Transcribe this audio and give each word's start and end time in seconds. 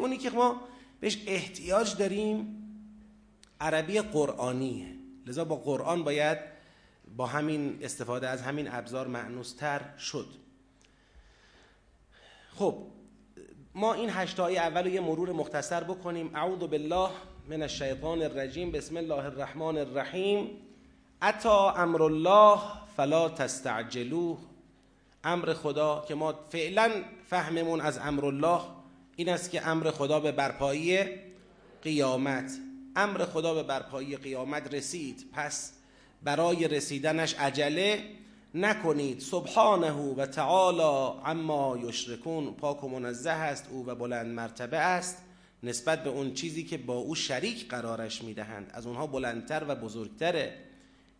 اونی 0.00 0.16
که 0.16 0.30
ما 0.30 0.60
بهش 1.00 1.18
احتیاج 1.26 1.96
داریم 1.96 2.56
عربی 3.60 4.00
قرآنیه. 4.00 4.86
لذا 5.26 5.44
با 5.44 5.56
قرآن 5.56 6.04
باید 6.04 6.38
با 7.16 7.26
همین 7.26 7.78
استفاده 7.82 8.28
از 8.28 8.42
همین 8.42 8.68
ابزار 8.72 9.06
معنوستر 9.06 9.80
شد. 9.98 10.26
خب 12.54 12.76
ما 13.74 13.94
این 13.94 14.10
هشتای 14.10 14.58
اول 14.58 14.82
رو 14.82 14.88
یه 14.88 15.00
مرور 15.00 15.32
مختصر 15.32 15.84
بکنیم. 15.84 16.30
اعوذ 16.34 16.58
بالله 16.58 17.10
من 17.48 17.62
الشیطان 17.62 18.22
الرجیم. 18.22 18.70
بسم 18.70 18.96
الله 18.96 19.24
الرحمن 19.24 19.78
الرحیم. 19.78 20.50
اتا 21.22 21.72
امر 21.72 22.02
الله 22.02 22.60
فلا 22.96 23.28
تستعجلوه. 23.28 24.38
امر 25.24 25.52
خدا 25.52 26.04
که 26.08 26.14
ما 26.14 26.34
فعلا 26.48 26.90
فهممون 27.26 27.80
از 27.80 27.98
امر 27.98 28.24
الله. 28.24 28.60
این 29.16 29.28
است 29.28 29.50
که 29.50 29.68
امر 29.68 29.90
خدا 29.90 30.20
به 30.20 30.32
برپایی 30.32 30.98
قیامت. 31.82 32.52
امر 32.96 33.24
خدا 33.24 33.54
به 33.54 33.62
برپایی 33.62 34.16
قیامت 34.16 34.74
رسید. 34.74 35.24
پس 35.32 35.72
برای 36.22 36.68
رسیدنش 36.68 37.34
عجله 37.34 38.02
نکنید. 38.54 39.20
سبحانه 39.20 39.92
و 39.92 40.26
تعالی 40.26 41.18
اما 41.24 41.78
یشرکون. 41.88 42.54
پاک 42.54 42.84
و 42.84 42.88
منزه 42.88 43.30
است 43.30 43.68
او 43.70 43.86
و 43.86 43.94
بلند 43.94 44.26
مرتبه 44.26 44.78
است 44.78 45.22
نسبت 45.62 46.04
به 46.04 46.10
اون 46.10 46.34
چیزی 46.34 46.64
که 46.64 46.78
با 46.78 46.94
او 46.94 47.14
شریک 47.14 47.68
قرارش 47.68 48.22
می‌دهند. 48.22 48.70
از 48.74 48.86
اونها 48.86 49.06
بلندتر 49.06 49.64
و 49.68 49.74
بزرگتره. 49.74 50.54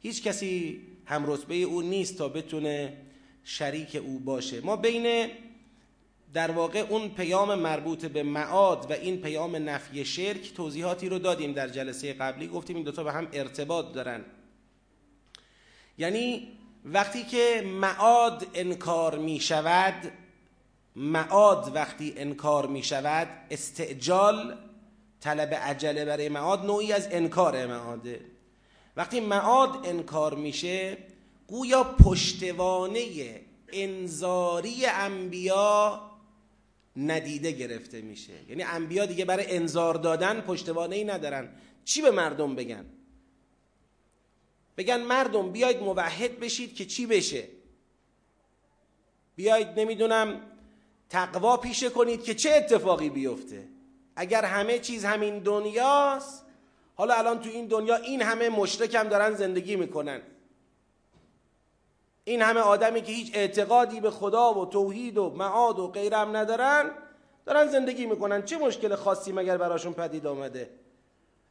هیچ 0.03 0.23
کسی 0.23 0.81
هم 1.07 1.31
رتبه 1.31 1.55
او 1.55 1.83
نیست 1.83 2.19
تا 2.19 2.29
بتونه 2.29 2.97
شریک 3.45 3.97
او 3.97 4.19
باشه. 4.19 4.61
ما 4.61 4.77
بین 4.77 5.31
در 6.33 6.51
واقع 6.51 6.79
اون 6.79 7.09
پیام 7.09 7.55
مربوط 7.55 8.05
به 8.05 8.23
معاد 8.23 8.91
و 8.91 8.93
این 8.93 9.23
پیام 9.23 9.57
نفی 9.57 10.05
شرک 10.05 10.55
توضیحاتی 10.55 11.09
رو 11.09 11.19
دادیم 11.19 11.53
در 11.53 11.69
جلسه 11.69 12.13
قبلی. 12.13 12.49
گفتیم 12.49 12.77
این 12.77 12.85
دوتا 12.85 13.05
به 13.05 13.13
هم 13.13 13.29
ارتباط 13.33 13.93
دارن. 13.93 14.25
یعنی 15.99 16.49
وقتی 16.85 17.25
که 17.25 17.63
معاد 17.67 18.47
انکار 18.55 19.19
می 19.19 19.41
شود 19.41 20.13
معاد 20.97 21.71
وقتی 21.75 22.15
انکار 22.17 22.67
می 22.67 22.83
شود 22.83 23.29
استعجال 23.51 24.57
طلب 25.21 25.55
عجله 25.55 26.05
برای 26.05 26.29
معاد 26.29 26.67
نوعی 26.67 26.93
از 26.93 27.09
انکار 27.11 27.67
معاده. 27.67 28.21
وقتی 28.97 29.21
معاد 29.21 29.87
انکار 29.87 30.35
میشه 30.35 30.99
گویا 31.47 31.85
پشتوانه 31.85 33.01
انذاری 33.73 34.87
انبیا 34.87 36.10
ندیده 37.01 37.53
گرفته 37.53 38.01
میشه. 38.01 38.33
یعنی 38.49 38.63
انبیا 38.63 39.07
دیگه 39.07 39.25
برای 39.25 39.57
انذار 39.57 39.95
دادن 39.95 40.41
پشتوانه 40.41 40.97
ای 40.97 41.05
ندارن. 41.05 41.49
چی 41.85 42.03
به 42.03 42.11
مردم 42.11 42.55
بگن؟ 42.55 42.87
بگن 44.77 45.01
مردم 45.01 45.53
بیاید 45.53 45.83
موحد 45.83 46.41
بشید 46.41 46.75
که 46.75 46.85
چی 46.85 47.07
بشه؟ 47.07 47.45
بیاید 49.37 49.81
نمی‌دونم 49.81 50.41
تقوا 51.09 51.57
پیشه 51.57 51.91
کنید 51.91 52.25
که 52.25 52.35
چه 52.35 52.51
اتفاقی 52.51 53.11
بیفته. 53.11 53.69
اگر 54.17 54.45
همه 54.45 54.79
چیز 54.79 55.05
همین 55.05 55.39
دنیاست 55.39 56.45
حالا 56.95 57.15
الان 57.15 57.41
تو 57.41 57.49
این 57.49 57.67
دنیا 57.67 57.97
این 57.97 58.23
همه 58.23 58.49
مشرک 58.49 58.95
هم 58.95 59.09
دارن 59.09 59.35
زندگی 59.35 59.77
می‌کنن. 59.77 60.21
این 62.25 62.43
همه 62.43 62.61
آدمی 62.61 63.03
که 63.03 63.13
هیچ 63.13 63.31
اعتقادی 63.35 64.01
به 64.01 64.11
خدا 64.11 64.55
و 64.55 64.67
توحید 64.67 65.19
و 65.19 65.31
معاد 65.31 65.79
و 65.79 65.89
غیرم 65.89 66.37
ندارن 66.37 66.91
دارن 67.47 67.67
زندگی 67.67 68.07
می‌کنن. 68.07 68.43
چه 68.43 68.59
مشکل 68.59 68.95
خاصی 68.95 69.33
مگر 69.33 69.57
براشون 69.57 69.93
پدید 69.93 70.27
آمده؟ 70.27 70.71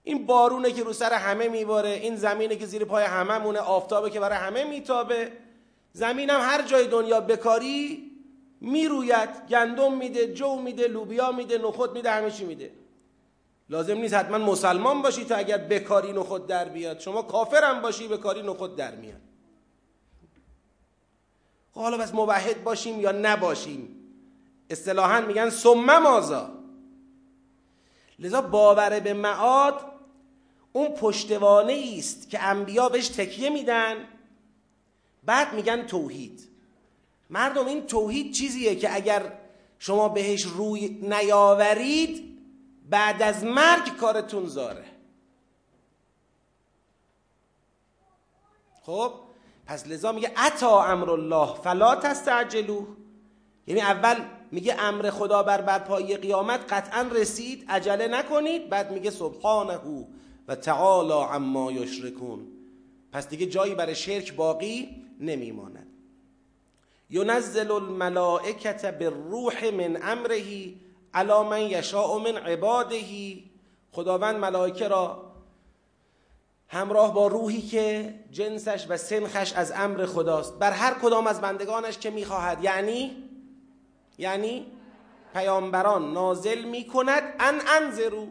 این 0.04 0.26
بارونه 0.26 0.72
که 0.72 0.84
رو 0.84 0.94
سر 0.94 1.14
همه 1.14 1.48
میباره 1.48 1.90
این 1.90 2.16
زمینه 2.16 2.56
که 2.56 2.66
زیر 2.66 2.86
پای 2.86 3.04
همه 3.04 3.38
مونه 3.38 3.60
آفتابه 3.60 4.10
که 4.10 4.20
برای 4.20 4.38
همه 4.38 4.64
میتابه. 4.64 5.32
زمینم 5.94 6.40
هر 6.42 6.62
جای 6.62 6.88
دنیا 6.88 7.22
بکاری 7.22 8.12
می‌روید 8.62 9.30
گندم 9.50 9.94
میده 9.94 10.34
جو 10.34 10.56
میده 10.56 10.88
لوبیا 10.88 11.32
میده 11.32 11.58
نخود 11.58 11.94
میده 11.94 12.12
همه 12.12 12.32
چی 12.32 12.46
میده. 12.46 12.72
لازم 13.70 13.98
نیست 13.98 14.14
حتما 14.14 14.38
مسلمان 14.38 15.02
باشی 15.02 15.26
تا 15.26 15.36
اگر 15.36 15.58
بکاری 15.58 16.12
نخود 16.12 16.48
در 16.48 16.70
بیاد. 16.70 17.00
شما 17.00 17.22
کافرم 17.22 17.82
باشی 17.82 18.08
بکاری 18.08 18.42
نخود 18.42 18.76
در 18.76 18.96
میاد. 18.96 19.22
خب 21.74 21.82
حالا 21.82 21.98
بس 21.98 22.14
موحد 22.14 22.64
باشیم 22.64 23.02
یا 23.02 23.12
نباشیم؟ 23.12 23.96
اصطلاحا 24.70 25.22
میگن 25.22 25.50
سمه 25.50 26.00
مازا 26.00 26.50
لذا 28.20 28.42
باور 28.42 29.00
به 29.00 29.14
معاد 29.14 29.80
اون 30.74 30.88
پشتوانه 30.88 31.96
است 31.98 32.30
که 32.30 32.44
انبیا 32.44 32.90
بهش 32.90 33.08
تکیه 33.08 33.50
میدن. 33.50 34.08
بعد 35.24 35.54
میگن 35.54 35.86
توحید. 35.86 36.50
مردم 37.30 37.66
این 37.66 37.86
توحید 37.86 38.34
چیزیه 38.34 38.76
که 38.76 38.96
اگر 38.96 39.34
شما 39.80 40.10
بهش 40.10 40.42
روی 40.44 40.88
نیاورید 40.90 42.38
بعد 42.90 43.22
از 43.22 43.44
مرگ 43.44 43.98
کارتون 43.98 44.46
زاره. 44.46 44.86
خب؟ 48.82 49.29
پس 49.70 49.88
لذا 49.88 50.12
میگه 50.12 50.32
اتا 50.38 50.84
امر 50.84 51.10
الله 51.10 51.54
فلا 51.64 51.96
تستعجلوه 51.96 52.88
یعنی 53.68 53.82
اول 53.82 54.16
میگه 54.52 54.76
امر 54.80 55.10
خدا 55.10 55.44
بر 55.44 55.62
برپایی 55.62 56.18
قیامت 56.18 56.74
قطعا 56.74 57.02
رسید 57.02 57.66
عجله 57.70 58.08
نکنید. 58.08 58.70
بعد 58.70 58.92
میگه 58.92 59.10
سبحانه 59.10 59.80
و 60.48 60.56
تعالی 60.56 61.12
عما 61.12 61.72
یشرکون. 61.72 62.48
پس 63.12 63.30
دیگه 63.30 63.46
جایی 63.46 63.76
برای 63.76 63.96
شرک 63.96 64.36
باقی 64.36 64.90
نمیماند. 65.20 65.88
ینزل 67.10 67.72
الملائکت 67.72 69.00
بالروح 69.00 69.72
من 69.72 70.00
امره 70.04 70.42
علی 71.14 71.44
من 71.50 71.62
یشاء 71.62 72.18
من 72.18 72.38
عباده. 72.38 73.02
خداوند 73.92 74.36
ملائکه 74.36 74.88
را 74.88 75.29
همراه 76.72 77.14
با 77.14 77.28
روحی 77.28 77.62
که 77.62 78.14
جنسش 78.32 78.86
و 78.90 78.98
سنخش 78.98 79.54
از 79.54 79.74
امر 79.76 80.06
خداست. 80.06 80.60
بر 80.60 80.72
هر 80.72 80.94
کدام 80.94 81.28
از 81.28 81.42
بندگانش 81.42 81.98
که 81.98 82.10
می‌خواهد. 82.10 82.64
یعنی؟ 82.64 83.24
یعنی 84.18 84.66
پیامبران 85.34 86.14
نازل 86.14 86.64
می‌کند. 86.64 87.24
ان 87.40 87.62
انذرو 87.68 88.28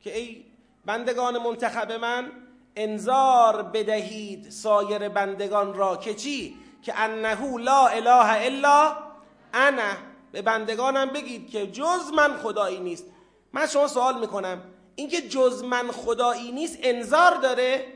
که 0.00 0.18
ای 0.18 0.44
بندگان 0.86 1.38
منتخب 1.38 1.92
من 1.92 2.30
انذار 2.76 3.62
بدهید 3.62 4.50
سایر 4.50 5.08
بندگان 5.08 5.74
را 5.74 5.96
که 5.96 6.14
چی؟ 6.14 6.56
که 6.82 7.00
انه 7.00 7.56
لا 7.56 7.86
اله 7.86 8.46
الا 8.46 8.96
انا. 9.54 9.92
به 10.32 10.42
بندگانم 10.42 11.08
بگید 11.08 11.50
که 11.50 11.66
جز 11.66 12.12
من 12.16 12.36
خدایی 12.36 12.80
نیست. 12.80 13.04
من 13.52 13.66
شما 13.66 13.88
سوال 13.88 14.20
می‌کنم. 14.20 14.62
اینکه 14.96 15.28
جز 15.28 15.64
من 15.64 15.90
خدایی 15.90 16.52
نیست 16.52 16.78
انذار 16.82 17.34
داره. 17.34 17.86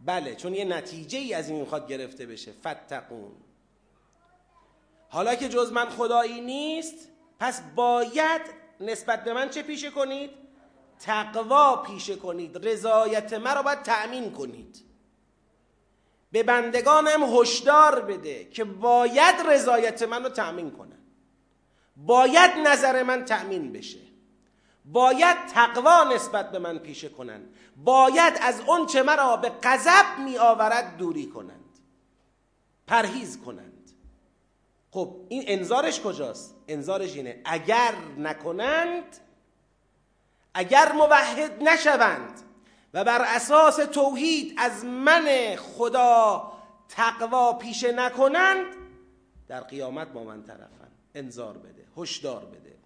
بله 0.00 0.34
چون 0.34 0.54
یه 0.54 0.64
نتیجه 0.64 1.18
ای 1.18 1.34
از 1.34 1.48
این 1.48 1.60
می‌خواد 1.60 1.88
گرفته 1.88 2.26
بشه. 2.26 2.52
فتقون 2.52 3.32
حالا 5.08 5.34
که 5.34 5.48
جز 5.48 5.72
من 5.72 5.88
خدایی 5.88 6.40
نیست 6.40 7.08
پس 7.40 7.62
باید 7.74 8.40
نسبت 8.80 9.24
به 9.24 9.32
من 9.32 9.50
چه 9.50 9.62
پیشه 9.62 9.90
کنید؟ 9.90 10.30
تقوا 11.00 11.76
پیشه 11.76 12.16
کنید. 12.16 12.68
رضایت 12.68 13.32
مرا 13.32 13.62
باید 13.62 13.82
تأمین 13.82 14.32
کنید. 14.32 14.84
به 16.32 16.42
بندگانم 16.42 17.38
هشدار 17.38 18.00
بده 18.00 18.44
که 18.44 18.64
باید 18.64 19.34
رضایت 19.46 20.02
من 20.02 20.22
رو 20.22 20.28
تأمین 20.28 20.70
کنن. 20.70 20.98
باید 21.96 22.50
نظر 22.50 23.02
من 23.02 23.24
تأمین 23.24 23.72
بشه. 23.72 24.09
باید 24.84 25.46
تقوا 25.46 26.04
نسبت 26.04 26.50
به 26.50 26.58
من 26.58 26.78
پیشه 26.78 27.08
کنند. 27.08 27.54
باید 27.76 28.38
از 28.42 28.60
اون 28.60 28.86
چه 28.86 29.02
مرا 29.02 29.36
به 29.36 29.52
غضب 29.62 30.18
می 30.24 30.38
آورد 30.38 30.96
دوری 30.96 31.26
کنند. 31.26 31.78
پرهیز 32.86 33.40
کنند. 33.40 33.90
خب 34.90 35.16
این 35.28 35.44
انذارش 35.46 36.00
کجاست؟ 36.00 36.54
انذارش 36.68 37.16
اینه 37.16 37.40
اگر 37.44 37.94
نکنند 38.18 39.16
اگر 40.54 40.92
موحد 40.92 41.62
نشوند 41.62 42.40
و 42.94 43.04
بر 43.04 43.22
اساس 43.22 43.76
توحید 43.76 44.54
از 44.58 44.84
من 44.84 45.56
خدا 45.56 46.52
تقوا 46.88 47.52
پیشه 47.52 47.92
نکنند 47.92 48.66
در 49.48 49.60
قیامت 49.60 50.08
با 50.08 50.24
من 50.24 50.42
طرفن 50.42 50.90
انذار 51.14 51.58
بده 51.58 51.86
هشدار 51.96 52.44
بده. 52.44 52.76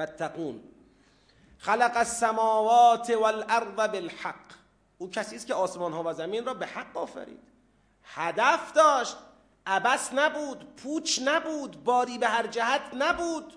فتقون 0.00 0.60
خلق 1.58 1.92
السماوات 1.96 3.10
والارض 3.10 3.90
بالحق. 3.90 4.34
او 4.98 5.10
کسی 5.10 5.36
است 5.36 5.46
که 5.46 5.54
آسمان 5.54 5.92
ها 5.92 6.02
و 6.06 6.12
زمین 6.12 6.46
را 6.46 6.54
به 6.54 6.66
حق 6.66 6.96
آفرید. 6.96 7.48
هدف 8.02 8.72
داشت. 8.72 9.16
عبس 9.66 10.10
نبود 10.12 10.76
پوچ 10.76 11.20
نبود 11.24 11.84
باری 11.84 12.18
به 12.18 12.26
هر 12.26 12.46
جهت 12.46 12.82
نبود. 12.94 13.52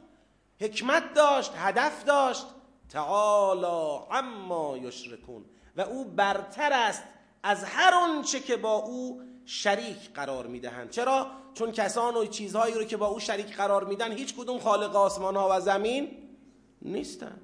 حکمت 0.60 1.14
داشت 1.14 1.52
هدف 1.56 2.04
داشت. 2.04 2.46
تعالی 2.90 4.06
عما 4.12 4.78
یشرکون. 4.78 5.46
و 5.78 5.82
او 5.82 6.06
برتر 6.06 6.74
است 6.74 7.04
از 7.44 7.64
هر 7.64 7.94
آنچه 7.94 8.40
که 8.40 8.58
با 8.58 8.76
او 8.76 9.22
شریک 9.46 10.14
قرار 10.14 10.48
می‌دهند. 10.48 10.90
چرا؟ 10.90 11.28
چون 11.54 11.72
کسان 11.72 12.16
و 12.16 12.26
چیزهایی 12.26 12.76
رو 12.76 12.84
که 12.84 12.98
با 12.98 13.08
او 13.08 13.20
شریک 13.20 13.56
قرار 13.56 13.84
میدن 13.84 14.12
هیچ 14.12 14.36
کدوم 14.36 14.60
خالق 14.60 14.96
آسمان 14.96 15.36
ها 15.36 15.50
و 15.52 15.60
زمین 15.60 16.18
نیستن. 16.82 17.42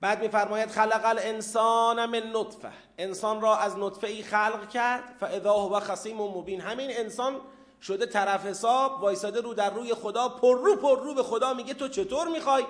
بعد 0.00 0.22
میفرماید 0.22 0.70
خلق 0.70 1.00
الانسان 1.04 2.06
من 2.06 2.22
نطفه. 2.34 2.72
انسان 2.98 3.40
را 3.40 3.56
از 3.56 3.76
نطفه 3.78 4.06
ای 4.06 4.22
خلق 4.22 4.68
کرد 4.68 5.16
فاذا 5.20 5.52
هو 5.52 5.80
خصیم 5.80 6.20
و 6.20 6.38
مبین. 6.38 6.60
همین 6.60 6.90
انسان 6.90 7.40
شده 7.82 8.06
طرف 8.06 8.46
حساب 8.46 9.02
وایساده 9.02 9.40
رو 9.40 9.54
در 9.54 9.70
روی 9.70 9.94
خدا 9.94 10.28
پر 10.28 10.58
رو 10.58 10.76
پر 10.76 11.00
رو 11.00 11.14
به 11.14 11.22
خدا 11.22 11.54
میگه 11.54 11.74
تو 11.74 11.88
چطور 11.88 12.28
می‌خوای 12.28 12.64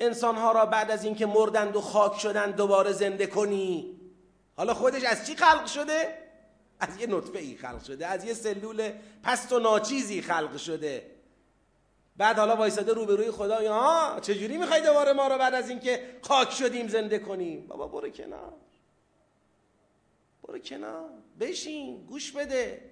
انسانها 0.00 0.52
را 0.52 0.66
بعد 0.66 0.90
از 0.90 1.04
اینکه 1.04 1.26
مردند 1.26 1.76
و 1.76 1.80
خاک 1.80 2.18
شدند 2.18 2.56
دوباره 2.56 2.92
زنده 2.92 3.26
کنی؟ 3.26 4.00
حالا 4.56 4.74
خودش 4.74 5.04
از 5.04 5.26
چی 5.26 5.36
خلق 5.36 5.66
شده؟ 5.66 6.18
از 6.80 7.00
یه 7.00 7.06
نطفه 7.06 7.38
ای 7.38 7.56
خلق 7.56 7.84
شده 7.84 8.06
از 8.06 8.24
یه 8.24 8.34
سلول 8.34 8.92
پست 9.22 9.52
و 9.52 9.58
ناچیزی 9.58 10.22
خلق 10.22 10.56
شده. 10.56 11.21
بعد 12.16 12.38
حالا 12.38 12.56
وایساده 12.56 12.92
روبروی 12.92 13.30
خدا 13.30 13.62
یا 13.62 14.18
چجوری 14.22 14.58
می‌خوای 14.58 14.80
دوباره 14.80 15.12
ما 15.12 15.28
رو 15.28 15.38
بعد 15.38 15.54
از 15.54 15.70
اینکه 15.70 16.18
خاک 16.22 16.50
شدیم 16.50 16.88
زنده 16.88 17.18
کنیم؟ 17.18 17.66
بابا 17.66 17.88
برو 17.88 18.08
کنار. 18.10 18.52
برو 20.42 20.58
کنار. 20.58 21.10
بشین. 21.40 22.04
گوش 22.06 22.32
بده. 22.32 22.90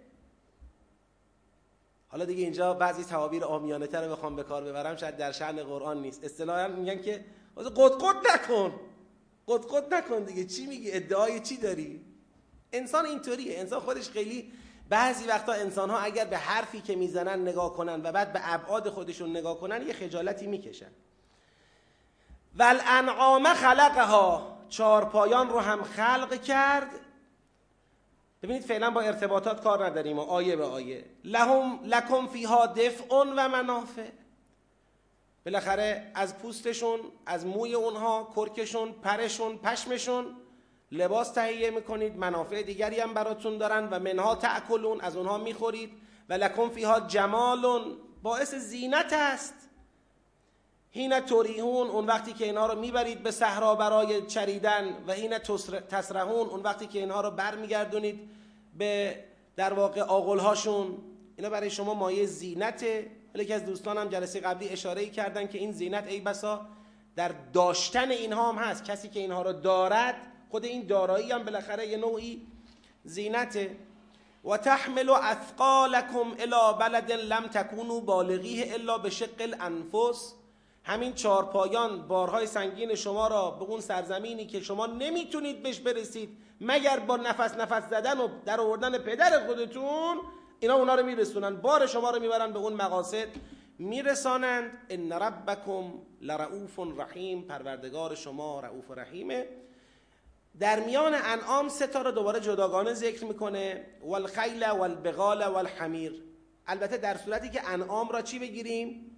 حالا 2.08 2.25
دیگه 2.25 2.43
اینجا 2.43 2.75
بعضی 2.75 3.05
تعابیر 3.05 3.44
آمیانه 3.44 3.87
تر 3.87 4.08
بخوام 4.08 4.37
به 4.37 4.43
کار 4.43 4.64
ببرم 4.64 4.96
شاید 4.96 5.17
در 5.17 5.32
شأن 5.32 5.62
قرآن 5.62 6.02
نیست. 6.02 6.25
اصطلاحا 6.25 6.69
میگن 6.69 7.02
که 7.02 7.25
قد 7.56 8.26
نکن. 8.34 8.81
قد 9.49 9.94
نکن 9.94 10.25
دیگه. 10.25 10.44
چی 10.44 10.67
میگی؟ 10.67 10.93
ادعای 10.93 11.40
چی 11.40 11.56
داری؟ 11.56 12.05
انسان 12.72 13.06
اینطوریه. 13.06 13.58
انسان 13.58 13.81
خودش 13.81 14.11
خیلی 14.11 14.52
بعضی 14.91 15.27
وقتا 15.27 15.53
انسان 15.53 15.91
ها 15.91 15.99
اگر 15.99 16.25
به 16.25 16.37
حرفی 16.37 16.81
که 16.81 16.97
می‌زنن 16.97 17.43
نگاه 17.43 17.73
کنن 17.75 18.01
و 18.03 18.13
بعد 18.13 18.33
به 18.33 18.41
ابعاد 18.55 18.89
خودشون 18.89 19.31
نگاه 19.31 19.61
کنن 19.61 19.87
یه 19.87 19.93
خجالتی 19.93 20.47
می‌کشن. 20.47 20.91
والانعام 22.57 23.55
خلقها 23.55 24.59
چهار 24.69 25.05
پایان 25.05 25.49
رو 25.49 25.61
هم 25.61 25.83
خلق 25.83 26.43
کرد. 26.43 26.91
ببینید 28.43 28.63
فعلا 28.63 28.91
با 28.91 29.01
ارتباطات 29.01 29.63
کار 29.63 29.87
نداریم 29.87 30.19
و 30.19 30.23
آیه 30.23 30.57
به 30.57 30.65
آیه. 30.65 31.05
لهم 31.25 31.81
لکم 31.85 32.27
فیها 32.27 32.67
دفع 32.67 33.15
و 33.15 33.49
منافع. 33.49 34.09
بالاخره 35.45 36.11
از 36.15 36.39
پوستشون 36.39 37.01
از 37.27 37.47
موی 37.47 37.75
اونها 37.75 38.33
کرکشون 38.37 38.93
پرشون 38.93 39.57
پشمشون 39.59 40.37
لباس 40.93 41.33
تهیه 41.33 41.71
می‌کنید 41.71 42.17
منافع 42.17 42.63
دیگری 42.63 43.01
هم 43.01 43.15
براتون 43.15 43.59
دارن 43.59 43.89
و 43.89 43.99
منها 43.99 44.35
تأکلون 44.35 45.01
از 45.01 45.17
اونها 45.17 45.39
می‌خورید. 45.39 45.93
و 46.29 46.33
لکم 46.33 46.69
فیها 46.69 47.01
جمالون 47.01 47.97
باعث 48.23 48.55
زینت 48.55 49.13
است. 49.13 49.55
هین 50.91 51.21
توریهون 51.21 51.89
اون 51.89 52.07
وقتی 52.07 52.33
که 52.33 52.45
اینها 52.45 52.67
رو 52.67 52.81
می‌برید 52.81 53.23
به 53.23 53.31
صحرا 53.31 53.75
برای 53.75 54.27
چریدن 54.27 55.05
و 55.07 55.13
هین 55.13 55.39
تسرهون 55.89 56.49
اون 56.49 56.61
وقتی 56.61 56.87
که 56.87 56.99
اینها 56.99 57.21
رو 57.21 57.31
برمیگردونید 57.31 58.31
به 58.79 59.25
در 59.57 59.73
واقع 59.73 60.01
آغلهاشون 60.01 60.99
اینا 61.37 61.51
برای 61.51 61.71
شما 61.71 61.95
مایه 61.95 62.27
زینته. 62.27 63.11
ولی 63.35 63.45
که 63.45 63.55
از 63.55 63.67
دوستانم 63.67 64.09
جلسه 64.09 64.41
قبلی 64.41 64.69
اشاره 64.69 65.07
کردن 65.07 65.47
که 65.47 65.59
این 65.59 65.73
زینت 65.73 66.07
ای 66.07 66.21
بسا 66.21 66.67
در 67.17 67.33
داشتن 67.53 68.11
اینها 68.11 68.53
هم 68.53 68.59
هست. 68.59 68.85
کسی 68.85 69.09
که 69.09 69.21
اینها 69.21 69.43
رو 69.43 69.53
دارد 69.53 70.17
خود 70.50 70.64
این 70.64 70.87
دارایی 70.87 71.32
هم 71.32 71.44
بالاخره 71.44 71.87
یه 71.87 71.97
نوعی 71.97 72.47
زینته. 73.05 73.76
و 74.44 74.56
تحمل 74.56 75.11
اثقالکم 75.11 76.35
الى 76.38 76.79
بلد 76.81 77.12
لم 77.12 77.47
تکونوا 77.47 78.00
بالغیه 78.00 78.75
الا 78.75 78.99
به 78.99 79.11
شق 79.11 79.41
الانفس. 79.41 80.35
همین 80.85 81.14
چهار 81.14 81.44
پایان 81.44 82.08
بارهای 82.08 82.47
سنگین 82.47 82.94
شما 82.94 83.29
را 83.29 83.50
به 83.50 83.64
اون 83.64 83.81
سرزمینی 83.81 84.47
که 84.47 84.61
شما 84.61 84.87
نمی‌تونید 84.87 85.62
بهش 85.62 85.81
برسید 85.81 86.37
مگر 86.61 86.99
با 86.99 87.17
نفس 87.17 87.55
نفس 87.55 87.91
زدن 87.91 88.19
و 88.20 88.29
در 88.44 88.61
آوردن 88.61 88.99
پدر 88.99 89.46
خودتون 89.46 90.20
اینا 90.61 90.75
اونا 90.75 90.94
رو 90.94 91.06
میرسونن. 91.06 91.56
بار 91.56 91.87
شما 91.87 92.11
رو 92.11 92.20
می‌برن 92.20 92.53
به 92.53 92.58
اون 92.58 92.73
مقاصد. 92.73 93.29
میرسانند 93.79 94.70
ان 94.91 95.12
ربکم 95.12 95.93
لرؤوف 96.20 96.79
رحیم. 96.99 97.43
پروردگار 97.43 98.14
شما 98.14 98.61
رؤوف 98.61 98.91
رحیمه. 98.91 99.46
در 100.58 100.81
میان 100.81 101.14
انعام 101.14 101.69
سه 101.69 101.87
تا 101.87 102.02
رو 102.02 102.11
دوباره 102.11 102.41
جداگانه 102.41 102.94
ذکر 102.94 103.25
می‌کنه 103.25 103.87
والخیل 104.02 104.70
والبغال 104.70 105.43
والحمیر. 105.43 106.25
البته 106.67 106.97
در 106.97 107.17
صورتی 107.17 107.50
که 107.50 107.69
انعام 107.69 108.08
را 108.08 108.23
چی 108.23 108.38
بگیریم؟ 108.38 109.17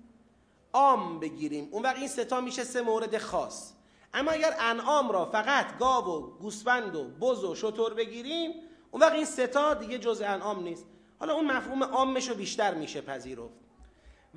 عام 0.72 1.20
بگیریم. 1.20 1.68
اون 1.70 1.82
وقت 1.82 1.96
این 1.96 2.08
ستا 2.08 2.40
میشه 2.40 2.64
سه 2.64 2.80
مورد 2.82 3.18
خاص. 3.18 3.72
اما 4.14 4.30
اگر 4.30 4.54
انعام 4.60 5.10
را 5.10 5.26
فقط 5.26 5.78
گاو 5.78 6.04
و 6.04 6.38
گوسفند 6.38 6.96
و 6.96 7.04
بز 7.04 7.44
و 7.44 7.54
شطور 7.54 7.94
بگیریم 7.94 8.52
اون 8.90 9.02
وقت 9.02 9.12
این 9.12 9.24
ستا 9.24 9.74
دیگه 9.74 9.98
جز 9.98 10.22
انعام 10.22 10.62
نیست. 10.62 10.86
حالا 11.18 11.34
اون 11.34 11.44
مفهوم 11.44 11.84
عامش 11.84 12.28
رو 12.28 12.34
بیشتر 12.34 12.74
میشه 12.74 13.00
پذیرفت. 13.00 13.54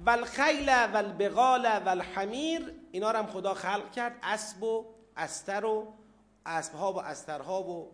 والخیل 0.06 0.70
والبغال 0.70 1.66
والحمیر 1.86 2.74
اینا 2.92 3.12
رو 3.12 3.18
هم 3.18 3.28
خدا 3.28 3.54
خلق 3.54 3.92
کرد 3.92 4.16
اسب 4.24 4.64
و 4.64 4.86
استر 5.18 5.66
و 5.66 5.94
اسبها 6.46 6.94
و 6.94 7.02
استرها 7.02 7.64
و 7.64 7.92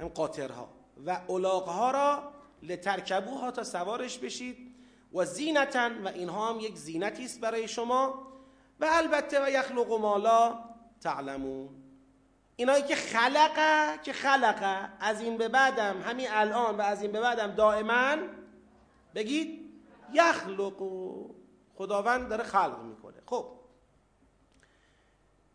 هم 0.00 0.08
قاطرها. 0.08 0.68
و 1.06 1.20
الاغها 1.28 1.90
را 1.90 2.32
لترکبوها 2.62 3.50
تا 3.50 3.64
سوارش 3.64 4.18
بشید 4.18 4.74
و 5.12 5.24
زینتن 5.24 6.04
و 6.04 6.08
اینها 6.08 6.52
هم 6.52 6.60
یک 6.60 6.76
زینتی 6.76 7.24
است 7.24 7.40
برای 7.40 7.68
شما. 7.68 8.26
و 8.80 8.88
البته 8.90 9.44
و 9.44 9.50
یخلق 9.50 9.92
مالا 9.92 10.58
تعلمون. 11.00 11.68
اینایی 12.56 12.82
که 12.82 12.94
خلقه 12.94 13.98
که 14.02 14.12
خلقه 14.12 14.88
از 15.00 15.20
این 15.20 15.36
به 15.36 15.48
بعدم 15.48 16.02
همین 16.02 16.26
الان 16.30 16.76
و 16.76 16.80
از 16.80 17.02
این 17.02 17.12
به 17.12 17.20
بعدم 17.20 17.54
دائما 17.54 18.16
بگید 19.14 19.70
یخلق. 20.12 20.82
خداوند 21.76 22.28
داره 22.28 22.44
خلق 22.44 22.82
می‌کنه. 22.82 23.22
خب. 23.26 23.46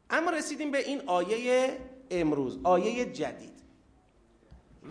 اما 0.10 0.32
رسیدیم 0.32 0.72
به 0.72 0.78
این 0.78 1.10
آیه 1.10 1.80
امروز 2.12 2.60
آیه 2.64 3.12
جدید. 3.12 3.62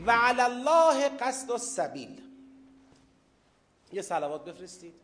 و 0.06 0.10
علی 0.10 0.40
الله 0.40 1.08
قصد 1.08 1.50
السبیل. 1.50 2.22
یه 3.92 4.02
سلوات 4.02 4.44
بفرستید. 4.44 4.94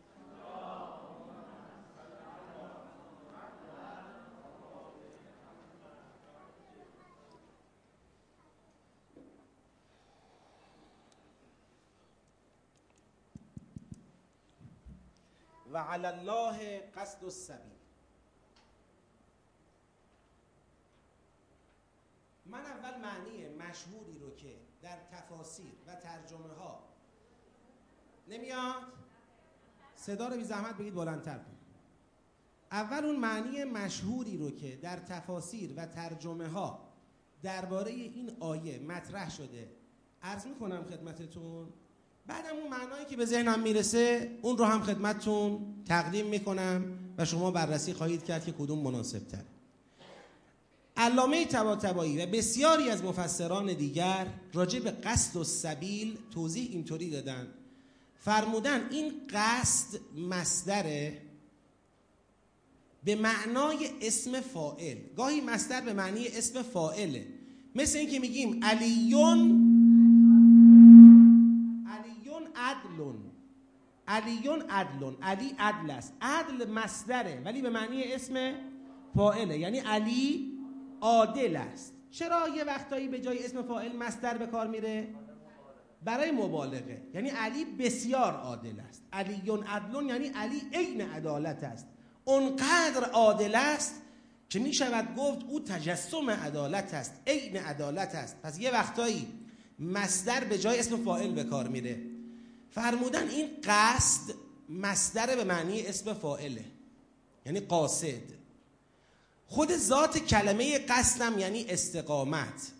و 15.71 15.77
علی 15.77 16.05
الله 16.05 16.79
قصد 16.79 17.23
السبیل. 17.23 17.76
من 22.51 22.59
اول 22.59 23.01
معنی 23.01 23.55
مشهوری 23.55 24.19
رو 24.19 24.35
که 24.35 24.55
در 24.81 24.97
تفاسیر 25.11 25.73
و 25.87 25.95
ترجمه 25.95 26.53
ها 26.59 26.83
نمیاد؟ 28.27 28.81
صدا 29.95 30.27
رو 30.27 30.37
بی 30.37 30.43
زحمت 30.43 30.77
بگید 30.77 30.95
بلندتر 30.95 31.37
کن 31.37 31.57
اول 32.71 33.05
اون 33.05 33.15
معنی 33.15 33.63
مشهوری 33.63 34.37
رو 34.37 34.51
که 34.51 34.75
در 34.75 34.97
تفاسیر 34.97 35.73
و 35.77 35.85
ترجمه 35.85 36.47
ها 36.47 36.79
درباره 37.43 37.91
این 37.91 38.31
آیه 38.39 38.79
مطرح 38.79 39.29
شده 39.29 39.71
عرض 40.23 40.45
می‌کنم 40.47 40.83
خدمتتون. 40.83 41.67
بعدم 42.27 42.55
اون 42.55 42.69
معنایی 42.69 43.05
که 43.05 43.17
به 43.17 43.25
ذهنم 43.25 43.59
می‌رسه 43.59 44.31
اون 44.41 44.57
رو 44.57 44.65
هم 44.65 44.81
خدمتتون 44.81 45.75
تقدیم 45.85 46.27
می‌کنم 46.27 46.99
و 47.17 47.25
شما 47.25 47.51
بررسی 47.51 47.93
خواهید 47.93 48.23
کرد 48.23 48.45
که 48.45 48.51
کدوم 48.51 48.79
مناسب 48.79 49.27
تر 49.27 49.43
علامه 50.97 51.45
طباطبایی 51.45 52.21
و 52.21 52.25
بسیاری 52.25 52.89
از 52.89 53.03
مفسران 53.03 53.73
دیگر 53.73 54.27
راجع 54.53 54.79
به 54.79 54.91
قصد 54.91 55.35
و 55.35 55.43
سبیل 55.43 56.17
توضیح 56.33 56.69
اینطوری 56.71 57.09
دادن. 57.09 57.47
فرمودن 58.19 58.87
این 58.91 59.11
قصد 59.29 59.99
مصدره 60.29 61.21
به 63.03 63.15
معنای 63.15 63.89
اسم 64.01 64.41
فائل 64.41 64.97
گاهی 65.17 65.41
مصدر 65.41 65.81
به 65.81 65.93
معنی 65.93 66.27
اسم 66.27 66.61
فائله 66.61 67.27
مثل 67.75 67.97
اینکه 67.97 68.19
میگیم 68.19 68.59
علیون 68.63 69.39
علیون 71.87 72.43
عدلون. 72.55 73.15
علیون 74.07 74.61
عدلون. 74.61 75.17
علی 75.21 75.51
عدل 75.59 75.91
است. 75.91 76.13
عدل 76.21 76.69
مصدره 76.69 77.41
ولی 77.45 77.61
به 77.61 77.69
معنی 77.69 78.03
اسم 78.03 78.53
فاعله. 79.15 79.59
یعنی 79.59 79.79
علی 79.79 80.56
عادل 81.01 81.55
است. 81.55 81.93
چرا 82.11 82.49
یه 82.49 82.63
وقتایی 82.63 83.07
به 83.07 83.19
جای 83.19 83.45
اسم 83.45 83.61
فاعل 83.61 83.95
مصدر 83.95 84.37
به 84.37 84.47
کار 84.47 84.67
میره؟ 84.67 85.07
برای 86.03 86.31
مبالغه. 86.31 87.01
یعنی 87.13 87.29
علی 87.29 87.65
بسیار 87.65 88.33
عادل 88.33 88.79
است. 88.89 89.03
علیون 89.13 89.63
عدلون 89.63 90.09
یعنی 90.09 90.27
علی 90.27 90.61
عین 90.73 91.01
عدالت 91.01 91.63
است. 91.63 91.87
اونقدر 92.25 93.03
عادل 93.13 93.55
است 93.55 94.01
که 94.49 94.59
می 94.59 94.73
شود 94.73 95.15
گفت 95.15 95.45
او 95.47 95.59
تجسم 95.59 96.29
عدالت 96.29 96.93
است 96.93 97.13
عین 97.27 97.57
عدالت 97.57 98.15
است. 98.15 98.41
پس 98.41 98.59
یه 98.59 98.71
وقتایی 98.71 99.27
مصدر 99.79 100.43
به 100.43 100.57
جای 100.57 100.79
اسم 100.79 100.97
فاعل 100.97 101.31
به 101.31 101.43
کار 101.43 101.67
میره. 101.67 102.01
فرمودن 102.69 103.27
این 103.29 103.49
قصد 103.63 104.33
مصدر 104.69 105.35
به 105.35 105.43
معنی 105.43 105.81
اسم 105.81 106.13
فاعله. 106.13 106.65
یعنی 107.45 107.59
قاصد. 107.59 108.36
خود 109.47 109.77
ذات 109.77 110.17
کلمه 110.17 110.79
قصدم 110.79 111.39
یعنی 111.39 111.65
استقامت. 111.69 112.71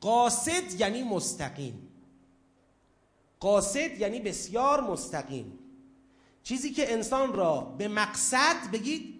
قاصد 0.00 0.80
یعنی 0.80 1.02
مستقیم. 1.02 1.88
قاصد 3.40 4.00
یعنی 4.00 4.20
بسیار 4.20 4.80
مستقیم. 4.80 5.58
چیزی 6.42 6.70
که 6.70 6.92
انسان 6.92 7.32
را 7.32 7.60
به 7.60 7.88
مقصد 7.88 8.70
بگید 8.72 9.14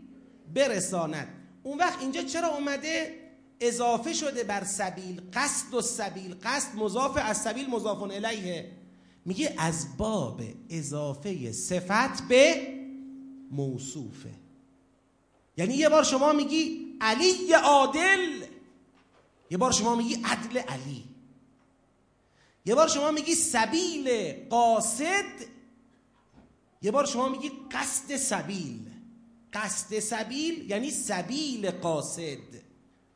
برساند. 0.54 1.28
اون 1.62 1.78
وقت 1.78 2.00
اینجا 2.00 2.22
چرا 2.22 2.48
اومده؟ 2.48 3.20
اضافه 3.60 4.12
شده 4.12 4.44
بر 4.44 4.64
سبیل 4.64 5.22
قصد 5.32 5.74
و 5.74 5.80
سبیل 5.80 6.34
قصد 6.42 6.74
مضاف 6.76 7.18
از 7.22 7.36
سبیل 7.36 7.70
مضاف 7.70 8.02
الیه. 8.02 8.70
میگه 9.24 9.54
از 9.58 9.96
باب 9.96 10.42
اضافه 10.70 11.52
صفت 11.52 12.28
به 12.28 12.66
موصوفه. 13.50 14.39
یعنی 15.60 15.74
یه 15.74 15.88
بار 15.88 16.02
شما 16.02 16.32
میگی 16.32 16.96
علی 17.00 17.52
عادل. 17.52 18.44
یه 19.50 19.58
بار 19.58 19.72
شما 19.72 19.94
میگی 19.94 20.14
عدل 20.24 20.58
علی. 20.58 21.04
یه 22.66 22.74
بار 22.74 22.88
شما 22.88 23.10
میگی 23.10 23.34
سبیل 23.34 24.32
قاصد. 24.48 25.24
یه 26.82 26.90
بار 26.90 27.06
شما 27.06 27.28
میگی 27.28 27.52
قصد 27.72 28.16
سبیل. 28.16 28.80
قصد 29.52 29.98
سبیل 29.98 30.70
یعنی 30.70 30.90
سبیل 30.90 31.70
قاصد. 31.70 32.38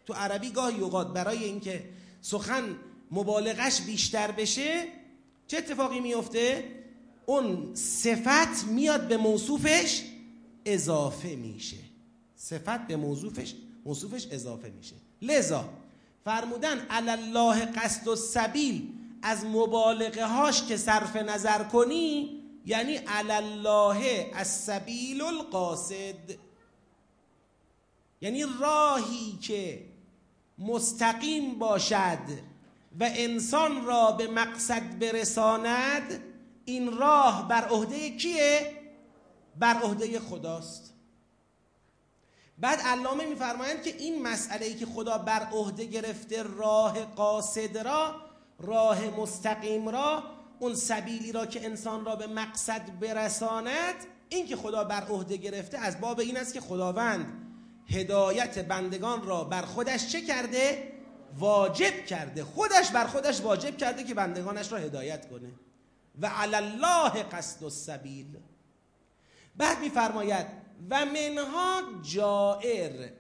تو 0.07 0.15
عربی 0.15 0.51
گاهی 0.51 0.81
اوقات 0.81 1.13
برای 1.13 1.45
اینکه 1.45 1.89
سخن 2.21 2.77
مبالغش 3.11 3.81
بیشتر 3.81 4.31
بشه 4.31 4.85
چه 5.47 5.59
اتفاقی 5.59 6.01
میفته؟ 6.01 6.71
اون 7.27 7.75
صفت 7.75 8.65
میاد 8.65 9.09
به 9.09 9.17
موصوفش 9.17 10.03
اضافه 10.65 11.37
میشه. 11.37 11.94
صفت 12.37 12.87
به 12.87 12.97
موصوفش 12.97 13.55
موصوفش 13.85 14.27
اضافه 14.31 14.71
میشه. 14.71 14.95
لذا 15.23 15.69
فرمودن 16.25 16.87
الله 16.91 17.65
قصد 17.67 18.09
و 18.09 18.17
سبیل 18.17 18.93
از 19.23 19.45
مبالغه 19.45 20.27
هاش 20.27 20.63
که 20.63 20.77
صرف 20.77 21.17
نظر 21.17 21.65
کنی 21.65 22.41
یعنی 22.67 23.01
الله 23.07 24.31
از 24.35 24.47
سبیل 24.47 25.23
القاصد 25.23 26.15
یعنی 28.21 28.45
راهی 28.61 29.39
که 29.43 29.87
مستقیم 30.59 31.59
باشد 31.59 32.19
و 33.01 33.11
انسان 33.15 33.85
را 33.85 34.13
به 34.13 34.27
مقصد 34.27 34.99
برساند 34.99 36.23
این 36.65 36.97
راه 36.97 37.49
بر 37.49 37.69
عهده 37.69 38.11
کیه؟ 38.11 38.73
بر 39.59 39.75
عهده 39.75 40.21
خداست. 40.21 40.94
بعد 42.59 42.81
علامه 42.81 43.27
میفرمایند 43.27 43.83
که 43.83 43.97
این 43.97 44.23
مسئله 44.23 44.67
ای 44.67 44.75
که 44.75 44.87
خدا 44.87 45.19
بر 45.19 45.41
عهده 45.53 45.85
گرفته 45.85 46.43
راه 46.43 47.05
قاصد 47.05 47.79
را 47.79 48.15
راه 48.59 49.11
مستقیم 49.21 49.89
را 49.89 50.23
اون 50.59 50.75
سبیلی 50.75 51.33
را 51.33 51.47
که 51.47 51.65
انسان 51.65 52.05
را 52.05 52.17
به 52.17 52.27
مقصد 52.27 52.99
برساند 53.01 53.95
این 54.29 54.47
که 54.47 54.57
خدا 54.57 54.85
بر 54.85 55.05
عهده 55.05 55.37
گرفته 55.37 55.79
از 55.79 56.01
باب 56.01 56.21
این 56.21 56.37
است 56.37 56.55
که 56.55 56.61
خداوند 56.61 57.27
هدایت 57.89 58.59
بندگان 58.59 59.27
را 59.27 59.45
بر 59.45 59.63
خودش 59.63 60.09
چه 60.09 60.21
کرده؟ 60.21 60.93
واجب 61.39 62.07
کرده. 62.07 62.45
خودش 62.45 62.91
بر 62.91 63.07
خودش 63.07 63.41
واجب 63.41 63.77
کرده 63.77 64.05
که 64.05 64.15
بندگانش 64.15 64.73
را 64.73 64.79
هدایت 64.79 65.29
کنه. 65.31 65.53
و 66.21 66.27
علی 66.27 66.55
الله 66.55 67.23
قصد 67.23 67.65
السبیل. 67.65 68.37
بعد 69.57 69.81
میفرماید 69.81 70.64
و 70.91 71.05
منها 71.05 71.83
جائر 72.03 73.11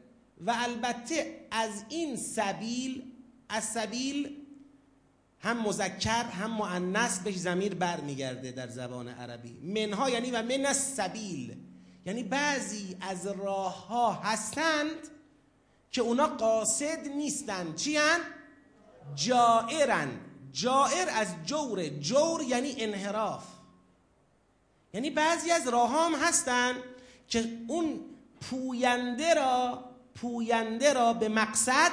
و 0.41 0.55
البته 0.57 1.47
از 1.51 1.85
این 1.89 2.17
سبیل 2.17 3.03
از 3.49 3.65
سبیل 3.65 4.45
هم 5.45 5.63
مذکر 5.63 6.25
هم 6.25 6.51
مؤنث 6.51 7.19
بهش 7.19 7.37
زمیر 7.37 7.75
برمیگرده 7.75 8.53
در 8.53 8.69
زبان 8.69 9.09
عربی. 9.09 9.53
منها 9.63 10.11
یعنی 10.11 10.31
و 10.31 10.43
من 10.43 10.67
السبیل 10.67 11.57
یعنی 12.07 12.23
بعضی 12.23 12.97
از 13.01 13.27
راه 13.27 13.87
ها 13.87 14.13
هستند 14.13 15.09
که 15.91 16.01
اونا 16.01 16.27
قاصد 16.27 17.09
نیستند 17.17 17.75
چی 17.75 17.97
هن؟ 17.97 18.21
جائرن. 19.15 20.09
جائر 20.53 21.09
از 21.09 21.29
جور. 21.47 21.89
جور 21.89 22.43
یعنی 22.43 22.75
انحراف. 22.79 23.45
یعنی 24.95 25.11
بعضی 25.11 25.51
از 25.51 25.69
راه 25.69 25.91
هم 25.91 26.15
هستند 26.15 26.77
که 27.29 27.59
اون 27.69 28.01
پوینده 28.41 29.35
را 29.35 29.85
پوینده 30.15 30.93
را 30.93 31.13
به 31.13 31.29
مقصد 31.29 31.91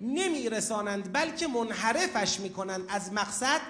نمیرسانند 0.00 1.12
بلکه 1.12 1.46
منحرفش 1.46 2.40
می‌کنند. 2.40 2.84
از 2.88 3.12
مقصد 3.12 3.60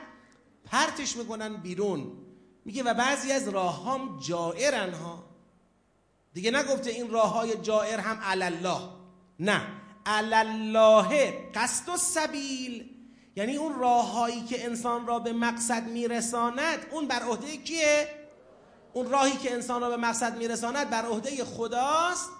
پرتش 0.64 1.16
می‌کنن 1.16 1.56
بیرون. 1.56 2.12
میگه 2.64 2.82
و 2.82 2.94
بعضی 2.94 3.32
از 3.32 3.48
راه 3.48 3.86
هم 3.86 4.18
جائرن 4.20 4.94
ها. 4.94 5.24
دیگه 6.34 6.50
نگفته 6.50 6.90
این 6.90 7.10
راه 7.10 7.32
های 7.32 7.56
جائر 7.56 8.00
هم 8.00 8.18
الله 8.22 8.80
نه. 9.40 9.62
الله 10.06 11.32
قصد 11.54 11.88
و 11.88 11.96
سبیل. 11.96 12.90
یعنی 13.36 13.56
اون 13.56 13.74
راههایی 13.74 14.44
که 14.44 14.64
انسان 14.64 15.06
را 15.06 15.18
به 15.18 15.32
مقصد 15.32 15.86
میرساند 15.86 16.86
اون 16.90 17.08
بر 17.08 17.22
عهده 17.22 17.56
کیه؟ 17.56 18.08
اون 18.94 19.10
راهی 19.10 19.36
که 19.36 19.52
انسان 19.52 19.80
را 19.80 19.90
به 19.90 19.96
مقصد 19.96 20.38
میرساند 20.38 20.90
بر 20.90 21.06
عهده 21.06 21.44
خداست 21.44 22.30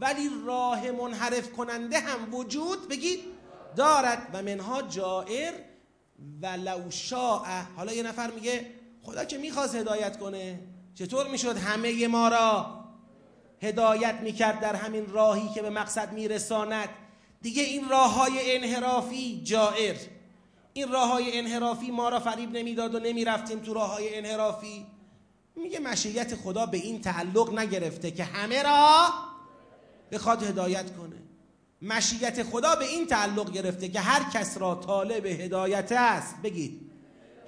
ولی 0.00 0.30
راه 0.46 0.90
منحرف 0.90 1.52
کننده 1.52 1.98
هم 1.98 2.34
وجود 2.34 2.88
بگید 2.88 3.20
دارد 3.76 4.28
و 4.32 4.42
منها 4.42 4.82
جائر 4.82 5.52
و 6.42 6.46
لو 6.46 6.80
حالا 7.76 7.92
یه 7.92 8.02
نفر 8.02 8.30
میگه 8.30 8.66
خدا 9.02 9.24
که 9.24 9.38
می‌خواست 9.38 9.74
هدایت 9.74 10.18
کنه. 10.18 10.60
چطور 10.94 11.28
می‌شد 11.28 11.56
همه 11.56 12.08
ما 12.08 12.28
را 12.28 12.80
هدایت 13.62 14.14
می‌کرد 14.14 14.60
در 14.60 14.74
همین 14.74 15.06
راهی 15.06 15.48
که 15.54 15.62
به 15.62 15.70
مقصد 15.70 16.12
میرساند؟ 16.12 16.88
دیگه 17.42 17.62
این 17.62 17.88
راه 17.88 18.14
های 18.14 18.56
انحرافی 18.56 19.40
جائر. 19.44 19.96
این 20.72 20.92
راه 20.92 21.08
های 21.08 21.38
انحرافی 21.38 21.90
ما 21.90 22.08
را 22.08 22.20
فریب 22.20 22.56
نمی‌داد 22.56 22.94
و 22.94 22.98
نمی‌رفتیم 22.98 23.58
تو 23.58 23.74
راه 23.74 23.90
های 23.90 24.18
انحرافی. 24.18 24.86
میگه 25.56 25.78
مشیت 25.80 26.34
خدا 26.34 26.66
به 26.66 26.76
این 26.76 27.00
تعلق 27.00 27.58
نگرفته 27.58 28.10
که 28.10 28.24
همه 28.24 28.62
را 28.62 29.08
بخواد 30.12 30.42
هدایت 30.42 30.96
کنه. 30.96 31.16
مشیت 31.82 32.42
خدا 32.42 32.76
به 32.76 32.84
این 32.84 33.06
تعلق 33.06 33.52
گرفته 33.52 33.88
که 33.88 34.00
هر 34.00 34.30
کس 34.30 34.58
را 34.58 34.74
طالب 34.74 35.26
هدایت 35.26 35.92
است. 35.92 36.34
بگید. 36.42 36.90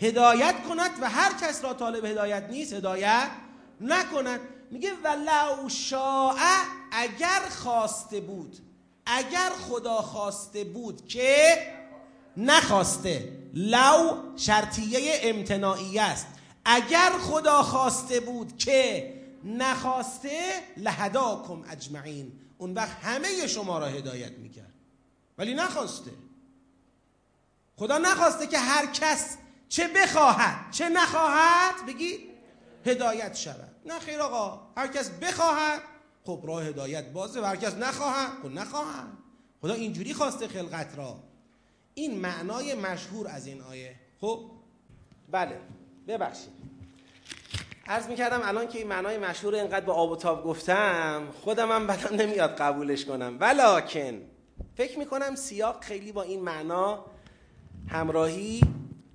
هدایت 0.01 0.55
کند 0.69 0.91
و 1.01 1.11
هر 1.11 1.33
کس 1.41 1.65
را 1.65 1.75
طالب 1.75 2.05
هدایت 2.05 2.45
نیست 2.51 2.73
هدایت 2.73 3.31
نکند. 3.81 4.41
میگه 4.71 4.93
ولو 5.05 5.69
شاء 5.69 6.37
اگر 6.93 7.41
خواسته 7.51 8.21
بود 8.21 8.57
اگر 9.07 9.51
خدا 9.69 9.97
خواسته 10.03 10.65
بود 10.65 11.09
که 11.09 11.57
نخواسته. 12.37 13.29
لو 13.55 14.17
شرطیه 14.37 15.21
امتناعی 15.23 15.99
است. 15.99 16.27
اگر 16.65 17.11
خدا 17.21 17.63
خواسته 17.63 18.21
بود 18.21 18.59
که 18.59 19.15
نخواسته 19.45 20.53
لهداکم 20.77 21.65
اجمعین. 21.71 22.33
اون 22.59 22.75
وقت 22.75 22.99
همه 23.03 23.47
شما 23.47 23.79
را 23.79 23.87
هدایت 23.87 24.33
می‌کرد. 24.33 24.73
ولی 25.39 25.55
نخواسته. 25.55 26.11
خدا 27.77 27.99
نخواسته 27.99 28.47
که 28.47 28.59
هر 28.59 28.87
کس 28.87 29.37
چه 29.69 29.89
بخواهد 29.89 30.71
چه 30.71 30.89
نخواهد 30.89 31.87
بگی 31.87 32.19
هدایت 32.87 33.35
شود. 33.35 33.75
نه 33.87 33.99
خیر 33.99 34.21
آقا 34.21 34.61
هر 34.77 34.87
کس 34.87 35.11
بخواهد 35.11 35.83
خب 36.27 36.41
راه 36.45 36.65
هدایت 36.65 37.13
بازه. 37.13 37.41
و 37.41 37.45
هر 37.45 37.57
کس 37.57 37.75
نخواهد 37.75 38.31
خب 38.43 38.51
نخواهد. 38.51 39.09
خدا 39.63 39.75
اینجوری 39.75 40.15
خواسته 40.15 40.49
خلقت 40.49 40.99
را. 40.99 41.19
این 41.95 42.21
معنای 42.21 42.75
مشهور 42.75 43.29
از 43.29 43.47
این 43.47 43.63
آیه. 43.63 43.97
خب؟ 44.21 44.51
بله. 45.31 45.61
ببخشید. 46.09 46.53
عرض 47.87 48.09
می‌کردم 48.09 48.41
الان 48.45 48.69
که 48.69 48.79
این 48.79 48.87
معنای 48.87 49.19
مشهور 49.19 49.55
اینقدر 49.55 49.87
به 49.87 49.93
آب 49.93 50.11
و 50.11 50.17
تاب 50.17 50.45
گفتم 50.45 51.29
خودم 51.41 51.73
هم 51.73 51.87
بدم 51.87 52.17
نمیاد 52.17 52.51
قبولش 52.57 53.05
کنم. 53.05 53.37
ولیکن 53.41 54.21
فکر 54.77 54.99
می‌کنم 54.99 55.35
سیاق 55.35 55.85
خیلی 55.85 56.13
با 56.13 56.23
این 56.23 56.41
معنا 56.41 57.05
همراهی 57.89 58.61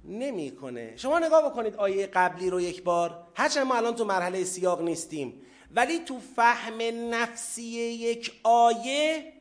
نمی‌کنه. 0.05 0.97
شما 0.97 1.19
نگاه 1.19 1.49
بکنید 1.49 1.75
آیه 1.75 2.07
قبلی 2.07 2.49
رو 2.49 2.61
یک 2.61 2.83
بار. 2.83 3.23
هرچند 3.35 3.67
ما 3.67 3.75
الان 3.75 3.95
تو 3.95 4.05
مرحله 4.05 4.43
سیاق 4.43 4.81
نیستیم 4.81 5.41
ولی 5.75 5.99
تو 5.99 6.19
فهم 6.35 6.81
نفسی 7.13 7.61
یک 7.61 8.31
آیه 8.43 9.33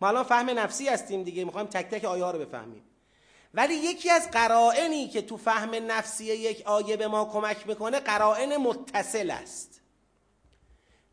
ما 0.00 0.08
الان 0.08 0.24
فهم 0.24 0.50
نفسی 0.58 0.88
هستیم 0.88 1.22
دیگه 1.22 1.44
می‌خوایم 1.44 1.66
تک 1.66 1.86
تک 1.86 2.04
آیه 2.04 2.24
ها 2.24 2.30
رو 2.30 2.38
بفهمیم. 2.38 2.82
ولی 3.54 3.74
یکی 3.74 4.10
از 4.10 4.30
قرائنی 4.30 5.08
که 5.08 5.22
تو 5.22 5.36
فهم 5.36 5.70
نفسی 5.90 6.24
یک 6.24 6.62
آیه 6.66 6.96
به 6.96 7.08
ما 7.08 7.24
کمک 7.24 7.66
می‌کنه 7.66 8.00
قرائن 8.00 8.56
متصل 8.56 9.30
است. 9.30 9.80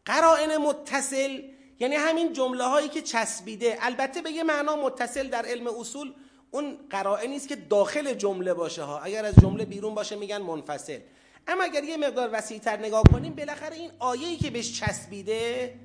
قرائن 0.05 0.57
متصل 0.57 1.41
یعنی 1.79 1.95
همین 1.95 2.33
جمله 2.33 2.63
هایی 2.63 2.89
که 2.89 3.01
چسبیده. 3.01 3.77
البته 3.81 4.21
به 4.21 4.31
یه 4.31 4.43
معنا 4.43 4.75
متصل 4.75 5.27
در 5.27 5.45
علم 5.45 5.67
اصول 5.67 6.13
اون 6.51 6.77
قرائنی 6.89 7.36
است 7.36 7.48
که 7.48 7.55
داخل 7.55 8.13
جمله 8.13 8.53
باشه 8.53 8.83
ها. 8.83 9.00
اگر 9.00 9.25
از 9.25 9.36
جمله 9.36 9.65
بیرون 9.65 9.95
باشه 9.95 10.15
میگن 10.15 10.41
منفصل. 10.41 11.00
اما 11.48 11.63
اگر 11.63 11.83
یه 11.83 11.98
مقدار 11.98 12.29
وسیعتر 12.33 12.77
نگاه 12.77 13.03
کنیم 13.12 13.33
بالاخره 13.33 13.75
این 13.75 13.91
آیه‌ای 14.00 14.38
که 14.38 14.50
بهش 14.50 14.79
چسبیده 14.79 15.75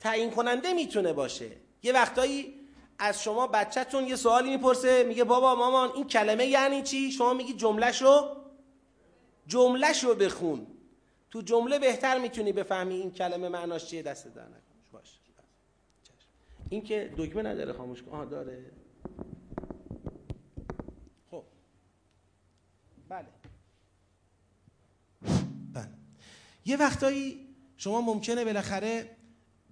تعیین 0.00 0.30
کننده 0.30 0.72
می‌تونه 0.72 1.12
باشه. 1.12 1.50
یه 1.82 1.92
وقتایی 1.92 2.59
از 3.00 3.22
شما 3.22 3.46
بچهتون 3.46 4.04
یه 4.06 4.16
سوالی 4.16 4.50
می‌پرسه 4.50 5.04
میگه 5.04 5.24
بابا 5.24 5.54
مامان 5.54 5.90
این 5.94 6.06
کلمه 6.06 6.46
یعنی 6.46 6.82
چی؟ 6.82 7.12
شما 7.12 7.34
میگی 7.34 7.52
جملهشو؟ 7.52 8.36
جملهشو 9.46 10.14
بخون. 10.14 10.66
تو 11.30 11.42
جمله 11.42 11.78
بهتر 11.78 12.18
می‌تونی 12.18 12.52
بفهمی 12.52 12.94
این 12.94 13.10
کلمه 13.12 13.48
معناش 13.48 13.86
چیه. 13.86 14.02
دست 14.02 14.34
در 14.34 14.46
باش. 14.92 15.18
این 16.68 16.82
که 16.82 17.14
دکمه 17.16 17.42
نداره 17.42 17.72
خاموش 17.72 18.02
کن. 18.02 18.12
آه 18.12 18.24
داره. 18.24 18.72
خب. 21.30 21.42
بله. 23.08 23.26
بله. 25.72 25.88
یه 26.66 26.76
وقتایی 26.76 27.46
شما 27.76 28.00
ممکنه 28.00 28.44
بالاخره 28.44 29.16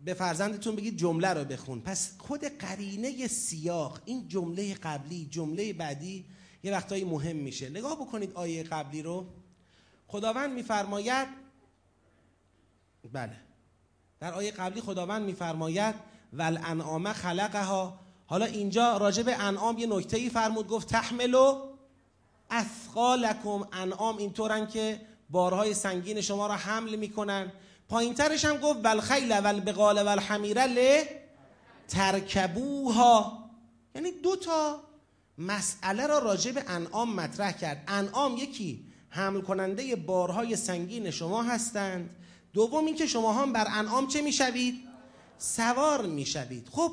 به 0.05 0.15
فرزندتون 0.15 0.77
بگید 0.77 0.97
جمله 0.97 1.29
رو 1.29 1.45
بخون. 1.45 1.81
پس 1.81 2.13
خود 2.19 2.45
قرینه 2.45 3.27
سیاق 3.27 4.01
این 4.05 4.29
جمله 4.29 4.75
قبلی 4.75 5.29
جمله 5.31 5.73
بعدی 5.73 6.25
یه 6.63 6.73
وقتایی 6.73 7.05
مهم 7.05 7.37
میشه. 7.37 7.69
نگاه 7.71 7.97
بکنید 7.97 8.33
آیه 8.33 8.63
قبلی 8.63 9.03
رو. 9.03 9.27
خداوند 10.07 10.53
میفرماید 10.53 11.29
بله. 13.13 13.37
در 14.21 14.35
آیه 14.35 14.51
قبلی 14.51 14.81
خداوند 14.81 15.23
میفرماید 15.23 15.95
ول 16.33 16.59
انعام 16.65 17.13
خلقها. 17.13 18.01
حالا 18.27 18.45
اینجا 18.45 18.97
راجع 18.97 19.23
به 19.23 19.35
انعام 19.43 19.79
یه 19.79 19.87
نکته 19.87 20.17
ای 20.17 20.31
فرمود 20.31 20.69
گفت 20.69 20.89
تحملو 20.89 21.69
اثقالکم. 22.51 23.69
انعام 23.73 24.17
اینطورن 24.17 24.67
که 24.67 25.01
بارهای 25.31 25.75
سنگین 25.75 26.21
شما 26.21 26.47
را 26.47 26.55
حمل 26.55 26.97
می‌کنن. 26.97 27.53
پایین 27.89 28.15
ترش 28.15 28.45
هم 28.45 28.57
گفت 28.57 28.85
والخیل 28.85 29.33
والبقال 29.33 30.03
والحمیره 30.03 30.67
ل 30.67 31.05
ترکبوها. 31.89 33.51
یعنی 33.95 34.11
دو 34.11 34.37
تا 34.37 34.81
مسئله 35.39 36.07
را 36.07 36.19
راجع 36.19 36.53
به 36.53 36.65
انعام 36.69 37.15
مطرح 37.15 37.53
کرد. 37.53 37.85
انعام 37.89 38.37
یکی 38.37 38.85
حمل 39.11 39.41
کننده 39.41 39.97
بارهای 39.97 40.57
سنگین 40.57 41.11
شما 41.11 41.43
هستند. 41.43 42.17
دوم 42.53 42.87
اینکه 42.87 43.07
شما 43.07 43.33
هم 43.33 43.53
بر 43.53 43.67
انعام 43.71 44.07
چه 44.07 44.23
می‌شوید؟ 44.23 44.75
سوار 45.39 46.07
می‌شوید. 46.07 46.69
خب 46.73 46.93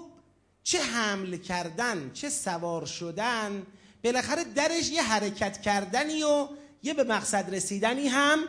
چه 0.63 0.81
حمل 0.81 1.37
کردن 1.37 2.11
چه 2.13 2.29
سوار 2.29 2.85
شدن 2.85 3.65
بالاخره 4.03 4.43
درش 4.43 4.89
یه 4.89 5.03
حرکت 5.03 5.61
کردنی 5.61 6.23
و 6.23 6.47
یه 6.83 6.93
به 6.93 7.03
مقصد 7.03 7.55
رسیدنی 7.55 8.07
هم 8.07 8.39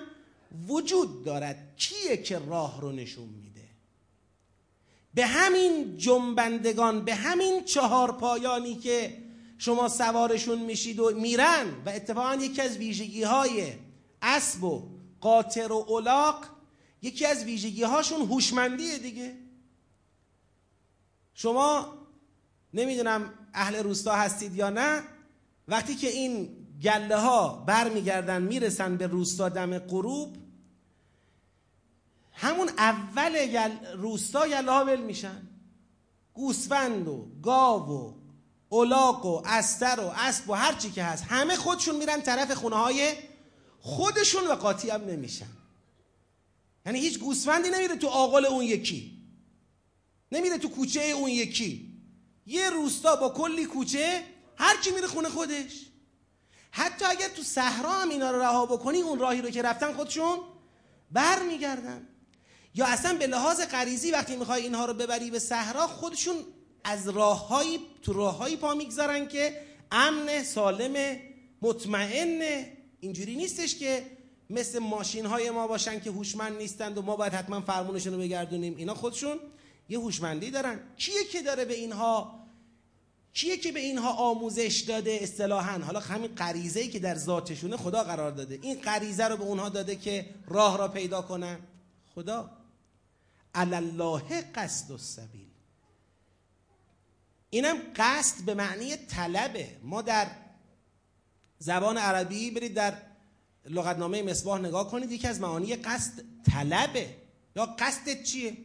وجود 0.68 1.24
دارد. 1.24 1.74
کیه 1.76 2.16
که 2.16 2.38
راه 2.38 2.80
رو 2.80 2.92
نشون 2.92 3.28
میده؟ 3.28 3.68
به 5.14 5.26
همین 5.26 5.96
جنبندگان 5.96 7.04
به 7.04 7.14
همین 7.14 7.64
چهار 7.64 8.12
پایانی 8.12 8.74
که 8.74 9.16
شما 9.58 9.88
سوارشون 9.88 10.58
میشید 10.58 11.00
و 11.00 11.10
میرن 11.14 11.66
و 11.86 11.88
اتفاقا 11.88 12.34
یکی 12.34 12.62
از 12.62 12.76
ویژگی 12.76 13.22
های 13.22 13.72
اسب 14.22 14.64
و 14.64 14.88
قاطر 15.20 15.72
و 15.72 15.84
اولاق 15.88 16.46
یکی 17.02 17.26
از 17.26 17.44
ویژگی 17.44 17.82
هاشون 17.82 18.20
هوشمندیه 18.20 18.98
دیگه. 18.98 19.34
شما 21.34 21.94
نمی‌دونم 22.74 23.30
اهل 23.54 23.76
روستا 23.76 24.12
هستید 24.12 24.56
یا 24.56 24.70
نه 24.70 25.02
وقتی 25.68 25.94
که 25.94 26.08
این 26.08 26.48
گله 26.82 27.16
ها 27.16 27.64
برمیگردن 27.66 28.42
می‌رسن 28.42 28.96
به 28.96 29.06
روستا 29.06 29.48
دم 29.48 29.78
غروب 29.78 30.36
همون 32.37 32.68
اول 32.68 33.37
روستا 33.94 34.46
ول 34.87 35.01
میشن. 35.01 35.42
گوسفند 36.35 37.09
و 37.09 37.29
گاو 37.42 37.88
و 37.88 38.12
اولاق 38.68 39.27
و 39.27 39.42
استر 39.44 40.01
و 40.01 40.12
اسب 40.16 40.51
و 40.51 40.55
هر 40.55 40.72
چی 40.75 40.90
که 40.90 41.05
هست 41.05 41.25
همه 41.25 41.57
خودشون 41.57 41.96
میرن 41.96 42.22
طرف 42.22 42.53
خونه 42.53 42.77
های 42.77 43.12
خودشون 43.81 44.46
و 44.46 44.55
قاطی 44.55 44.90
هم 44.90 45.05
نمیشن. 45.05 45.46
یعنی 46.87 47.01
هیچ 47.01 47.18
گوسفندی 47.18 47.70
نمیره 47.70 47.96
تو 47.96 48.09
آقل 48.09 48.46
اون 48.46 48.64
یکی. 48.64 49.18
نمیره 50.33 50.59
تو 50.59 50.68
کوچه 50.68 51.01
اون 51.01 51.31
یکی. 51.31 52.01
یه 52.46 52.70
روستا 52.70 53.16
با 53.16 53.29
کلی 53.29 53.64
کوچه 53.64 54.25
هر 54.57 54.77
کی 54.77 54.90
میره 54.90 55.07
خونه 55.07 55.29
خودش. 55.29 55.87
حتی 56.70 57.05
اگر 57.05 57.29
تو 57.29 57.42
صحرا 57.42 57.92
هم 57.92 58.09
اینا 58.09 58.31
رو 58.31 58.40
رها 58.40 58.66
بکنی 58.66 59.01
اون 59.01 59.18
راهی 59.18 59.42
رو 59.42 59.51
که 59.51 59.62
رفتن 59.62 59.92
خودشون 59.92 60.38
بر 61.11 61.42
میگردن 61.42 62.09
یا 62.76 62.86
اصلا 62.86 63.18
به 63.18 63.26
لحاظ 63.26 63.60
غریزی 63.60 64.10
وقتی 64.10 64.36
می‌خوای 64.36 64.62
اینها 64.62 64.84
رو 64.84 64.94
ببری 64.94 65.30
به 65.30 65.38
صحرا 65.38 65.86
خودشون 65.86 66.36
از 66.84 67.08
راههایی 67.08 67.78
تو 68.02 68.12
راههایی 68.12 68.56
پا 68.56 68.74
می‌گذارن 68.74 69.28
که 69.28 69.60
امن 69.92 70.42
سالم 70.42 71.16
مطمئن. 71.62 72.64
اینجوری 73.00 73.36
نیستش 73.36 73.74
که 73.74 74.06
مثل 74.50 74.78
ماشین 74.78 75.26
های 75.26 75.50
ما 75.50 75.66
باشن 75.66 76.00
که 76.00 76.10
هوشمند 76.10 76.56
نیستند 76.56 76.98
و 76.98 77.02
ما 77.02 77.16
باید 77.16 77.32
حتما 77.32 77.60
فرمونشون 77.60 78.12
رو 78.12 78.18
بگردونیم. 78.18 78.76
اینا 78.76 78.94
خودشون 78.94 79.38
یه 79.88 79.98
هوشمندی 79.98 80.50
دارن. 80.50 80.80
کیه 80.96 81.24
که 81.24 81.42
داره 81.42 81.64
به 81.64 81.74
اینها 81.74 82.46
کیه 83.32 83.56
که 83.56 83.72
به 83.72 83.80
اینها 83.80 84.12
آموزش 84.12 84.84
داده 84.88 85.18
اصطلاحا؟ 85.22 85.78
حالا 85.78 86.00
همین 86.00 86.34
غریزه 86.34 86.88
که 86.88 86.98
در 86.98 87.14
ذاتشونه 87.14 87.76
خدا 87.76 88.04
قرار 88.04 88.30
داده. 88.30 88.58
این 88.62 88.80
غریزه 88.80 89.24
رو 89.24 89.36
به 89.36 89.44
اونها 89.44 89.68
داده 89.68 89.96
که 89.96 90.26
راه 90.48 90.78
را 90.78 90.88
پیدا 90.88 91.22
کنن. 91.22 91.58
خدا 92.14 92.50
الله 93.56 94.42
قصد 94.54 94.92
السبیل 94.92 95.46
اینم 97.50 97.76
قصد 97.96 98.44
به 98.44 98.54
معنی 98.54 98.96
طلبه. 98.96 99.68
ما 99.82 100.02
در 100.02 100.30
زبان 101.58 101.98
عربی 101.98 102.50
برید 102.50 102.74
در 102.74 102.94
لغتنامه 103.64 104.22
مصباح 104.22 104.60
نگاه 104.60 104.90
کنید 104.90 105.12
یکی 105.12 105.28
از 105.28 105.40
معانی 105.40 105.76
قصد 105.76 106.12
طلبه. 106.52 107.16
یا 107.56 107.66
قصدت 107.66 108.22
چیه؟ 108.22 108.56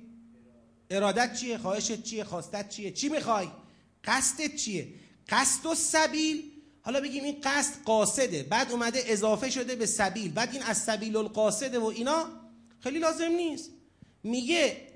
ارادت 0.90 1.34
چیه؟ 1.34 1.58
خواهشت 1.58 2.04
چیه؟ 2.04 2.24
خواستت 2.24 2.70
چیه؟ 2.70 2.92
چی 2.92 3.10
می‌خوای؟ 3.10 3.48
قصدت 4.04 4.56
چیه؟ 4.56 4.94
قصد 5.30 5.66
و 5.66 5.76
سبیل. 5.76 6.52
حالا 6.82 7.02
بگیم 7.02 7.24
این 7.24 7.42
قصد 7.44 7.84
قاصده 7.86 8.44
بعد 8.44 8.72
اومده 8.72 9.04
اضافه 9.06 9.50
شده 9.50 9.76
به 9.76 9.86
سبیل 9.86 10.32
بعد 10.32 10.54
این 10.54 10.64
از 10.64 10.78
سبیل 10.78 11.18
القاصده 11.18 11.80
و 11.80 11.86
اینا 11.86 12.26
خیلی 12.80 13.00
لازم 13.00 13.32
نیست. 13.32 13.70
میگه 14.24 14.88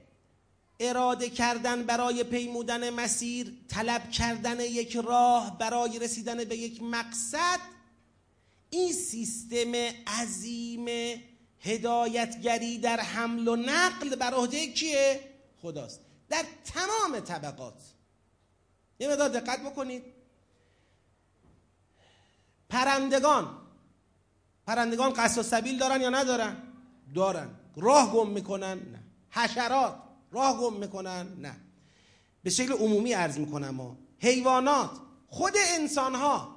اراده 0.79 1.29
کردن 1.29 1.83
برای 1.83 2.23
پیمودن 2.23 2.89
مسیر 2.89 3.53
طلب 3.67 4.11
کردن 4.11 4.59
یک 4.59 4.95
راه 4.95 5.57
برای 5.57 5.99
رسیدن 5.99 6.43
به 6.43 6.57
یک 6.57 6.83
مقصد 6.83 7.59
این 8.69 8.93
سیستم 8.93 9.75
عظیم 10.07 10.87
هدایتگری 11.59 12.77
در 12.77 12.99
حمل 12.99 13.47
و 13.47 13.55
نقل 13.55 14.15
بر 14.15 14.33
عهده 14.33 14.67
کیه؟ 14.67 15.19
خداست. 15.61 15.99
در 16.29 16.45
تمام 16.65 17.19
طبقات. 17.19 17.81
یه 18.99 19.07
مقدار 19.07 19.29
دقت 19.29 19.59
بکنید. 19.59 20.03
پرندگان. 22.69 23.57
پرندگان 24.67 25.13
قصد 25.13 25.37
و 25.37 25.43
سبیل 25.43 25.77
دارن 25.77 26.01
یا 26.01 26.09
ندارن؟ 26.09 26.57
دارن. 27.15 27.49
راه 27.75 28.13
گم 28.13 28.29
می‌کنن؟ 28.29 28.79
نه. 28.79 29.04
حشرات. 29.35 29.95
راه 30.31 30.61
گم 30.61 30.73
می‌کنن؟ 30.73 31.27
نه. 31.41 31.55
به 32.43 32.49
شکل 32.49 32.73
عمومی 32.73 33.13
عرض 33.13 33.37
می‌کنم 33.37 33.69
ما 33.69 33.97
حیوانات 34.19 34.91
خود 35.27 35.53
انسان 35.57 36.15
ها 36.15 36.55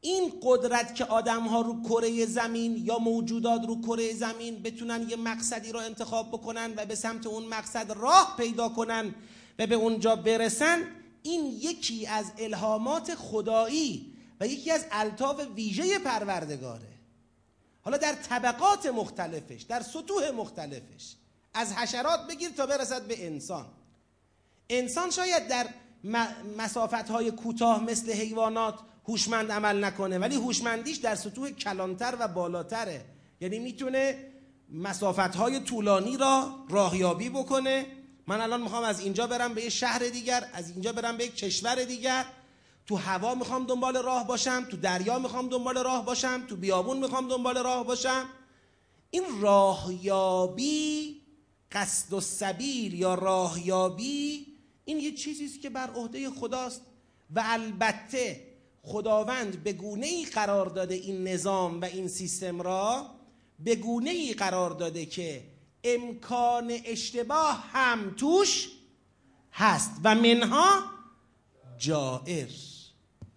این 0.00 0.32
قدرت 0.42 0.94
که 0.94 1.04
آدم 1.04 1.42
ها 1.42 1.60
رو 1.60 1.82
کره 1.82 2.26
زمین 2.26 2.76
یا 2.76 2.98
موجودات 2.98 3.66
رو 3.66 3.80
کره 3.80 4.14
زمین 4.14 4.62
بتونن 4.62 5.06
یه 5.08 5.16
مقصدی 5.16 5.72
رو 5.72 5.78
انتخاب 5.78 6.28
بکنن 6.28 6.74
و 6.76 6.86
به 6.86 6.94
سمت 6.94 7.26
اون 7.26 7.44
مقصد 7.44 7.90
راه 7.90 8.34
پیدا 8.36 8.68
کنن 8.68 9.14
و 9.58 9.66
به 9.66 9.74
اونجا 9.74 10.16
برسن 10.16 10.82
این 11.22 11.46
یکی 11.46 12.06
از 12.06 12.32
الهامات 12.38 13.14
خدایی 13.14 14.12
و 14.40 14.46
یکی 14.46 14.70
از 14.70 14.86
الطاف 14.90 15.40
ویژه 15.54 15.98
پروردگاره. 15.98 16.95
حالا 17.86 17.98
در 17.98 18.12
طبقات 18.12 18.86
مختلفش 18.86 19.62
در 19.62 19.82
سطوح 19.82 20.30
مختلفش 20.30 21.14
از 21.54 21.72
حشرات 21.72 22.26
بگیر 22.26 22.50
تا 22.50 22.66
برسد 22.66 23.02
به 23.02 23.26
انسان. 23.26 23.66
انسان 24.70 25.10
شاید 25.10 25.48
در 25.48 25.66
مسافت 26.58 27.10
های 27.10 27.30
کوتاه 27.30 27.84
مثل 27.84 28.12
حیوانات 28.12 28.78
هوشمند 29.08 29.52
عمل 29.52 29.84
نکنه 29.84 30.18
ولی 30.18 30.34
هوشمندیش 30.34 30.96
در 30.96 31.14
سطوح 31.14 31.50
کلانتر 31.50 32.16
و 32.20 32.28
بالاتره. 32.28 33.04
یعنی 33.40 33.58
می‌تونه 33.58 34.32
مسافت 34.72 35.36
های 35.36 35.60
طولانی 35.60 36.16
را 36.16 36.50
راهیابی 36.68 37.28
بکنه. 37.28 37.86
من 38.26 38.40
الان 38.40 38.62
می‌خوام 38.62 38.84
از 38.84 39.00
اینجا 39.00 39.26
برم 39.26 39.54
به 39.54 39.62
یه 39.62 39.68
شهر 39.70 39.98
دیگر 39.98 40.48
از 40.52 40.70
اینجا 40.70 40.92
برم 40.92 41.16
به 41.16 41.24
یک 41.24 41.36
کشور 41.36 41.84
دیگر. 41.84 42.24
تو 42.86 42.96
هوا 42.96 43.34
می‌خوام 43.34 43.66
دنبال 43.66 43.96
راه 43.96 44.26
باشم 44.26 44.66
تو 44.70 44.76
دریا 44.76 45.18
می‌خوام 45.18 45.48
دنبال 45.48 45.78
راه 45.78 46.04
باشم 46.04 46.46
تو 46.46 46.56
بیابون 46.56 46.98
می‌خوام 46.98 47.28
دنبال 47.28 47.58
راه 47.58 47.86
باشم. 47.86 48.26
این 49.10 49.40
راهیابی 49.40 51.22
قصد 51.72 52.12
و 52.12 52.20
سبیل 52.20 52.94
یا 52.94 53.14
راهیابی 53.14 54.46
این 54.84 54.98
یه 54.98 55.12
چیزی 55.12 55.58
که 55.58 55.70
بر 55.70 55.90
عهده 55.90 56.30
خداست 56.30 56.82
و 57.34 57.42
البته 57.46 58.46
خداوند 58.82 59.62
به 59.62 59.72
گونه 59.72 60.06
ای 60.06 60.24
قرار 60.24 60.66
داده 60.66 60.94
این 60.94 61.28
نظام 61.28 61.80
و 61.80 61.84
این 61.84 62.08
سیستم 62.08 62.62
را 62.62 63.06
به 63.58 63.76
گونه 63.76 64.10
ای 64.10 64.32
قرار 64.32 64.70
داده 64.70 65.06
که 65.06 65.44
امکان 65.84 66.72
اشتباه 66.84 67.68
هم 67.72 68.14
توش 68.16 68.68
هست 69.52 69.90
و 70.04 70.14
منها 70.14 70.82
جائر. 71.78 72.48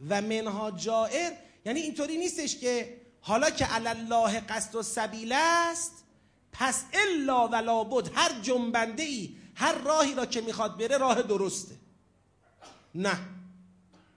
و 0.10 0.22
منها 0.22 0.72
جائر 0.72 1.32
یعنی 1.66 1.80
اینطوری 1.80 2.18
نیستش 2.18 2.58
که 2.58 2.98
حالا 3.22 3.50
که 3.50 3.76
الله 3.76 4.40
قصد 4.40 4.76
و 4.76 4.84
سبیل 4.84 5.32
است 5.32 5.92
پس 6.52 6.84
الا 6.94 7.48
و 7.48 7.56
لابد 7.56 8.12
هر 8.14 8.42
جنبنده 8.42 9.04
ای 9.04 9.36
هر 9.56 9.78
راهی 9.78 10.16
را 10.16 10.26
که 10.26 10.42
می‌خواد 10.42 10.78
بره 10.78 10.98
راه 10.98 11.22
درسته. 11.22 11.76
نه. 12.96 13.20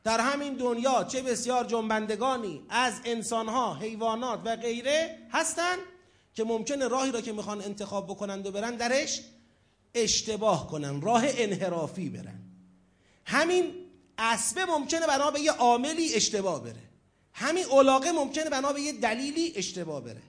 در 0.04 0.20
همین 0.20 0.54
دنیا 0.54 1.04
چه 1.04 1.22
بسیار 1.22 1.64
جنبندگانی 1.64 2.62
از 2.68 3.00
انسانها 3.04 3.74
حیوانات 3.74 4.40
و 4.44 4.56
غیره 4.56 5.18
هستند 5.30 5.78
که 6.34 6.44
ممکنه 6.44 6.88
راهی 6.88 7.12
را 7.12 7.20
که 7.20 7.32
می‌خوان 7.32 7.62
انتخاب 7.62 8.06
بکنند 8.06 8.46
و 8.46 8.50
برن 8.50 8.76
درش 8.76 9.20
اشتباه 9.94 10.70
کنن 10.70 11.00
راه 11.00 11.22
انحرافی 11.26 12.08
برن. 12.08 12.40
همین 13.24 13.81
اسبه 14.22 14.64
ممکنه 14.64 15.06
بنا 15.06 15.30
به 15.30 15.40
یه 15.40 15.52
عاملی 15.52 16.14
اشتباه 16.14 16.62
بره. 16.62 16.82
همین 17.32 17.64
علاقه 17.64 18.12
ممکنه 18.12 18.50
بنا 18.50 18.72
به 18.72 18.80
یه 18.80 18.92
دلیلی 18.92 19.52
اشتباه 19.56 20.00
بره. 20.00 20.22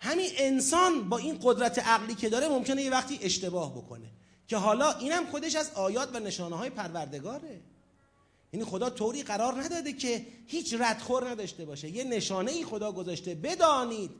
همین 0.00 0.30
انسان 0.36 1.08
با 1.08 1.18
این 1.18 1.38
قدرت 1.42 1.78
عقلی 1.78 2.14
که 2.14 2.28
داره 2.28 2.48
ممکنه 2.48 2.82
یه 2.82 2.90
وقتی 2.90 3.18
اشتباه 3.22 3.74
بکنه. 3.74 4.06
که 4.48 4.56
حالا 4.56 4.92
اینم 4.92 5.26
خودش 5.26 5.56
از 5.56 5.70
آیات 5.74 6.16
و 6.16 6.20
نشانه 6.20 6.56
های 6.56 6.70
پروردگاره. 6.70 7.60
یعنی 8.52 8.64
خدا 8.64 8.90
طوری 8.90 9.22
قرار 9.22 9.62
نداده 9.62 9.92
که 9.92 10.26
هیچ 10.46 10.74
ردخور 10.78 11.30
نداشته 11.30 11.64
باشه. 11.64 11.90
یه 11.90 12.04
نشانه 12.04 12.50
ای 12.50 12.64
خدا 12.64 12.92
گذاشته. 12.92 13.34
بدانید 13.34 14.10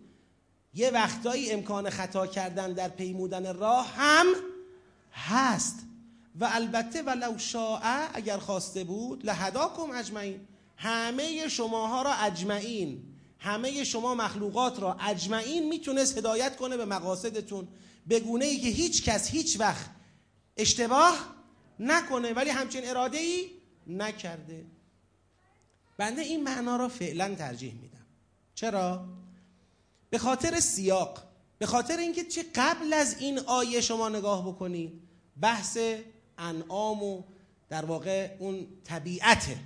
یه 0.75 0.91
وقتایی 0.91 1.51
امکان 1.53 1.91
خطا 1.91 2.27
کردن 2.27 2.73
در 2.73 2.89
پیمودن 2.89 3.57
راه 3.57 3.87
هم 3.87 4.27
هست. 5.13 5.79
و 6.41 6.49
البته 6.53 7.03
ولو 7.03 7.39
شاء 7.39 8.09
اگر 8.15 8.39
خواسته 8.39 8.85
بود 8.85 9.27
لهداکم 9.27 9.91
اجمعین. 9.91 10.41
همه 10.77 11.49
شماها 11.49 12.03
را 12.03 12.15
اجمعین. 12.15 13.03
همه 13.39 13.85
شما 13.85 14.15
مخلوقات 14.15 14.81
را 14.81 14.97
اجمعین 15.01 15.69
می‌تونست 15.69 16.19
هدایت 16.19 16.57
کنه 16.57 16.77
به 16.77 16.85
مقاصدتون. 16.85 17.69
به 18.07 18.21
گونه 18.21 18.45
ای 18.45 18.59
که 18.59 18.69
هیچ 18.69 19.05
کس 19.05 19.31
هیچ 19.31 19.61
وقت 19.61 19.91
اشتباه 20.57 21.35
نکنه 21.81 22.33
ولی 22.33 22.51
همچین 22.51 22.89
اراده 22.89 23.19
ای 23.19 23.51
نکرده. 23.87 24.67
بنده 25.97 26.23
این 26.23 26.43
معنا 26.43 26.77
را 26.77 26.89
فعلا 26.89 27.35
ترجیح 27.35 27.75
میدم. 27.75 28.07
چرا؟ 28.55 29.05
به 30.11 30.19
خاطر 30.19 30.61
سیاق. 30.61 31.23
به 31.59 31.67
خاطر 31.67 31.97
اینکه 31.97 32.25
چه 32.25 32.45
قبل 32.55 32.93
از 32.93 33.19
این 33.19 33.39
آیه 33.39 33.81
شما 33.81 34.09
نگاه 34.09 34.49
بکنید 34.49 35.03
بحث 35.41 35.79
انعام 36.39 37.03
و 37.03 37.23
در 37.69 37.85
واقع 37.85 38.37
اون 38.39 38.67
طبیعته 38.85 39.57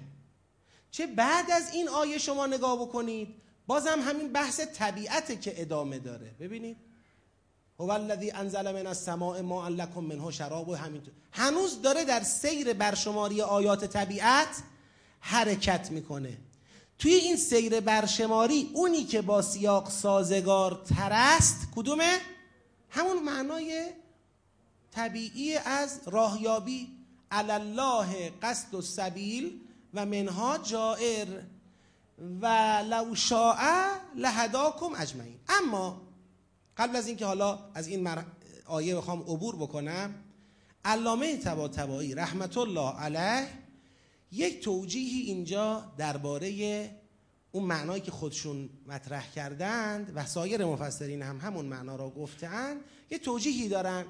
چه 0.91 1.07
بعد 1.07 1.51
از 1.51 1.73
این 1.73 1.89
آیه 1.89 2.19
شما 2.19 2.47
نگاه 2.47 2.81
بکنید 2.81 3.35
بازم 3.67 4.01
همین 4.01 4.33
بحث 4.33 4.61
طبیعته 4.61 5.37
که 5.37 5.61
ادامه 5.63 5.99
داره. 5.99 6.35
ببینید. 6.41 6.77
هو 7.81 7.91
الذی 7.91 8.31
انزل 8.31 8.73
من 8.73 8.87
السماء 8.87 9.43
ماء 9.43 9.69
لکم 9.69 10.01
منه 10.01 10.31
شراب 10.31 10.69
و 10.69 10.75
همینطور. 10.75 11.15
هنوز 11.33 11.83
داره 11.83 12.05
در 12.05 12.23
سیر 12.23 12.73
برشماری 12.73 13.43
آیات 13.43 13.85
طبیعت 13.85 14.63
حرکت 15.21 15.91
می‌کنه. 15.91 16.39
توی 16.99 17.15
این 17.15 17.37
سیر 17.37 17.81
برشماری 17.81 18.71
اونی 18.75 19.05
که 19.05 19.23
با 19.23 19.43
سیاق 19.43 19.91
سازگار 19.91 20.83
تر 20.97 21.11
است 21.13 21.69
کدومه؟ 21.77 22.19
همون 22.91 23.23
معنای 23.23 23.91
طبیعی 24.99 25.57
از 25.57 26.01
راهیابی 26.07 26.89
الله 27.31 28.31
قصد 28.43 28.75
و 28.75 28.83
سبیل 28.83 29.61
و 29.95 30.07
منها 30.07 30.59
جائر 30.59 31.29
و 32.41 32.47
لو 32.91 33.15
شاء 33.15 33.57
لهداکم 34.17 34.93
اجمعین. 34.99 35.39
اما 35.49 36.03
قبل 36.77 36.97
از 36.97 37.07
اینکه 37.07 37.27
حالا 37.27 37.59
از 37.75 37.89
این 37.89 38.09
آیه 38.67 38.97
بخوام 38.97 39.21
عبور 39.21 39.57
بکنم 39.57 40.15
علامه 40.85 41.37
تبا 41.37 41.69
تبایی 41.69 42.15
رحمت 42.15 42.59
الله 42.59 43.01
علیه 43.01 43.49
یک 44.33 44.65
توجیهی 44.65 45.21
اینجا 45.21 45.93
درباره 45.99 46.91
اون 47.53 47.65
معنایی 47.65 48.03
که 48.03 48.11
خودشون 48.11 48.71
مطرح 48.87 49.31
کردند 49.31 50.13
و 50.15 50.27
سایر 50.27 50.65
مفسرین 50.65 51.23
هم 51.23 51.39
همون 51.41 51.67
معنا 51.67 51.97
را 51.97 52.11
گفتند 52.11 52.81
یه 53.11 53.19
توجیهی 53.19 53.69
دارن 53.69 54.05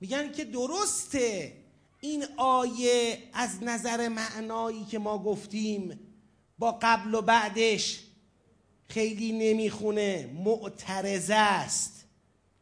میگن 0.00 0.32
که 0.32 0.44
درسته. 0.44 1.52
این 2.00 2.24
آیه 2.36 3.18
از 3.32 3.62
نظر 3.62 4.08
معنایی 4.08 4.84
که 4.84 4.98
ما 4.98 5.18
گفتیم 5.18 6.00
با 6.58 6.78
قبل 6.82 7.14
و 7.14 7.22
بعدش 7.22 8.00
خیلی 8.88 9.32
نمی‌خونه. 9.32 10.30
معترضه 10.34 11.34
است. 11.34 12.04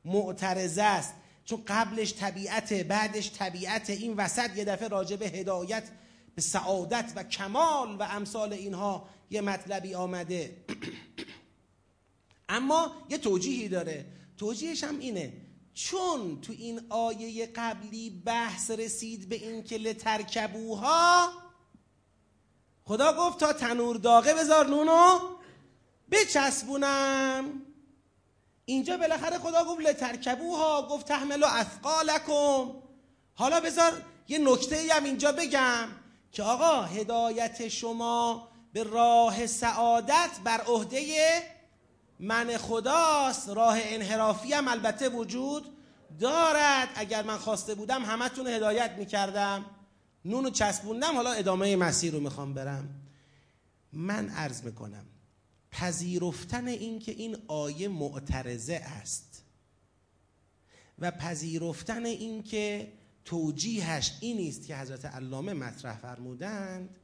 معترضه 0.05 0.83
است. 0.83 1.15
چون 1.45 1.63
قبلش 1.67 2.15
طبیعت 2.15 2.73
بعدش 2.73 3.31
طبیعت 3.31 3.91
این 3.91 4.15
وسط 4.15 4.57
یه 4.57 4.65
دفعه 4.65 4.89
راجع 4.89 5.17
به 5.17 5.27
هدایت 5.29 5.85
به 6.35 6.43
سعادت 6.43 7.13
و 7.17 7.23
کمال 7.23 7.97
و 7.97 8.03
امثال 8.03 8.53
اینها 8.53 9.09
یه 9.31 9.41
مطلبی 9.41 9.95
آمده. 9.95 10.57
اما 12.49 12.93
یه 13.09 13.19
توجیهی 13.19 13.69
داره. 13.69 14.07
توجیهش 14.37 14.85
هم 14.85 14.99
اینه. 14.99 15.33
چون 15.77 16.41
تو 16.41 16.53
این 16.53 16.81
آیه 16.91 17.47
قبلی 17.47 18.11
بحث 18.11 18.71
رسید 18.71 19.29
به 19.29 19.37
این 19.37 19.65
که 19.65 19.79
لترکبوها 19.79 21.29
خدا 22.85 23.13
گفت 23.13 23.41
تا 23.41 23.53
تنور 23.53 23.97
داغه 23.97 24.35
بذار 24.35 24.67
نونو 24.67 25.19
بچسبونم. 26.11 27.63
اینجا 28.65 28.97
بالاخره 28.97 29.39
خدا 29.39 29.65
گفت 29.65 29.81
لترکبوها 29.81 30.89
گفت 30.89 31.07
تحمل 31.07 31.43
و 31.43 31.47
اثقالکم. 31.47 32.75
حالا 33.35 33.61
بذار 33.61 34.03
یه 34.29 34.39
نکته 34.39 34.89
هم 34.93 35.05
اینجا 35.05 35.33
بگم 35.33 35.89
که 36.33 36.43
آقا 36.43 36.83
هدایت 36.83 37.69
شما 37.69 38.49
به 38.73 38.83
راه 38.83 39.47
سعادت 39.47 40.31
بر 40.45 40.61
عهده 40.61 41.56
من 42.21 42.57
خداست 42.57 43.49
راه 43.49 43.79
انحرافی 43.81 44.53
هم 44.53 44.69
البته 44.69 45.09
وجود 45.09 45.65
دارد. 46.21 46.89
اگر 46.95 47.23
من 47.23 47.39
خواسته 47.39 47.75
بودم 47.75 48.05
همتون 48.05 48.47
هدایت 48.47 48.91
می‌کردم. 48.99 49.65
نونو 50.25 50.51
چسبوندم 50.51 51.15
حالا 51.15 51.33
ادامه 51.33 51.77
مسیر 51.77 52.13
رو 52.13 52.21
می‌خوام 52.21 52.55
برم. 52.55 52.89
من 53.93 54.29
عرض 54.29 54.63
می‌کنم 54.63 55.07
پذیرفتن 55.71 56.69
این 56.69 56.99
که 56.99 57.13
این 57.13 57.37
آیه 57.49 57.89
معترضه 57.89 58.75
است 58.75 59.43
و 60.99 61.11
پذیرفتن 61.11 62.07
این 62.07 62.43
که 62.43 62.93
توجیهش 63.25 64.13
این 64.21 64.49
است 64.49 64.67
که 64.67 64.77
حضرت 64.77 65.05
علامه 65.05 65.53
مطرح 65.53 65.99
فرمودند 65.99 66.97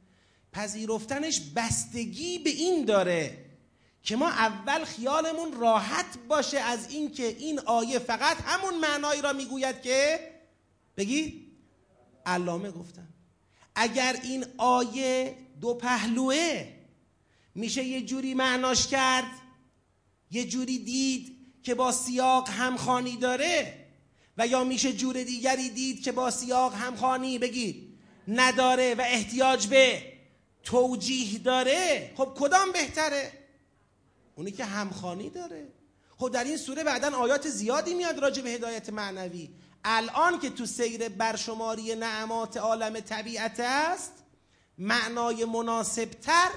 پذیرفتنش 0.51 1.41
بستگی 1.55 2.39
به 2.39 2.49
این 2.49 2.85
داره 2.85 3.42
که 4.03 4.15
ما 4.15 4.29
اول 4.29 4.85
خیالمون 4.85 5.53
راحت 5.53 6.17
باشه 6.27 6.59
از 6.59 6.89
اینکه 6.89 7.27
این 7.27 7.59
آیه 7.59 7.99
فقط 7.99 8.37
همون 8.45 8.79
معنایی 8.79 9.21
را 9.21 9.33
می‌گوید 9.33 9.81
که 9.81 10.19
بگی 10.97 11.47
علامه 12.25 12.71
گفتن 12.71 13.07
اگر 13.75 14.19
این 14.23 14.45
آیه 14.57 15.37
دو 15.61 15.73
پهلوه 15.73 16.67
میشه 17.55 17.83
یه 17.83 18.01
جوری 18.01 18.33
معناش 18.33 18.87
کرد 18.87 19.31
یه 20.31 20.45
جوری 20.45 20.79
دید 20.79 21.37
که 21.63 21.75
با 21.75 21.91
سیاق 21.91 22.49
همخانی 22.49 23.17
داره 23.17 23.85
و 24.37 24.47
یا 24.47 24.63
میشه 24.63 24.93
جور 24.93 25.23
دیگری 25.23 25.69
دید 25.69 26.03
که 26.03 26.11
با 26.11 26.31
سیاق 26.31 26.73
همخانی 26.73 27.39
بگید 27.39 27.99
نداره 28.27 28.95
و 28.95 29.01
احتیاج 29.01 29.67
به 29.67 30.13
توجیه 30.63 31.39
داره 31.39 32.13
خب 32.17 32.33
کدام 32.35 32.71
بهتره؟ 32.71 33.42
اونی 34.35 34.51
که 34.51 34.65
همخانی 34.65 35.29
داره. 35.29 35.67
خب 36.17 36.29
در 36.29 36.43
این 36.43 36.57
سوره 36.57 36.83
بعدا 36.83 37.17
آیات 37.17 37.49
زیادی 37.49 37.93
میاد 37.93 38.19
راجع 38.19 38.41
به 38.41 38.49
هدایت 38.49 38.89
معنوی. 38.89 39.49
الان 39.83 40.39
که 40.39 40.49
تو 40.49 40.65
سیر 40.65 41.09
برشماری 41.09 41.95
نعمات 41.95 42.57
عالم 42.57 42.99
طبیعت 42.99 43.59
است 43.59 44.11
معنای 44.77 45.45
مناسبتر 45.45 46.49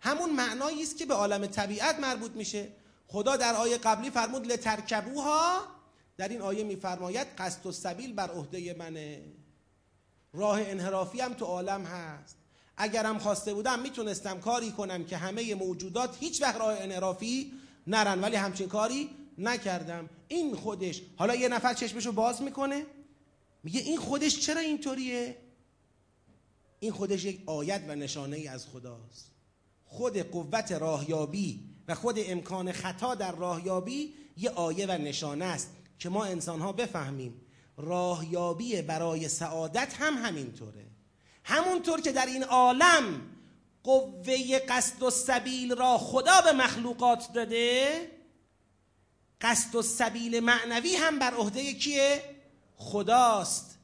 همون 0.00 0.30
معنایی 0.32 0.82
است 0.82 0.98
که 0.98 1.06
به 1.06 1.14
عالم 1.14 1.46
طبیعت 1.46 2.00
مربوط 2.00 2.30
میشه. 2.30 2.68
خدا 3.06 3.36
در 3.36 3.54
آیه 3.54 3.78
قبلی 3.78 4.10
فرمود 4.10 4.46
لترکبوها 4.46 5.60
در 6.16 6.28
این 6.28 6.42
آیه 6.42 6.64
میفرماید 6.64 7.26
قصد 7.38 7.66
و 7.66 7.72
سبیل 7.72 8.12
بر 8.12 8.30
عهده 8.30 8.74
منه. 8.74 9.22
راه 10.32 10.60
انحرافی 10.60 11.20
هم 11.20 11.34
تو 11.34 11.44
عالم 11.44 11.84
هست. 11.84 12.41
اگرم 12.76 13.18
خواسته 13.18 13.54
بودم 13.54 13.80
می‌تونستم 13.80 14.40
کاری 14.40 14.70
کنم 14.70 15.04
که 15.04 15.16
همه 15.16 15.54
موجودات 15.54 16.16
هیچ 16.20 16.42
وقت 16.42 16.56
راه 16.56 16.76
انحرافی 16.80 17.52
نرن 17.86 18.20
ولی 18.20 18.36
همچین 18.36 18.68
کاری 18.68 19.10
نکردم. 19.38 20.10
این 20.28 20.54
خودش. 20.54 21.02
حالا 21.16 21.34
یه 21.34 21.48
نفر 21.48 21.74
چشمشو 21.74 22.12
باز 22.12 22.42
می‌کنه. 22.42 22.86
میگه 23.64 23.80
این 23.80 23.98
خودش 23.98 24.40
چرا 24.40 24.60
اینطوریه؟ 24.60 25.36
این 26.80 26.92
خودش 26.92 27.24
یک 27.24 27.42
آیت 27.46 27.84
و 27.88 27.94
نشانه 27.94 28.36
ای 28.36 28.48
از 28.48 28.66
خداست. 28.66 29.30
خود 29.84 30.18
قوت 30.18 30.72
راهیابی 30.72 31.64
و 31.88 31.94
خود 31.94 32.16
امکان 32.18 32.72
خطا 32.72 33.14
در 33.14 33.36
راهیابی 33.36 34.14
یه 34.36 34.50
آیه 34.50 34.86
و 34.86 34.90
نشانه 34.90 35.44
است 35.44 35.70
که 35.98 36.08
ما 36.08 36.24
انسان 36.24 36.60
ها 36.60 36.72
بفهمیم. 36.72 37.40
راهیابی 37.76 38.82
برای 38.82 39.28
سعادت 39.28 39.94
هم 39.98 40.14
همینطوره. 40.14 40.91
همونطور 41.44 42.00
که 42.00 42.12
در 42.12 42.26
این 42.26 42.44
عالم 42.44 43.20
قوه 43.84 44.58
قصد 44.58 45.02
و 45.02 45.10
سبیل 45.10 45.74
را 45.76 45.98
خدا 45.98 46.40
به 46.40 46.52
مخلوقات 46.52 47.32
داده 47.32 48.10
قصد 49.40 49.74
و 49.74 49.82
سبیل 49.82 50.40
معنوی 50.40 50.96
هم 50.96 51.18
بر 51.18 51.34
عهده 51.34 51.72
کیه؟ 51.72 52.22
خداست. 52.76 53.78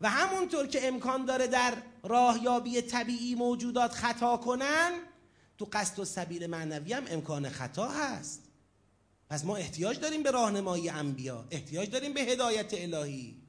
و 0.00 0.10
همونطور 0.10 0.66
که 0.66 0.88
امکان 0.88 1.24
داره 1.24 1.46
در 1.46 1.74
راهیابی 2.02 2.80
طبیعی 2.80 3.34
موجودات 3.34 3.92
خطا 3.92 4.36
کنن 4.36 4.92
تو 5.58 5.68
قصد 5.72 5.98
و 5.98 6.04
سبیل 6.04 6.46
معنوی 6.46 6.92
هم 6.92 7.04
امکان 7.08 7.48
خطا 7.48 7.88
هست. 7.88 8.42
پس 9.30 9.44
ما 9.44 9.56
احتیاج 9.56 10.00
داریم 10.00 10.22
به 10.22 10.30
راهنمایی 10.30 10.88
انبیا 10.88 11.44
احتیاج 11.50 11.90
داریم 11.90 12.12
به 12.12 12.20
هدایت 12.20 12.74
الهی. 12.74 13.43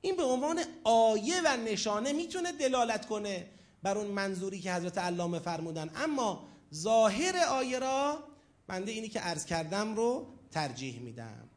این 0.00 0.16
به 0.16 0.22
عنوان 0.22 0.60
آیه 0.84 1.40
و 1.44 1.56
نشانه 1.56 2.12
می‌تونه 2.12 2.52
دلالت 2.52 3.06
کنه 3.06 3.50
بر 3.82 3.98
اون 3.98 4.06
منظوری 4.06 4.60
که 4.60 4.74
حضرت 4.74 4.98
علامه 4.98 5.38
فرمودن. 5.38 5.90
اما 5.96 6.48
ظاهر 6.74 7.36
آیه 7.36 7.78
را 7.78 8.18
بنده 8.66 8.92
اینی 8.92 9.08
که 9.08 9.20
عرض 9.20 9.44
کردم 9.44 9.96
رو 9.96 10.26
ترجیح 10.50 11.00
میدم. 11.00 11.48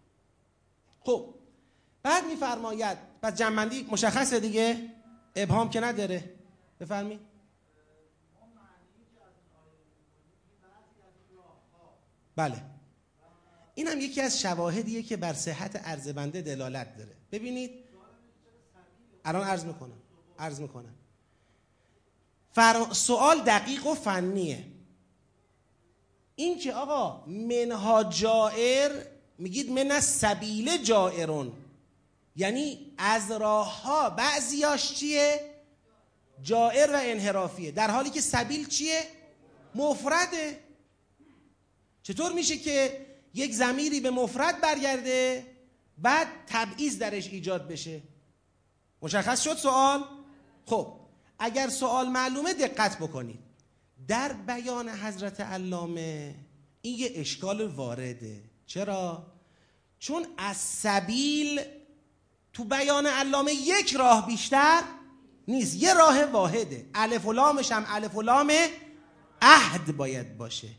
خب 1.00 1.36
بعد 2.04 2.26
میفرماید 2.26 2.98
پس 3.22 3.36
جنبندی 3.36 3.88
مشخصه 3.92 4.40
دیگه؟ 4.40 4.90
ابهام 5.36 5.70
که 5.70 5.80
نداره. 5.80 6.36
بفرمایید. 6.80 7.20
بله. 12.36 12.62
این 13.76 13.88
هم 13.88 14.02
یکی 14.02 14.22
از 14.22 14.42
شواهدیه 14.42 15.04
که 15.04 15.18
بر 15.18 15.34
صحت 15.34 15.76
عرض 15.76 16.08
بنده 16.08 16.42
دلالت 16.42 16.98
داره. 16.98 17.16
ببینید 17.32 17.89
الان 19.30 19.48
عرض 19.48 19.66
می‌کنم 19.66 19.98
عرض 20.40 20.60
می‌کنم. 20.62 20.96
فر... 22.52 22.86
سوال 22.92 23.42
دقیق 23.42 23.86
و 23.86 23.94
فنیه. 23.94 24.66
این 26.36 26.60
که 26.60 26.74
آقا 26.74 27.26
منها 27.26 28.04
جائر 28.04 29.06
میگید 29.38 29.72
من 29.72 30.00
سبیل 30.00 30.84
جائرون. 30.84 31.52
یعنی 32.36 32.94
از 32.98 33.32
راه 33.32 33.82
ها 33.82 34.10
بعضیاش 34.10 34.94
چیه؟ 34.94 35.40
جائر 36.42 36.92
و 36.92 37.00
انحرافیه. 37.02 37.72
در 37.72 37.92
حالی 37.92 38.10
که 38.10 38.22
سبیل 38.22 38.68
چیه؟ 38.68 39.02
مفرده. 39.76 40.60
چطور 42.04 42.32
میشه 42.34 42.58
که 42.58 43.06
یک 43.34 43.54
زمیری 43.54 44.00
به 44.00 44.10
مفرد 44.10 44.62
برگرده 44.62 45.46
بعد 45.98 46.28
تبعیض 46.48 46.98
درش 46.98 47.28
ایجاد 47.28 47.68
بشه؟ 47.68 48.02
مشخص 49.02 49.42
شد 49.44 49.58
سوال؟ 49.58 50.04
خب 50.66 50.94
اگر 51.40 51.70
سوال 51.70 52.10
معلومه 52.10 52.54
دقت 52.54 52.98
بکنید. 52.98 53.40
در 54.08 54.34
بیان 54.34 54.90
حضرت 54.90 55.42
علامه 55.42 56.36
این 56.82 57.00
یه 57.00 57.12
اشکال 57.16 57.68
وارده. 57.68 58.44
چرا؟ 58.66 59.28
چون 60.00 60.26
از 60.38 60.58
سبیل 60.58 61.62
تو 62.54 62.64
بیان 62.64 63.06
علامه 63.06 63.54
یک 63.54 63.96
راه 63.96 64.28
بیشتر 64.28 64.84
نیست. 65.48 65.76
یه 65.76 65.94
راه 65.94 66.24
واحده. 66.26 66.90
الف 66.94 67.26
و 67.26 67.34
لامش 67.34 67.72
هم 67.72 67.86
الف 67.88 68.16
و 68.16 68.22
لام 68.22 68.52
عهد 69.42 69.98
باید 69.98 70.38
باشه. 70.38 70.70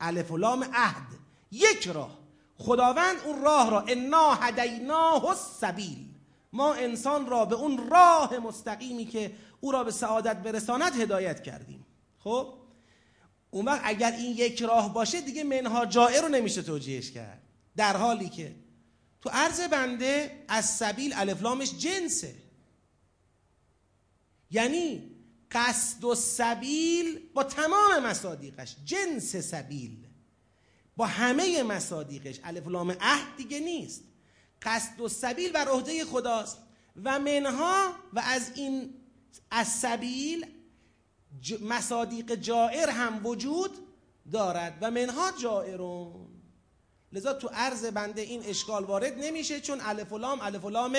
الف 0.00 0.30
و 0.30 0.36
لام 0.36 0.64
عهد. 0.72 1.06
یک 1.52 1.88
راه. 1.88 2.18
خداوند 2.58 3.16
اون 3.24 3.42
راه 3.42 3.70
را 3.70 3.80
انا 3.80 4.34
هدیناه 4.34 5.24
السبیل. 5.24 6.07
ما 6.52 6.74
انسان 6.74 7.26
را 7.26 7.44
به 7.44 7.54
اون 7.54 7.90
راه 7.90 8.38
مستقیمی 8.38 9.04
که 9.04 9.32
او 9.60 9.72
را 9.72 9.84
به 9.84 9.90
سعادت 9.90 10.36
برساند 10.36 11.00
هدایت 11.00 11.42
کردیم. 11.42 11.86
خب؟ 12.18 12.54
اون 13.50 13.64
وقت 13.64 13.80
اگر 13.84 14.12
این 14.12 14.36
یک 14.36 14.62
راه 14.62 14.94
باشه 14.94 15.20
دیگه 15.20 15.44
منها 15.44 15.86
جائر 15.86 16.22
رو 16.22 16.28
نمیشه 16.28 16.62
توجیهش 16.62 17.10
کرد. 17.10 17.42
در 17.76 17.96
حالی 17.96 18.28
که 18.28 18.54
تو 19.20 19.30
عرض 19.30 19.60
بنده 19.60 20.44
از 20.48 20.64
سبیل 20.64 21.12
الفلامش 21.16 21.74
جنسه. 21.74 22.34
یعنی 24.50 25.10
قصد 25.50 26.04
و 26.04 26.14
سبیل 26.14 27.20
با 27.34 27.44
تمام 27.44 27.98
مصادیقش. 28.02 28.76
جنس 28.84 29.36
سبیل. 29.36 30.06
با 30.96 31.06
همه 31.06 31.62
مصادیقش. 31.62 32.40
الفلام 32.44 32.90
عهد 33.00 33.36
دیگه 33.36 33.60
نیست. 33.60 34.02
قصد 34.62 35.00
و 35.00 35.08
سبیل 35.08 35.52
بر 35.52 35.68
عهده 35.68 36.04
خداست. 36.04 36.58
و 37.04 37.18
منها 37.18 37.92
و 38.12 38.22
از 38.24 38.50
این 38.54 38.94
از 39.50 39.68
سبیل 39.68 40.46
مصادیق 41.60 42.34
جائر 42.34 42.90
هم 42.90 43.26
وجود 43.26 43.70
دارد. 44.32 44.78
و 44.80 44.90
منها 44.90 45.30
جائرون. 45.42 46.28
لذا 47.12 47.32
تو 47.32 47.48
عرض 47.48 47.84
بنده 47.84 48.20
این 48.20 48.42
اشکال 48.42 48.84
وارد 48.84 49.18
نمیشه 49.18 49.60
چون 49.60 49.80
الف 49.80 50.12
و 50.12 50.18
لام 50.18 50.40
الف 50.40 50.64
لام 50.64 50.96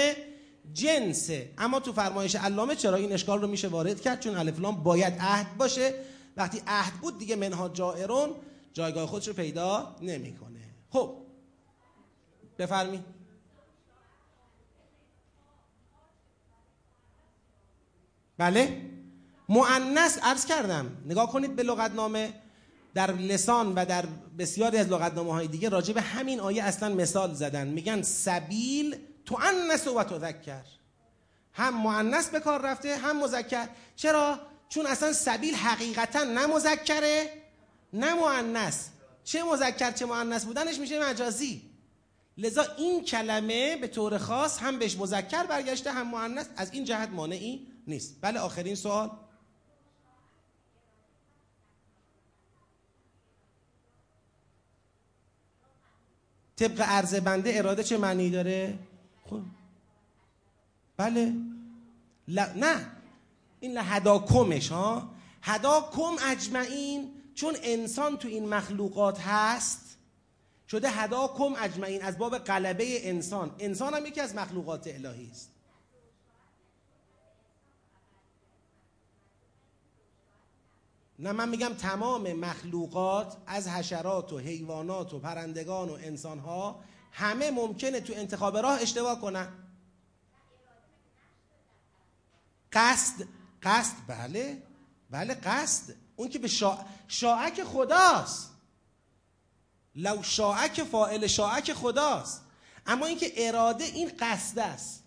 جنسه. 0.73 1.53
اما 1.57 1.79
تو 1.79 1.93
فرمایش 1.93 2.35
علامه 2.35 2.75
چرا 2.75 2.95
این 2.95 3.11
اشکال 3.11 3.41
رو 3.41 3.47
میشه 3.47 3.67
وارد 3.67 4.01
کرد؟ 4.01 4.19
چون 4.19 4.35
الف 4.35 4.59
لام 4.59 4.83
باید 4.83 5.13
عهد 5.19 5.57
باشه. 5.57 5.93
وقتی 6.37 6.61
عهد 6.67 6.93
بود 6.93 7.19
دیگه 7.19 7.35
منها 7.35 7.69
جائرون 7.69 8.35
جایگاه 8.73 9.07
خودش 9.07 9.27
رو 9.27 9.33
پیدا 9.33 9.95
نمی‌کنه. 10.01 10.59
خب. 10.89 11.15
بفرمایید. 12.59 13.18
بله؟ 18.39 18.81
معنس 19.49 20.17
عرض 20.23 20.45
کردم. 20.45 20.97
نگاه 21.05 21.31
کنید 21.31 21.55
به 21.55 21.63
لغتنامه. 21.63 22.33
در 22.93 23.11
لسان 23.11 23.73
و 23.75 23.85
در 23.85 24.05
بسیاری 24.37 24.77
از 24.77 24.87
لغتنامه 24.87 25.33
های 25.33 25.47
دیگه 25.47 25.69
راجع 25.69 25.93
به 25.93 26.01
همین 26.01 26.39
آیه 26.39 26.63
اصلا 26.63 26.95
مثال 26.95 27.33
زدن. 27.33 27.67
میگن 27.67 28.01
سبیل 28.01 28.95
تو 29.25 29.39
انس 29.43 29.87
و 29.87 30.03
تذکر. 30.03 30.63
هم 31.53 31.83
معنس 31.83 32.29
به 32.29 32.39
کار 32.39 32.61
رفته 32.61 32.97
هم 32.97 33.23
مذکر. 33.23 33.67
چرا؟ 33.95 34.39
چون 34.69 34.85
اصلا 34.85 35.13
سبیل 35.13 35.55
حقیقتا 35.55 36.23
نه 36.23 36.45
مذکره 36.45 37.29
نه 37.93 38.13
معنس 38.13 38.89
چه 39.23 39.43
مذکر 39.43 39.91
چه 39.91 40.05
معنس 40.05 40.45
بودنش 40.45 40.79
میشه 40.79 41.09
مجازی. 41.09 41.68
لذا 42.39 42.63
این 42.77 43.05
کلمه 43.05 43.77
به 43.77 43.87
طور 43.87 44.17
خاص 44.17 44.59
هم 44.59 44.79
بهش 44.79 44.97
مذکر 44.97 45.43
برگشته 45.43 45.91
هم 45.91 46.07
مؤنث. 46.07 46.47
از 46.57 46.73
این 46.73 46.83
جهت 46.83 47.09
مانعی 47.09 47.67
نیست. 47.87 48.17
بله 48.21 48.39
آخرین 48.39 48.75
سوال. 48.75 49.11
طبق 56.55 56.81
عرض 56.81 57.15
بنده 57.15 57.57
اراده 57.57 57.83
چه 57.83 57.97
معنی 57.97 58.29
داره؟ 58.29 58.79
خب. 59.29 59.41
بله. 60.97 61.33
ل... 62.27 62.39
نه. 62.55 62.91
این 63.59 63.77
هداکمش 63.77 64.71
ها. 64.71 65.09
هداکم 65.41 66.15
اجمعین 66.25 67.11
چون 67.35 67.55
انسان 67.63 68.17
تو 68.17 68.27
این 68.27 68.49
مخلوقات 68.49 69.19
هست 69.19 69.88
شده 70.71 70.89
هداکم 70.89 71.55
اجمعین 71.57 72.03
از 72.03 72.17
باب 72.17 72.37
قلبه 72.37 73.09
انسان. 73.09 73.55
انسان 73.59 73.93
هم 73.93 74.05
یکی 74.05 74.21
از 74.21 74.35
مخلوقات 74.35 74.87
الهی 74.87 75.29
است. 75.31 75.51
نه 81.19 81.31
من 81.31 81.49
میگم 81.49 81.73
تمام 81.73 82.33
مخلوقات 82.33 83.37
از 83.47 83.67
حشرات 83.67 84.33
و 84.33 84.37
حیوانات 84.37 85.13
و 85.13 85.19
پرندگان 85.19 85.89
و 85.89 85.93
انسانها 85.93 86.83
همه 87.11 87.51
ممکنه 87.51 87.99
تو 87.99 88.13
انتخاب 88.13 88.57
راه 88.57 88.81
اشتباه 88.81 89.21
کنن. 89.21 89.47
قصد 92.71 93.27
قصد 93.63 93.95
بله 94.07 94.63
بله 95.09 95.33
قصد. 95.33 95.95
اون 96.15 96.29
که 96.29 96.39
به 96.39 96.47
شا... 96.47 96.77
شاعک 97.07 97.63
خداست. 97.63 98.58
لو 99.95 100.23
شاعک 100.23 100.83
فائل 100.83 101.27
شاعک 101.27 101.73
خداست. 101.73 102.41
اما 102.87 103.05
اینکه 103.05 103.47
اراده 103.47 103.83
این 103.83 104.11
قصد 104.19 104.59
است. 104.59 105.03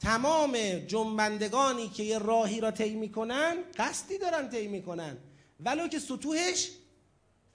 تمام 0.00 0.56
جنبندگانی 0.78 1.88
که 1.88 2.02
یه 2.02 2.18
راهی 2.18 2.60
را 2.60 2.70
طی 2.70 2.94
می‌کنن 2.94 3.56
قصدی 3.76 4.18
دارن 4.18 4.48
طی 4.48 4.68
می‌کنن. 4.68 5.16
ولو 5.60 5.88
که 5.88 5.98
سطوحش 5.98 6.70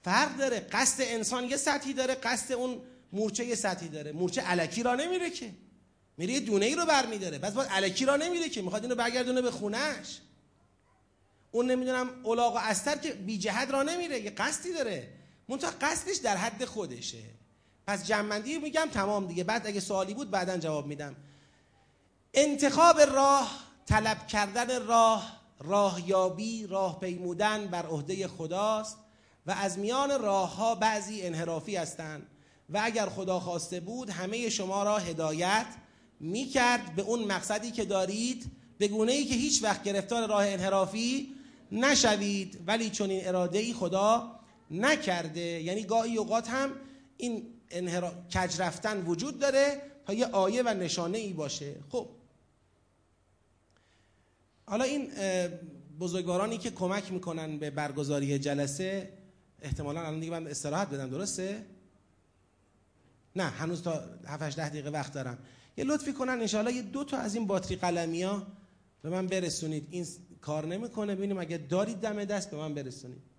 فرق 0.02 0.36
داره. 0.36 0.60
قصد 0.60 1.02
انسان 1.06 1.44
یه 1.44 1.56
سطحی 1.56 1.92
داره 1.92 2.14
قصد 2.14 2.52
اون 2.52 2.82
مورچه 3.12 3.44
یه 3.44 3.54
سطحی 3.54 3.88
داره. 3.88 4.12
مورچه 4.12 4.40
علکی 4.40 4.82
را 4.82 4.94
نمیره 4.94 5.30
که. 5.30 5.50
میره 6.16 6.32
یه 6.32 6.40
دونه 6.40 6.66
ای 6.66 6.74
رو 6.74 6.86
برمیداره. 6.86 7.38
بس 7.38 7.52
باید 7.52 7.70
علکی 7.70 8.04
را 8.04 8.16
نمیره 8.16 8.48
که. 8.48 8.62
می‌خواد 8.62 8.82
اینو 8.82 8.94
برگردونه 8.94 9.42
به 9.42 9.50
خونهش 9.50 10.20
اون 11.50 11.70
نمی‌دونم 11.70 12.10
اولاغ 12.22 12.54
و 12.54 12.58
استر 12.58 12.96
که 12.96 13.12
بی 13.12 13.38
جهت 13.38 13.70
را 13.70 13.82
نمیره. 13.82 14.20
یه 14.20 14.30
قصدی 14.30 14.72
داره. 14.72 15.19
منتها 15.50 15.70
قصدش 15.80 16.16
در 16.16 16.36
حد 16.36 16.64
خودشه. 16.64 17.22
پس 17.86 18.06
جمعندی 18.06 18.58
میگم 18.58 18.88
تمام 18.92 19.26
دیگه. 19.26 19.44
بعد 19.44 19.66
اگه 19.66 19.80
سوالی 19.80 20.14
بود 20.14 20.30
بعدا 20.30 20.56
جواب 20.56 20.86
میدم. 20.86 21.16
انتخاب 22.34 23.00
راه 23.00 23.50
طلب 23.86 24.26
کردن 24.26 24.86
راه 24.86 25.40
راهیابی 25.60 26.66
راه 26.66 27.00
پیمودن 27.00 27.66
بر 27.66 27.86
عهده 27.86 28.28
خداست 28.28 28.96
و 29.46 29.50
از 29.50 29.78
میان 29.78 30.22
راه 30.22 30.56
ها 30.56 30.74
بعضی 30.74 31.22
انحرافی 31.22 31.76
هستند 31.76 32.26
و 32.70 32.80
اگر 32.82 33.06
خدا 33.06 33.40
خواسته 33.40 33.80
بود 33.80 34.10
همه 34.10 34.48
شما 34.48 34.82
را 34.82 34.98
هدایت 34.98 35.66
می 36.20 36.46
کرد 36.46 36.94
به 36.94 37.02
اون 37.02 37.24
مقصدی 37.24 37.70
که 37.70 37.84
دارید 37.84 38.50
به 38.78 38.88
گونه 38.88 39.12
ای 39.12 39.24
که 39.24 39.34
هیچ 39.34 39.62
وقت 39.62 39.82
گرفتار 39.82 40.28
راه 40.28 40.46
انحرافی 40.46 41.34
نشوید. 41.72 42.60
ولی 42.66 42.90
چون 42.90 43.10
این 43.10 43.28
اراده 43.28 43.58
ای 43.58 43.72
خدا 43.72 44.39
نکرده. 44.70 45.40
یعنی 45.40 45.82
گاهی 45.82 46.16
اوقات 46.16 46.48
هم 46.48 46.70
این 47.16 47.44
انحرا... 47.70 48.12
کج 48.34 48.60
رفتن 48.60 49.02
وجود 49.06 49.38
داره 49.38 49.82
تا 50.06 50.12
یه 50.12 50.26
آیه 50.26 50.62
و 50.62 50.68
نشانه 50.68 51.18
ای 51.18 51.32
باشه. 51.32 51.74
خب. 51.88 52.08
حالا 54.66 54.84
این 54.84 55.10
بزرگوارانی 56.00 56.58
که 56.58 56.70
کمک 56.70 57.12
می‌کنن 57.12 57.58
به 57.58 57.70
برگزاری 57.70 58.38
جلسه 58.38 59.12
احتمالا 59.62 60.00
الان 60.00 60.20
دیگه 60.20 60.32
من 60.32 60.46
استراحت 60.46 60.88
بدم 60.88 61.10
درسته؟ 61.10 61.66
نه 63.36 63.44
هنوز 63.44 63.82
تا 63.82 64.04
7 64.26 64.56
ده 64.56 64.68
دقیقه 64.68 64.90
وقت 64.90 65.12
دارم. 65.12 65.38
یه 65.76 65.84
لطفی 65.84 66.12
کنن 66.12 66.32
انشاءالله 66.32 66.72
یه 66.72 66.82
دو 66.82 67.04
تا 67.04 67.16
از 67.16 67.34
این 67.34 67.46
باتری 67.46 67.76
قلمی 67.76 68.22
ها 68.22 68.46
به 69.02 69.10
من 69.10 69.26
برسونید. 69.26 69.86
این 69.90 70.06
کار 70.40 70.66
نمی‌کنه. 70.66 71.14
ببینیم 71.14 71.38
اگه 71.38 71.56
دارید 71.58 71.96
دم 71.96 72.24
دست 72.24 72.50
به 72.50 72.56
من 72.56 72.74
برسونید. 72.74 73.29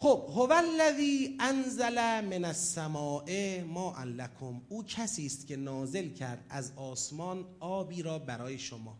خب 0.00 0.26
هو 0.28 0.52
الذی 0.52 1.36
انزل 1.40 2.20
من 2.20 2.44
السماء 2.44 3.60
ما 3.64 4.04
لکم. 4.04 4.60
او 4.68 4.84
کسی 4.84 5.26
است 5.26 5.46
که 5.46 5.56
نازل 5.56 6.08
کرد 6.08 6.46
از 6.50 6.72
آسمان 6.76 7.44
آبی 7.60 8.02
را 8.02 8.18
برای 8.18 8.58
شما. 8.58 8.98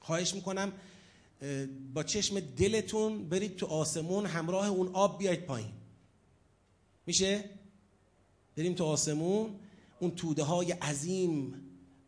خواهش 0.00 0.34
می‌کنم 0.34 0.72
با 1.94 2.02
چشم 2.02 2.40
دلتون 2.40 3.28
برید 3.28 3.56
تو 3.56 3.66
آسمون 3.66 4.26
همراه 4.26 4.68
اون 4.68 4.90
آب 4.92 5.18
بیاید 5.18 5.44
پایین. 5.44 5.72
میشه؟ 7.06 7.44
بریم 8.56 8.74
تو 8.74 8.84
آسمون. 8.84 9.50
اون 10.00 10.10
توده 10.10 10.42
های 10.42 10.72
عظیم 10.72 11.54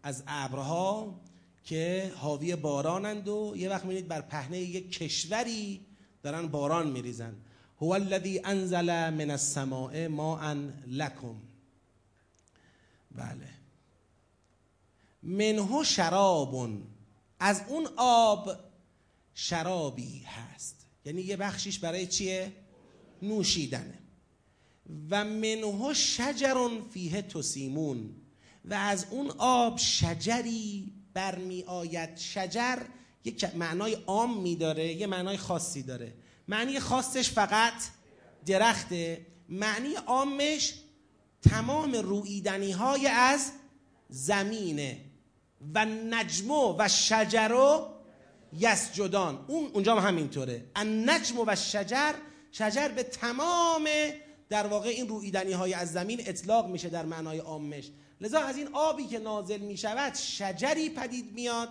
از 0.02 0.22
ابرها 0.26 1.20
که 1.64 2.12
حاوی 2.16 2.56
بارانند 2.56 3.28
و 3.28 3.54
یه 3.56 3.70
وقت 3.70 3.84
میرید 3.84 4.08
بر 4.08 4.20
پهنه 4.20 4.58
یک 4.58 4.90
کشوری 4.90 5.85
دارن 6.26 6.46
باران 6.46 6.90
میریزن. 6.90 7.36
هو 7.80 7.92
الذی 7.92 8.40
انزل 8.44 9.10
من 9.10 9.30
السماء 9.30 10.08
ماء 10.08 10.54
لکم. 10.86 11.36
بله. 13.10 13.48
منه 15.22 15.84
شرابون. 15.84 16.86
از 17.40 17.62
اون 17.68 17.88
آب 17.96 18.50
شرابی 19.34 20.18
هست. 20.18 20.86
یعنی 21.04 21.22
یه 21.22 21.36
بخشیش 21.36 21.78
برای 21.78 22.06
چیه؟ 22.06 22.52
نوشیدنه. 23.22 23.98
و 25.10 25.24
منه 25.24 25.94
شجر 25.94 26.80
فیه 26.90 27.22
تسیمون. 27.22 28.16
و 28.64 28.74
از 28.74 29.06
اون 29.10 29.30
آب 29.38 29.78
شجری 29.78 30.92
برمی 31.14 31.62
آید 31.62 32.16
شجر 32.16 32.78
یک 33.26 33.44
معنای 33.54 33.96
عام 34.06 34.40
می 34.40 34.56
داره 34.56 34.92
یه 34.92 35.06
معنای 35.06 35.36
خاصی 35.36 35.82
داره. 35.82 36.12
معنی 36.48 36.80
خاصش 36.80 37.30
فقط 37.30 37.72
درخته 38.46 39.26
معنی 39.48 39.94
عامش 39.94 40.74
تمام 41.42 41.92
رویدنی 41.92 42.70
های 42.70 43.06
از 43.06 43.52
زمینه. 44.08 45.00
و 45.74 45.84
نجمو 45.84 46.74
و 46.78 46.88
شجرو 46.88 47.88
یسجدان. 48.58 49.44
اون 49.46 49.70
اونجا 49.74 49.96
هم 49.96 50.08
همینطوره. 50.08 50.64
النجم 50.76 51.34
و 51.46 51.56
شجر 51.56 52.12
شجر 52.52 52.88
به 52.88 53.02
تمام 53.02 53.88
در 54.48 54.66
واقع 54.66 54.88
این 54.88 55.08
رویدنی 55.08 55.52
های 55.52 55.74
از 55.74 55.92
زمین 55.92 56.20
اطلاق 56.26 56.68
میشه 56.68 56.88
در 56.88 57.04
معنای 57.04 57.38
عامش. 57.38 57.90
لذا 58.20 58.40
از 58.40 58.56
این 58.56 58.68
آبی 58.72 59.06
که 59.06 59.18
نازل 59.18 59.60
می‌شود 59.60 60.14
شجری 60.14 60.90
پدید 60.90 61.32
میاد. 61.32 61.68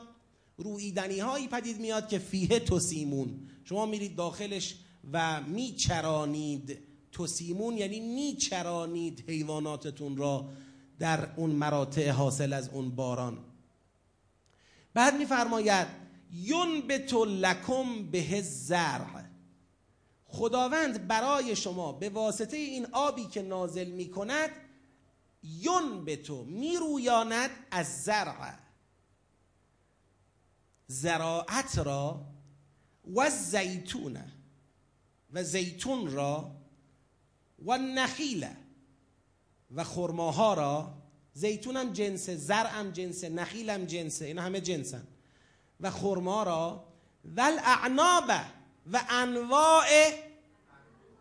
رویدنی 0.58 1.20
هایی 1.20 1.48
پدید 1.48 1.80
میاد 1.80 2.10
که 2.10 2.20
فیه 2.20 2.60
توسیمون. 2.60 3.50
شما 3.64 3.86
میرید 3.86 4.16
داخلش 4.16 4.76
و 5.14 5.42
میچرانید 5.42 6.78
توسیمون 7.12 7.78
یعنی 7.78 8.00
میچرانید 8.00 9.24
حیواناتتون 9.28 10.18
را 10.18 10.50
در 11.00 11.30
اون 11.36 11.50
مراتع 11.50 12.10
حاصل 12.10 12.54
از 12.54 12.70
اون 12.70 12.90
باران. 12.90 13.38
بعد 14.94 15.18
میفرماید 15.18 15.88
ینبت 16.32 17.14
لکم 17.14 18.12
به 18.12 18.42
زرع 18.42 19.26
خداوند 20.26 21.08
برای 21.08 21.56
شما 21.56 21.92
به 21.92 22.10
واسطه 22.10 22.58
این 22.58 22.88
آبی 22.92 23.26
که 23.26 23.42
نازل 23.42 23.88
می 23.88 24.10
کند 24.10 24.50
ینبتو 25.44 26.44
میرویاند 26.44 27.50
از 27.72 28.04
زرع. 28.04 28.65
زراعت 30.88 31.78
را 31.78 32.26
و 33.16 33.30
زیتون 33.30 34.18
و 35.34 35.44
زیتون 35.44 36.12
را 36.12 36.52
و 37.66 37.78
نخیل 37.78 38.48
و 39.76 39.84
خرماها 39.84 40.54
را 40.54 40.94
زیتون 41.34 41.78
هم 41.78 41.94
جنس 41.94 42.30
زرع 42.30 42.80
هم 42.80 42.92
جنس 42.92 43.24
نخیل 43.24 43.70
هم 43.70 43.86
جنسه 43.86 44.26
اینا 44.26 44.42
همه 44.42 44.62
جنسن. 44.62 45.08
و 45.80 45.92
خرما 45.92 46.44
را 46.44 46.88
و 47.36 47.42
الاعناب 47.42 48.32
و 48.92 49.02
انواع 49.10 49.86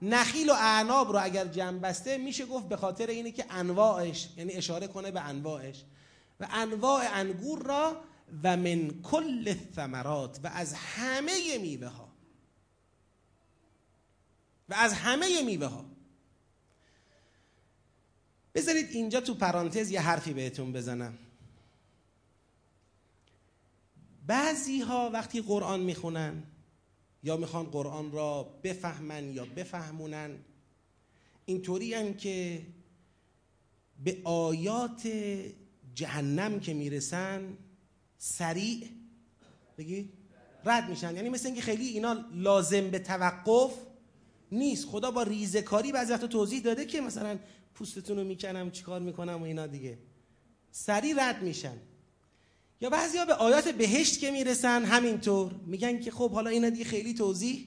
نخیل 0.02 0.50
و 0.50 0.52
اعناب 0.52 1.12
رو 1.12 1.18
اگر 1.22 1.46
جمع 1.46 1.78
بسته 1.78 2.18
میشه 2.18 2.46
گفت 2.46 2.68
به 2.68 2.76
خاطر 2.76 3.06
اینه 3.06 3.30
که 3.30 3.44
انواعش 3.50 4.28
یعنی 4.36 4.52
اشاره 4.52 4.86
کنه 4.86 5.10
به 5.10 5.20
انواعش. 5.20 5.84
و 6.40 6.46
انواع 6.50 7.04
انگور 7.12 7.62
را 7.62 7.96
و 8.42 8.56
من 8.56 9.02
کل 9.02 9.54
ثمرات 9.74 10.40
و 10.44 10.46
از 10.46 10.74
همه 10.74 11.58
میوه 11.58 11.86
ها 11.86 12.08
و 14.68 14.74
از 14.74 14.92
همه 14.92 15.42
میوه 15.42 15.66
ها 15.66 15.84
بذارید 18.54 18.90
اینجا 18.90 19.20
تو 19.20 19.34
پرانتز 19.34 19.90
یه 19.90 20.00
حرفی 20.00 20.32
بهتون 20.32 20.72
بزنم. 20.72 21.18
بعضی 24.26 24.80
ها 24.80 25.10
وقتی 25.12 25.40
قرآن 25.40 25.80
می‌خونن 25.80 26.42
یا 27.22 27.36
می‌خوان 27.36 27.66
قرآن 27.66 28.12
را 28.12 28.42
بفهمن 28.62 29.32
یا 29.32 29.44
بفهمونن 29.44 30.38
اینطوری 31.46 32.14
که 32.14 32.66
به 34.04 34.20
آیات 34.24 35.08
جهنم 35.94 36.60
که 36.60 36.74
می‌رسن 36.74 37.56
سریع. 38.24 38.88
بگید 39.78 40.12
رد 40.64 40.88
میشن. 40.88 41.16
یعنی 41.16 41.28
مثل 41.28 41.46
اینکه 41.46 41.62
خیلی 41.62 41.88
اینا 41.88 42.24
لازم 42.34 42.90
به 42.90 42.98
توقف 42.98 43.72
نیست. 44.52 44.88
خدا 44.88 45.10
با 45.10 45.22
ریزکاری 45.22 45.92
بعضی 45.92 46.12
وقتا 46.12 46.26
توضیح 46.26 46.62
داده 46.62 46.84
که 46.86 47.00
مثلا 47.00 47.38
پوستتون 47.74 48.16
رو 48.16 48.24
می‌کنم 48.24 48.70
چیکار 48.70 49.00
می‌کنم 49.00 49.42
و 49.42 49.44
اینا 49.44 49.66
دیگه. 49.66 49.98
سریع 50.70 51.14
رد 51.28 51.42
میشن. 51.42 51.76
یا 52.80 52.90
بعضیا 52.90 53.24
به 53.24 53.34
آیات 53.34 53.68
بهشت 53.68 54.20
که 54.20 54.30
می‌رسن 54.30 54.84
همینطور 54.84 55.52
میگن 55.66 56.00
که 56.00 56.10
خب 56.10 56.30
حالا 56.30 56.50
اینا 56.50 56.70
دیگه 56.70 56.84
خیلی 56.84 57.14
توضیح 57.14 57.66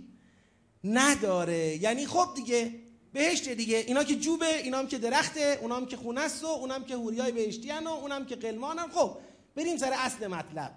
نداره. 0.84 1.78
یعنی 1.84 2.06
خب 2.06 2.28
دیگه 2.36 2.76
بهشت 3.14 3.50
دیگه. 3.50 3.78
اینا 3.78 4.04
که 4.04 4.16
جوبه 4.16 4.58
اینا 4.58 4.78
هم 4.78 4.88
که 4.88 4.98
درخته 4.98 5.60
اونام 5.62 5.86
که 5.86 5.98
خونه 5.98 6.22
است 6.22 6.44
و 6.44 6.48
اونام 6.48 6.86
که 6.86 6.96
هوریای 6.96 7.32
بهشتی 7.32 7.72
و 7.72 7.88
اونام 7.88 8.26
که 8.26 8.36
قلمانن 8.36 8.88
خب 8.88 9.18
بریم 9.58 9.78
سر 9.78 9.94
اصل 9.94 10.28
مطلب. 10.28 10.76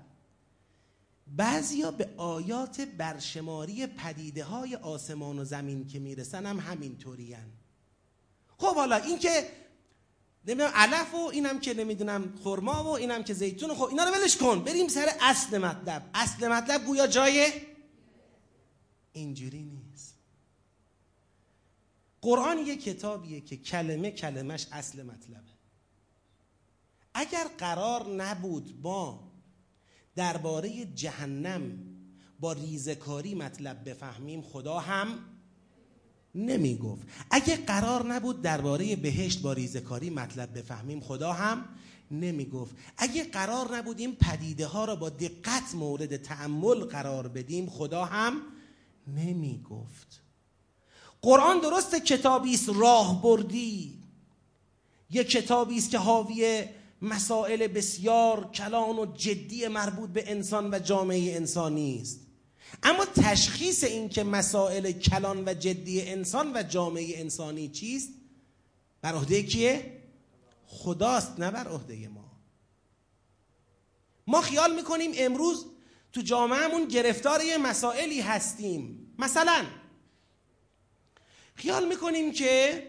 بعضیا 1.26 1.91
به 1.91 2.09
آیات 2.16 2.81
برشماری 2.81 3.87
پدیده 3.87 4.45
های 4.45 4.76
آسمان 4.76 5.39
و 5.39 5.45
زمین 5.45 5.87
که 5.87 5.99
می‌رسن 5.99 6.47
هم 6.47 6.61
همینطوری 6.61 7.37
خب 8.59 8.74
حالا 8.74 8.97
این 8.97 9.18
که 9.18 9.51
نمی‌دونم 10.47 10.72
علف 10.74 11.14
و 11.14 11.16
اینم 11.16 11.61
که 11.61 11.74
نمی‌دونم 11.74 12.35
خرما 12.45 12.85
و 12.85 12.89
اینم 12.89 13.22
که 13.22 13.35
زیتون 13.35 13.70
و 13.70 13.74
خب 13.74 13.85
اینا 13.85 14.05
رو 14.05 14.11
ولش 14.11 14.37
کن. 14.37 14.64
بریم 14.64 14.89
سر 14.89 15.09
اصل 15.20 15.59
مطلب. 15.59 16.11
اصل 16.14 16.49
مطلب 16.49 16.85
گویا 16.85 17.07
جای 17.07 17.53
اینجوری 19.12 19.62
نیست. 19.62 20.14
قرآن 22.22 22.59
یه 22.59 22.76
کتابیه 22.76 23.41
که 23.41 23.57
کلمه 23.57 24.11
کلمش 24.11 24.66
اصل 24.72 25.03
مطلبه. 25.03 25.59
اگر 27.14 27.46
قرار 27.58 28.08
نبود 28.08 28.82
با 28.82 29.20
درباره 30.16 30.84
جهنم 30.84 31.90
با 32.40 32.52
ریزکاری 32.52 33.34
مطلب 33.34 33.90
بفهمیم 33.90 34.42
خدا 34.42 34.78
هم 34.78 35.18
نمی 36.34 36.76
گفت 36.76 37.06
اگه 37.30 37.56
قرار 37.56 38.06
نبود 38.06 38.42
درباره 38.42 38.96
بهشت 38.96 39.42
با 39.42 39.52
ریزکاری 39.52 40.11
مطلب 40.11 40.58
بفهمیم 40.58 41.00
خدا 41.00 41.32
هم 41.32 41.64
نمی 42.11 42.44
گفت 42.44 42.76
اگه 42.96 43.24
قرار 43.24 43.76
نبود 43.76 44.00
این 44.00 44.16
پدیده 44.16 44.66
ها 44.66 44.84
را 44.84 44.96
با 44.96 45.08
دقت 45.08 45.74
مورد 45.74 46.16
تعمل 46.16 46.84
قرار 46.84 47.28
بدیم 47.28 47.70
خدا 47.70 48.04
هم 48.04 48.42
نمی 49.06 49.62
گفت 49.70 50.22
قرآن 51.22 51.61
درست 51.61 51.94
کتابی 51.94 52.54
است 52.54 52.68
راه 52.68 53.22
بردی 53.22 54.02
یک 55.11 55.30
کتابی 55.30 55.78
است 55.78 55.90
که 55.90 55.98
حاوی 55.98 56.64
مسائل 57.03 57.66
بسیار 57.66 58.51
کلان 58.51 58.98
و 58.98 59.07
جدی 59.16 59.68
مربوط 59.68 60.11
به 60.11 60.30
انسان 60.30 60.74
و 60.74 60.78
جامعه 60.78 61.36
انسانی 61.36 62.01
است 62.03 62.20
اما 62.82 63.05
تشخیص 63.05 63.84
این 63.84 64.09
که 64.09 64.24
مسائل 64.24 64.92
کلان 64.92 65.44
و 65.48 65.55
جدی 65.55 66.03
انسان 66.03 66.53
و 66.55 66.62
جامعه 66.62 67.20
انسانی 67.20 67.68
چیست؟ 67.68 68.09
بر 69.03 69.14
عهده 69.14 69.42
کیه؟ 69.42 70.03
خداست 70.66 71.40
نه 71.40 71.51
بر 71.51 71.68
عهده 71.68 72.09
ما. 72.09 72.30
ما 74.26 74.40
خیال 74.40 74.74
می‌کنیم 74.74 75.11
امروز 75.14 75.66
تو 76.12 76.20
جامعهمون 76.20 76.84
گرفتار 76.84 77.44
یه 77.44 77.59
مسائلی 77.59 78.20
هستیم. 78.20 79.14
مثلا 79.18 79.64
خیال 81.55 81.88
می‌کنیم 81.88 82.32
که 82.32 82.86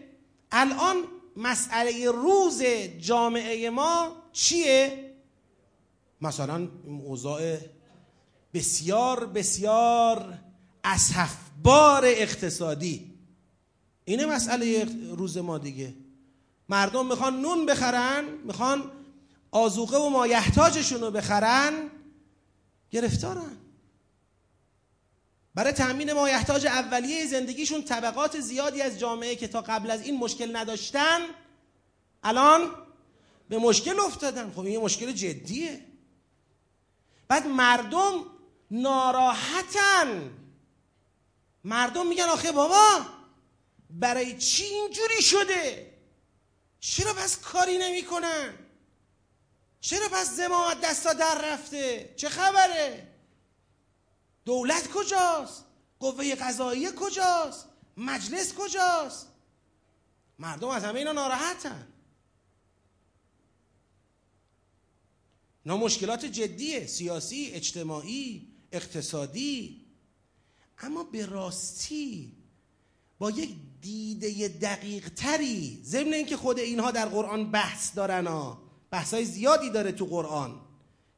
الان 0.52 0.96
مسئله 1.36 2.10
روز 2.10 2.62
جامعه 2.98 3.70
ما 3.70 4.16
چیه؟ 4.32 5.12
مثلا 6.20 6.68
اوضاع 6.86 7.58
بسیار 8.54 9.26
بسیار 9.26 10.38
اصحفبار 10.84 12.02
اقتصادی. 12.04 13.14
اینه 14.04 14.26
مسئله 14.26 14.86
روز 15.16 15.38
ما 15.38 15.58
دیگه. 15.58 15.94
مردم 16.68 17.06
می‌خوان 17.06 17.40
نون 17.40 17.66
بخرن 17.66 18.24
می‌خوان 18.44 18.90
آزوقه 19.50 19.96
و 19.96 20.08
مایحتاجشون 20.08 21.00
رو 21.00 21.10
بخرن 21.10 21.72
گرفتارن. 22.90 23.56
برای 25.54 25.72
تأمین 25.72 26.12
مایحتاج 26.12 26.66
اولیه 26.66 27.26
زندگیشون 27.26 27.84
طبقات 27.84 28.40
زیادی 28.40 28.82
از 28.82 28.98
جامعه 28.98 29.36
که 29.36 29.48
تا 29.48 29.60
قبل 29.60 29.90
از 29.90 30.02
این 30.02 30.18
مشکل 30.18 30.56
نداشتن 30.56 31.20
الان 32.22 32.70
به 33.48 33.58
مشکل 33.58 34.00
افتادن. 34.00 34.52
خب 34.52 34.60
این 34.60 34.80
مشکل 34.80 35.12
جدیه. 35.12 35.84
بعد 37.28 37.46
مردم 37.46 38.26
ناراحتن. 38.70 40.30
مردم 41.64 42.06
میگن 42.06 42.24
آخه 42.24 42.52
بابا 42.52 43.00
برای 43.90 44.38
چی 44.38 44.64
اینجوری 44.64 45.22
شده؟ 45.22 45.92
چرا 46.80 47.14
پس 47.14 47.38
کاری 47.38 47.78
نمی‌کنن؟ 47.78 48.54
چرا 49.80 50.08
پس 50.08 50.36
زمامت 50.36 50.80
دستا 50.80 51.12
در 51.12 51.52
رفته؟ 51.52 52.14
چه 52.16 52.28
خبره؟ 52.28 53.11
دولت 54.44 54.88
کجاست؟ 54.94 55.64
قوه 56.00 56.34
قضاییه 56.34 56.92
کجاست؟ 56.92 57.66
مجلس 57.96 58.54
کجاست؟ 58.54 59.28
مردم 60.38 60.68
از 60.68 60.84
همه 60.84 60.98
اینا 60.98 61.12
ناراحتن. 61.12 61.88
اینا 65.64 65.76
مشکلات 65.76 66.24
جدیه 66.24 66.86
سیاسی 66.86 67.50
اجتماعی 67.52 68.48
اقتصادی. 68.72 69.86
اما 70.78 71.04
به 71.04 71.26
راستی 71.26 72.32
با 73.18 73.30
یک 73.30 73.56
دیده 73.80 74.48
دقیق 74.48 75.08
تری 75.08 75.82
ضمن 75.84 76.12
اینکه 76.12 76.36
خود 76.36 76.58
اینها 76.58 76.90
در 76.90 77.08
قرآن 77.08 77.50
بحث 77.50 77.96
دارن 77.96 78.26
ها. 78.26 78.62
بحث 78.90 79.14
های 79.14 79.24
زیادی 79.24 79.70
داره 79.70 79.92
تو 79.92 80.06
قرآن. 80.06 80.60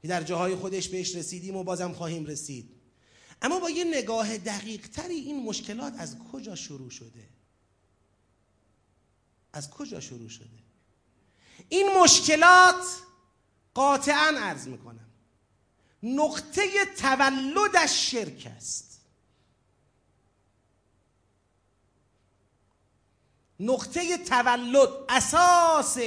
که 0.03 0.09
در 0.09 0.22
جاهای 0.22 0.55
خودش 0.55 0.89
بهش 0.89 1.14
رسیدیم 1.14 1.57
و 1.57 1.64
بازم 1.64 1.93
خواهیم 1.93 2.27
رسید. 2.27 2.74
اما 3.45 3.59
با 3.59 3.70
یه 3.70 3.84
نگاه 3.84 4.38
دقیق 4.38 4.88
تری 4.88 5.14
این 5.14 5.42
مشکلات 5.42 5.95
از 5.99 6.16
کجا 6.32 6.55
شروع 6.55 6.90
شده؟ 6.90 7.28
از 9.53 9.70
کجا 9.70 10.01
شروع 10.01 10.28
شده؟ 10.28 10.59
این 11.68 11.99
مشکلات 11.99 12.84
قاطعا 13.74 14.38
عرض 14.38 14.68
می‌کنم. 14.68 15.07
نقطه 16.03 16.84
تولدش 16.97 18.11
شرک 18.11 18.53
است. 18.57 19.01
نقطه 23.61 24.18
تولد 24.18 24.88
اساس 25.09 25.99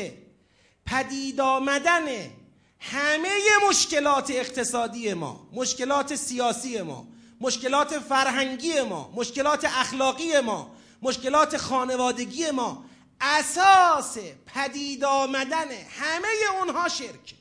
پدید 0.85 1.41
آمدن 1.41 2.31
همه 2.79 3.39
مشکلات 3.69 4.31
اقتصادی 4.31 5.13
ما 5.13 5.49
مشکلات 5.53 6.15
سیاسی 6.15 6.81
ما 6.81 7.16
مشکلات 7.41 7.99
فرهنگی 7.99 8.81
ما 8.81 9.13
مشکلات 9.15 9.65
اخلاقی 9.65 10.39
ما 10.39 10.75
مشکلات 11.01 11.57
خانوادگی 11.57 12.51
ما 12.51 12.85
اساس 13.21 14.17
پدید 14.45 15.03
آمدن 15.03 15.71
همه 15.71 16.27
اونها 16.59 16.89
شرکه 16.89 17.35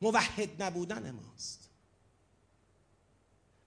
موحد 0.00 0.62
نبودن 0.62 1.10
ماست. 1.10 1.70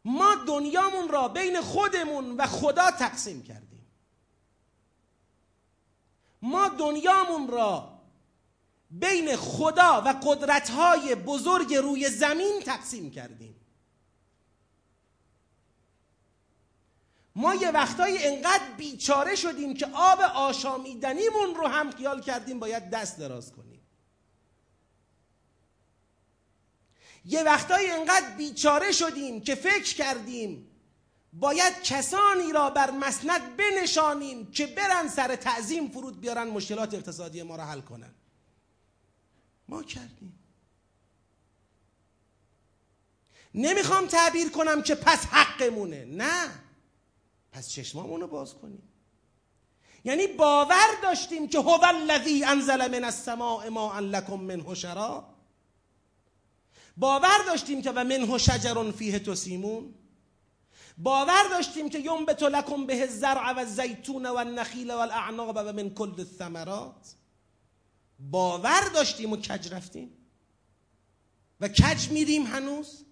ما 0.06 0.36
دنیامون 0.36 1.10
را 1.10 1.28
بین 1.28 1.62
خودمون 1.62 2.38
و 2.38 2.48
خدا 2.48 2.92
تقسیم 2.92 3.44
کردیم. 3.44 3.86
ما 6.42 6.68
دنیامون 6.68 7.48
را 7.48 8.00
بین 8.92 9.36
خدا 9.36 10.02
و 10.06 10.14
قدرتهای 10.24 11.16
بزرگ 11.16 11.76
روی 11.76 12.10
زمین 12.10 12.62
تقسیم 12.66 13.12
کردیم. 13.12 13.59
ما 17.40 17.56
یه 17.56 17.72
وقتایی 17.72 18.18
انقدر 18.18 18.64
بیچاره 18.78 19.36
شدیم 19.36 19.74
که 19.74 19.88
آب 19.94 20.20
آشامیدنیمون 20.22 21.56
رو 21.56 21.68
هم 21.68 21.92
خیال 21.92 22.22
کردیم 22.22 22.60
باید 22.60 22.90
دست 22.90 23.20
دراز 23.20 23.52
کنیم. 23.52 23.82
یه 27.26 27.44
وقتایی 27.44 27.92
انقدر 27.92 28.30
بیچاره 28.38 28.92
شدیم 28.92 29.42
که 29.42 29.56
فکر 29.56 29.96
کردیم 29.96 30.68
باید 31.34 31.82
کسانی 31.84 32.52
را 32.52 32.70
بر 32.70 32.92
مسند 32.92 33.58
بنشانیم 33.58 34.52
که 34.52 34.68
برن 34.68 35.08
سر 35.08 35.36
تعظیم 35.36 35.92
فرود 35.92 36.22
بیارن 36.22 36.48
مشکلات 36.48 36.94
اقتصادی 36.94 37.44
ما 37.44 37.56
را 37.56 37.66
حل 37.66 37.82
کنن. 37.82 38.14
ما 39.68 39.84
کردیم. 39.84 40.40
نمی‌خوام 43.56 44.08
تعبیر 44.08 44.50
کنم 44.50 44.82
که 44.82 44.96
پس 44.96 45.26
حقمونه. 45.26 46.06
نه. 46.06 46.69
پس 47.52 47.70
چشمامونو 47.70 48.28
باز 48.28 48.54
کنیم. 48.54 48.84
یعنی 50.04 50.28
باور 50.28 50.88
داشتیم 51.04 51.48
که 51.48 51.60
هو 51.60 51.86
الذی 51.86 52.44
انزل 52.44 52.88
من 52.92 53.04
السماء 53.04 53.70
ماء 53.70 54.00
لکم 54.00 54.40
منه 54.40 54.76
شراب 54.76 55.40
باور 56.98 57.38
داشتیم 57.48 57.82
که 57.82 57.92
و 57.92 58.04
منه 58.04 58.38
شجر 58.38 58.92
فیه 58.92 59.20
تسیمون. 59.20 59.94
باور 60.98 61.48
داشتیم 61.50 61.90
که 61.90 62.00
ینبت 62.00 62.44
لکم 62.44 62.86
به 62.86 63.02
الزرع 63.02 63.52
و 63.52 63.60
الزیتون 63.60 64.26
و 64.26 64.36
النخیل 64.36 64.92
و 64.92 64.98
الاعناب 64.98 65.56
و 65.56 65.74
من 65.74 65.90
کل 65.90 66.14
الثمرات. 66.18 67.16
باور 68.20 68.90
داشتیم 68.94 69.32
و 69.32 69.38
کج 69.38 69.74
رفتیم. 69.74 70.12
و 71.60 71.68
کج 71.68 72.10
میریم 72.10 72.46
هنوز؟ 72.46 73.06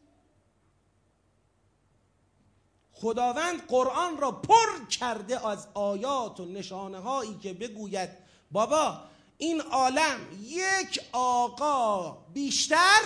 خداوند 3.01 3.67
قرآن 3.67 4.17
را 4.17 4.31
پر 4.31 4.85
کرده 4.89 5.47
از 5.47 5.67
آیات 5.73 6.39
و 6.39 6.45
نشانه 6.45 6.99
هایی 6.99 7.39
که 7.43 7.53
بگوید. 7.53 8.09
بابا 8.51 9.01
این 9.37 9.61
عالم 9.61 10.19
یک 10.41 11.01
آقا 11.11 12.11
بیشتر 12.11 13.01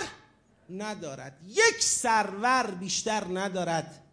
ندارد. 0.70 1.38
یک 1.46 1.82
سرور 1.82 2.66
بیشتر 2.66 3.24
ندارد. 3.24 4.04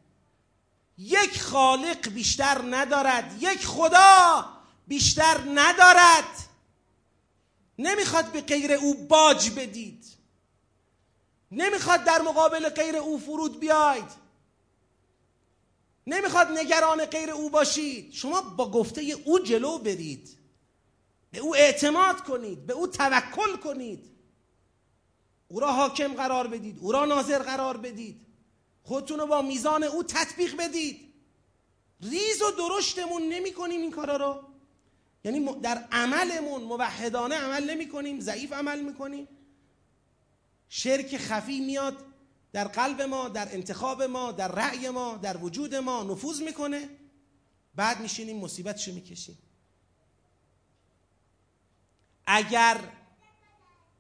یک 0.97 1.41
خالق 1.41 2.09
بیشتر 2.09 2.61
ندارد. 2.69 3.35
یک 3.39 3.65
خدا 3.65 4.45
بیشتر 4.87 5.37
ندارد. 5.55 6.49
نمی‌خواد 7.79 8.31
به 8.31 8.41
غیر 8.41 8.73
او 8.73 9.07
باج 9.07 9.49
بدید. 9.49 10.05
نمی‌خواد 11.51 12.03
در 12.03 12.21
مقابل 12.21 12.69
غیر 12.69 12.95
او 12.95 13.19
فرود 13.19 13.59
بیاید. 13.59 14.28
نمی‌خواد 16.09 16.47
نگران 16.51 17.05
غیر 17.05 17.31
او 17.31 17.49
باشید. 17.49 18.13
شما 18.13 18.41
با 18.41 18.71
گفته 18.71 19.01
او 19.25 19.39
جلو 19.39 19.77
برید. 19.77 20.37
به 21.31 21.39
او 21.39 21.55
اعتماد 21.55 22.23
کنید. 22.23 22.65
به 22.65 22.73
او 22.73 22.87
توکل 22.87 23.55
کنید. 23.55 24.09
او 25.47 25.59
را 25.59 25.71
حاکم 25.71 26.13
قرار 26.13 26.47
بدید. 26.47 26.79
او 26.79 26.91
را 26.91 27.05
ناظر 27.05 27.39
قرار 27.39 27.77
بدید. 27.77 28.21
خودتون 28.83 29.19
رو 29.19 29.27
با 29.27 29.41
میزان 29.41 29.83
او 29.83 30.03
تطبیق 30.03 30.55
بدید. 30.57 31.13
ریز 32.01 32.41
و 32.41 32.51
درشتمون 32.51 33.21
نمی 33.21 33.53
کنیم 33.53 33.81
این 33.81 33.91
کارا 33.91 34.17
رو. 34.17 34.43
یعنی 35.23 35.61
در 35.61 35.87
عملمون 35.91 36.61
موحدانه 36.61 37.35
عمل 37.35 37.69
نمی 37.69 37.89
کنیم 37.89 38.19
ضعیف 38.19 38.53
عمل 38.53 38.81
می‌کنیم. 38.81 39.27
شرک 40.69 41.17
خفی 41.17 41.59
میاد. 41.59 42.08
در 42.51 42.67
قلب 42.67 43.01
ما 43.01 43.29
در 43.29 43.53
انتخاب 43.53 44.03
ما 44.03 44.31
در 44.31 44.47
رأی 44.47 44.89
ما 44.89 45.15
در 45.15 45.37
وجود 45.37 45.75
ما 45.75 46.03
نفوذ 46.03 46.41
می‌کنه. 46.41 46.89
بعد 47.75 47.99
میشینیم 47.99 48.39
مصیبتشو 48.39 48.93
می‌کشیم. 48.93 49.37
اگر 52.25 52.79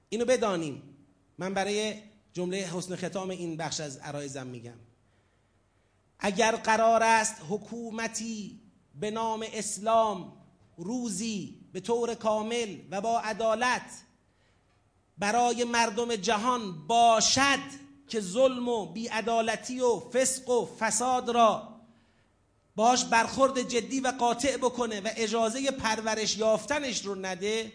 اینو 0.09 0.25
بدانیم 0.25 0.83
من 1.37 1.53
برای 1.53 2.01
جمله 2.33 2.57
حسن 2.57 2.95
ختام 2.95 3.29
این 3.29 3.57
بخش 3.57 3.79
از 3.79 3.97
عرایزم 3.97 4.47
میگم. 4.47 4.77
اگر 6.19 6.55
قرار 6.55 7.03
است 7.03 7.35
حکومتی 7.49 8.61
به 8.99 9.11
نام 9.11 9.45
اسلام 9.53 10.33
روزی 10.77 11.59
به 11.73 11.79
طور 11.79 12.15
کامل 12.15 12.77
و 12.91 13.01
با 13.01 13.19
عدالت 13.19 14.03
برای 15.17 15.63
مردم 15.63 16.15
جهان 16.15 16.87
باشد 16.87 17.88
که 18.09 18.21
ظلم 18.21 18.69
و 18.69 18.85
بیعدالتی 18.85 19.79
و 19.79 19.99
فسق 19.99 20.49
و 20.49 20.65
فساد 20.79 21.29
را 21.29 21.79
باش 22.75 23.05
برخورد 23.05 23.61
جدی 23.61 23.99
و 23.99 24.07
قاطع 24.07 24.57
بکنه 24.57 25.01
و 25.01 25.09
اجازه 25.15 25.71
پرورش 25.71 26.37
یافتنش 26.37 27.05
رو 27.05 27.15
نده 27.15 27.73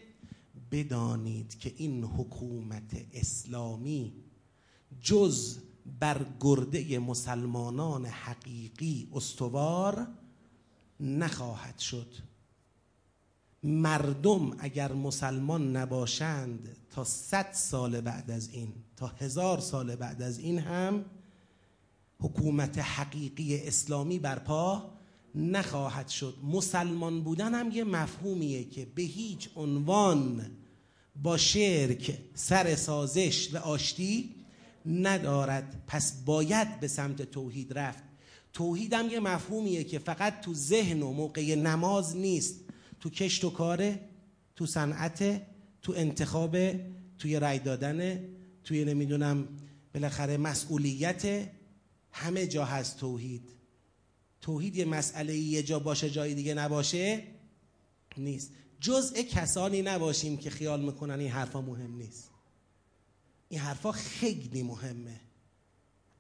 بدانید 0.70 1.58
که 1.58 1.72
این 1.76 2.04
حکومت 2.04 3.06
اسلامی 3.12 4.12
جز 5.02 5.58
بر 6.00 6.26
گرده 6.40 6.98
مسلمانان 6.98 8.06
حقیقی 8.06 9.08
استوار 9.14 10.06
نخواهد 11.00 11.78
شد. 11.78 12.14
مردم 13.64 14.56
اگر 14.58 14.92
مسلمان 14.92 15.76
نباشند 15.76 16.76
تا 16.90 17.04
صد 17.04 17.52
سال 17.52 18.00
بعد 18.00 18.30
از 18.30 18.48
این 18.52 18.68
تا 18.96 19.06
هزار 19.06 19.60
سال 19.60 19.96
بعد 19.96 20.22
از 20.22 20.38
این 20.38 20.58
هم 20.58 21.04
حکومت 22.20 22.78
حقیقی 22.78 23.56
اسلامی 23.56 24.18
برپا 24.18 24.90
نخواهد 25.34 26.08
شد. 26.08 26.34
مسلمان 26.52 27.20
بودن 27.20 27.54
هم 27.54 27.70
یه 27.70 27.84
مفهومیه 27.84 28.64
که 28.64 28.86
به 28.94 29.02
هیچ 29.02 29.48
عنوان 29.56 30.50
با 31.22 31.36
شرک 31.36 32.18
سر 32.34 32.74
سازش 32.74 33.54
و 33.54 33.58
آشتی 33.58 34.34
ندارد. 34.86 35.82
پس 35.86 36.12
باید 36.24 36.80
به 36.80 36.88
سمت 36.88 37.22
توحید 37.22 37.78
رفت. 37.78 38.02
توحید 38.52 38.92
هم 38.92 39.10
یه 39.10 39.20
مفهومیه 39.20 39.84
که 39.84 39.98
فقط 39.98 40.40
تو 40.40 40.54
ذهن 40.54 41.02
و 41.02 41.12
موقع 41.12 41.54
نماز 41.54 42.16
نیست. 42.16 42.63
تو 43.04 43.10
کشت 43.10 43.44
و 43.44 43.50
کاره 43.50 44.00
تو 44.56 44.66
صنعت 44.66 45.42
تو 45.82 45.92
انتخاب 45.96 46.56
توی 47.18 47.36
رای 47.40 47.58
دادن 47.58 48.24
توی 48.64 48.84
نمی‌دونم 48.84 49.48
بالاخره 49.94 50.36
مسئولیت. 50.36 51.48
همه 52.12 52.46
جا 52.46 52.64
هست 52.64 52.98
توحید. 52.98 53.42
توحید 54.40 54.76
یه 54.76 54.84
مسئله 54.84 55.36
یه 55.36 55.62
جا 55.62 55.78
باشه 55.78 56.10
جای 56.10 56.34
دیگه 56.34 56.54
نباشه 56.54 57.22
نیست. 58.16 58.50
جزء 58.80 59.22
کسانی 59.22 59.82
نباشیم 59.82 60.36
که 60.36 60.50
خیال 60.50 60.82
می‌کنن 60.82 61.20
این 61.20 61.30
حرفا 61.30 61.60
مهم 61.60 61.96
نیست. 61.96 62.30
این 63.48 63.60
حرفا 63.60 63.92
خیلی 63.92 64.62
مهمه. 64.62 65.20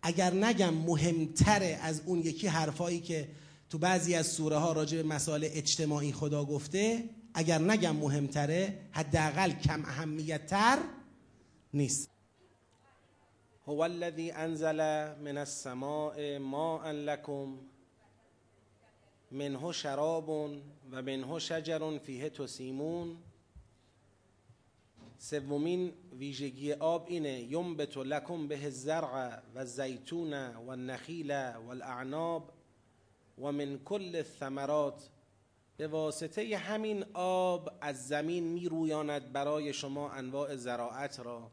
اگر 0.02 0.34
نگم 0.34 0.74
مهمتره 0.74 1.78
از 1.82 2.00
اون 2.06 2.18
یکی 2.18 2.46
حرفایی 2.46 3.00
که 3.00 3.28
تو 3.70 3.78
بعضی 3.78 4.14
از 4.14 4.26
سوره 4.26 4.56
ها 4.56 4.72
راجع 4.72 5.02
به 5.02 5.08
مسائل 5.08 5.48
اجتماعی 5.50 6.12
خدا 6.12 6.44
گفته 6.44 7.04
اگر 7.34 7.58
نگم 7.58 7.96
مهمتره 7.96 8.78
حداقل 8.90 9.52
کم 9.52 9.84
اهمیت 9.84 10.46
تر 10.46 10.78
نیست. 11.74 12.10
هو 13.66 13.80
الذي 13.80 14.30
انزل 14.30 14.80
من 15.14 15.38
السماء 15.38 16.38
ماء 16.38 16.90
لكم 16.90 17.58
منه 19.30 19.72
شراب 19.72 20.28
و 20.28 20.48
منه 20.92 21.38
شجر 21.38 21.98
فیه 21.98 22.30
تسیمون. 22.30 23.16
سومین 25.18 25.92
ویژگی 26.18 26.72
آب 26.72 27.06
اینه 27.08 27.40
ینبت 27.42 27.96
لکم 27.96 28.48
به 28.48 28.64
الزرع 28.64 29.38
و 29.54 29.58
الزیتون 29.58 30.34
و 30.34 30.70
النخیل 30.70 31.30
و 31.32 31.68
الاعناب 31.70 32.53
و 33.38 33.52
من 33.52 33.78
کل 33.78 34.16
الثمرات 34.16 35.08
به 35.76 35.86
واسطه 35.86 36.56
همین 36.56 37.04
آب 37.14 37.70
از 37.80 38.08
زمین 38.08 38.44
می 38.44 38.68
رویاند 38.68 39.32
برای 39.32 39.72
شما 39.72 40.10
انواع 40.10 40.56
زراعت 40.56 41.20
را 41.20 41.50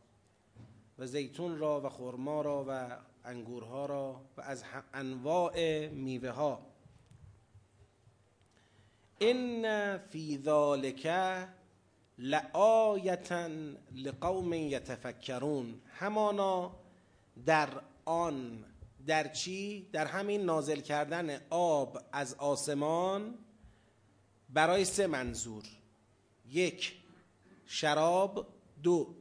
و 1.00 1.06
زیتون 1.06 1.58
را 1.58 1.82
و 1.82 1.90
خرما 1.90 2.42
را 2.42 2.66
و 2.68 2.98
انگورها 3.26 3.86
را 3.86 4.22
و 4.38 4.42
از 4.42 4.64
انواع 4.94 5.88
میوه 5.88 6.30
ها 6.30 6.72
ان 9.22 9.98
فی 9.98 10.38
ذالک 10.38 11.08
لآیتا 12.18 13.50
لقوم 13.96 14.54
یتفکرون. 14.54 15.82
همانا 15.88 16.76
در 17.46 17.70
آن 18.06 18.66
در 19.08 19.28
چی? 19.28 19.90
در 19.92 20.06
همین 20.06 20.42
نازل 20.42 20.80
کردن 20.80 21.42
آب 21.50 22.00
از 22.12 22.34
آسمان 22.34 23.38
برای 24.50 24.86
سه 24.86 25.08
منظور. 25.08 25.64
یک 26.50 26.94
شراب. 27.66 28.48
دو 28.84 29.16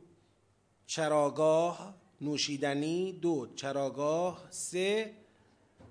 چراگاه 0.86 1.94
نوشیدنی. 2.20 3.12
دو 3.12 3.46
چراگاه. 3.54 4.46
سه 4.50 5.14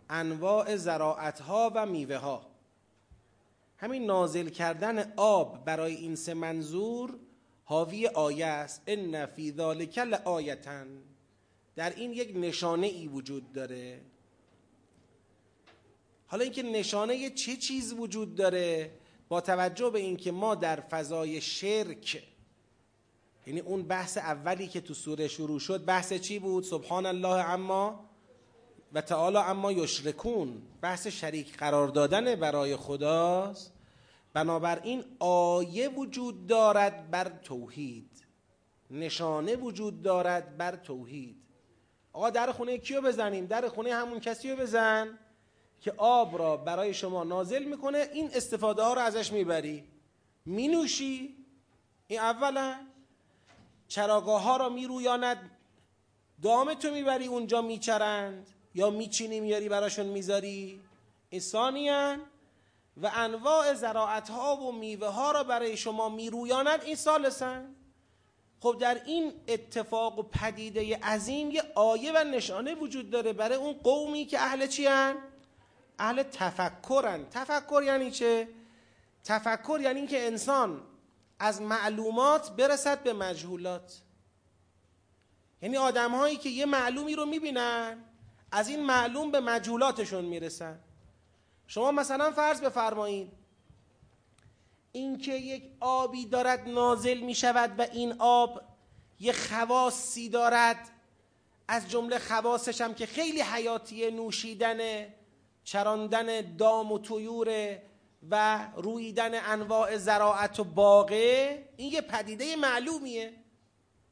انواع 0.10 0.76
زراعت 0.76 1.40
ها 1.40 1.72
و 1.76 1.86
میوه 1.86 2.18
ها 2.18 2.46
همین 3.78 4.06
نازل 4.06 4.50
کردن 4.50 5.14
آب 5.18 5.66
برای 5.66 5.96
این 5.96 6.16
سه 6.16 6.34
منظور 6.34 7.20
حاوی 7.64 8.08
آیه 8.08 8.46
است. 8.46 8.82
ان 8.88 9.26
فی 9.26 9.52
ذالک 9.52 9.98
لآیتن 9.98 10.88
در 11.80 11.96
این 11.96 12.14
یک 12.14 12.32
نشانه 12.36 12.88
ای 12.88 13.08
وجود 13.08 13.54
داره؟ 13.54 14.02
حالا 16.28 16.44
اینکه 16.44 16.64
نشانه 16.64 17.30
چه 17.30 17.56
چیز 17.56 17.94
وجود 17.94 18.36
داره 18.36 18.92
با 19.30 19.42
توجه 19.42 19.90
به 19.90 20.00
اینکه 20.00 20.32
ما 20.32 20.56
در 20.56 20.80
فضای 20.80 21.42
شرک 21.42 22.24
یعنی 23.48 23.60
اون 23.60 23.84
بحث 23.84 24.18
اولی 24.18 24.68
که 24.68 24.82
تو 24.82 24.94
سوره 24.94 25.28
شروع 25.28 25.60
شد 25.60 25.86
بحث 25.86 26.14
چی 26.14 26.40
بود؟ 26.40 26.64
سبحان 26.64 27.06
الله 27.06 27.50
اما 27.50 28.10
و 28.94 29.02
تعالی 29.02 29.38
اما 29.38 29.72
یشرکون. 29.72 30.62
بحث 30.82 31.08
شریک 31.08 31.58
قرار 31.58 31.88
دادن 31.88 32.36
برای 32.36 32.76
خداست. 32.76 33.74
بنابراین 34.34 35.04
آیه 35.20 35.90
وجود 35.90 36.48
دارد 36.48 37.12
بر 37.12 37.30
توحید. 37.44 38.26
نشانه 38.92 39.56
وجود 39.56 40.02
دارد 40.02 40.58
بر 40.58 40.76
توحید. 40.76 41.49
آقا 42.14 42.30
در 42.30 42.52
خونه 42.52 42.78
کیو 42.78 43.02
بزنیم؟ 43.02 43.46
در 43.46 43.68
خونه 43.68 43.94
همون 43.94 44.20
کسی 44.20 44.52
رو 44.52 44.58
بزن 44.58 45.20
که 45.82 45.94
آب 45.98 46.38
را 46.38 46.58
برای 46.58 46.94
شما 46.94 47.24
نازل 47.24 47.64
می‌کنه. 47.64 48.10
این 48.14 48.30
استفاده 48.34 48.84
ها 48.84 48.94
رو 48.94 49.02
ازش 49.02 49.32
می‌بری. 49.32 49.84
مینوشی؟ 50.46 51.36
این 52.08 52.20
اولا. 52.20 52.76
چراگاه 53.88 54.42
ها 54.42 54.58
را 54.58 54.70
میرویاند. 54.70 55.52
دام 56.44 56.74
تو 56.74 56.92
می‌بری 56.92 57.28
اونجا 57.28 57.62
میچرند. 57.62 58.48
یا 58.76 58.90
میچینی 58.90 59.40
میاری 59.40 59.70
براشون 59.70 60.06
می‌ذاری. 60.06 60.82
این 61.30 61.42
و 63.02 63.12
انواع 63.14 63.74
زراعت 63.74 64.30
ها 64.30 64.56
و 64.56 64.72
میوه 64.72 65.08
ها 65.08 65.32
را 65.32 65.44
برای 65.44 65.78
شما 65.78 66.10
میرویاند. 66.10 66.84
این 66.84 66.96
سالسن 66.96 67.76
خب 68.62 68.78
در 68.80 69.02
این 69.06 69.34
اتفاق 69.48 70.20
و 70.20 70.24
پدیده 70.24 70.98
عظیم 70.98 71.52
یه 71.52 71.64
آیه 71.76 72.12
و 72.16 72.24
نشانه 72.24 72.76
وجود 72.76 73.10
داره 73.10 73.34
برای 73.34 73.58
اون 73.58 73.74
قومی 73.74 74.26
که 74.26 74.40
اهل 74.40 74.68
چی 74.68 74.86
هن؟ 74.86 75.16
اهل 76.00 76.24
تفکرن 76.24 77.26
تفکر 77.32 77.84
یعنی 77.86 78.12
چه؟ 78.12 78.48
تفکر 79.24 79.80
یعنی 79.82 80.08
که 80.08 80.28
انسان 80.28 80.82
از 81.40 81.62
معلومات 81.62 82.52
برسد 82.56 83.04
به 83.04 83.14
مجهولات 83.14 84.02
یعنی 85.62 85.78
آدم 85.78 86.12
هایی 86.12 86.38
که 86.38 86.50
یه 86.50 86.66
معلومی 86.66 87.16
رو 87.16 87.26
می‌بینن 87.26 88.04
از 88.52 88.68
این 88.68 88.86
معلوم 88.86 89.32
به 89.32 89.40
مجهولاتشون 89.40 90.26
می‌رسن 90.26 90.80
شما 91.68 91.92
مثلا 91.92 92.32
فرض 92.32 92.62
بفرمایید 92.62 93.39
اینکه 94.92 95.34
یک 95.34 95.64
آبی 95.80 96.26
دارد 96.26 96.70
نازل 96.70 97.20
می 97.20 97.36
شود 97.36 97.80
و 97.80 97.82
این 97.82 98.16
آب 98.20 98.62
یه 99.20 99.34
خواصی 99.34 100.30
دارد 100.30 100.90
از 101.68 101.90
جمله 101.90 102.20
خواصش 102.20 102.82
هم 102.82 102.94
که 102.94 103.06
خیلی 103.06 103.42
حیاتی 103.42 104.12
نوشیدن 104.12 105.08
چراندن 105.64 106.56
دام 106.56 106.92
و 106.92 107.00
طیور 107.00 107.80
و 108.30 108.68
رویدن 108.76 109.46
انواع 109.46 109.98
زراعت 109.98 110.60
و 110.60 110.64
باغه 110.64 111.70
این 111.78 111.94
یه 111.94 112.02
پدیده 112.02 112.56
معلومیه. 112.56 113.34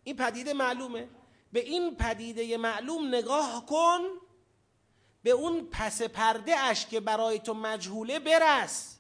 این 0.04 0.16
پدیده 0.16 0.54
معلومه. 0.54 1.08
به 1.52 1.60
این 1.60 1.96
پدیده 1.96 2.58
معلوم 2.58 3.08
نگاه 3.08 3.66
کن 3.66 4.00
به 5.24 5.30
اون 5.32 5.68
پس 5.72 6.02
پرده 6.02 6.60
اش 6.60 6.86
که 6.86 7.00
برای 7.00 7.40
تو 7.40 7.54
مجهوله 7.54 8.20
برس. 8.20 8.97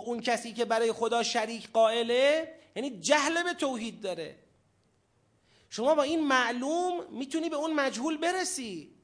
اون 0.00 0.20
کسی 0.20 0.52
که 0.52 0.64
برای 0.64 0.92
خدا 0.92 1.22
شریک 1.22 1.70
قائله 1.72 2.54
یعنی 2.76 3.00
جهل 3.00 3.42
به 3.42 3.54
توحید 3.54 4.00
داره. 4.00 4.38
شما 5.70 5.94
با 5.94 6.02
این 6.02 6.20
معلوم 6.20 7.04
می‌تونی 7.10 7.48
به 7.48 7.56
اون 7.56 7.72
مجهول 7.72 8.16
برسی. 8.16 8.96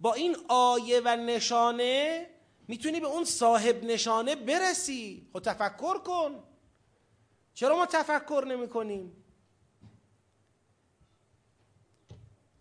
با 0.00 0.14
این 0.14 0.36
آیه 0.48 1.00
و 1.04 1.08
نشانه 1.16 2.26
می‌تونی 2.68 3.00
به 3.00 3.06
اون 3.06 3.24
صاحب 3.24 3.84
نشانه 3.84 4.34
برسی. 4.34 5.28
خب 5.32 5.40
تفکر 5.40 5.98
کن. 5.98 6.44
چرا 7.54 7.76
ما 7.76 7.86
تفکر 7.86 8.44
نمی 8.48 8.68
کنیم 8.68 9.24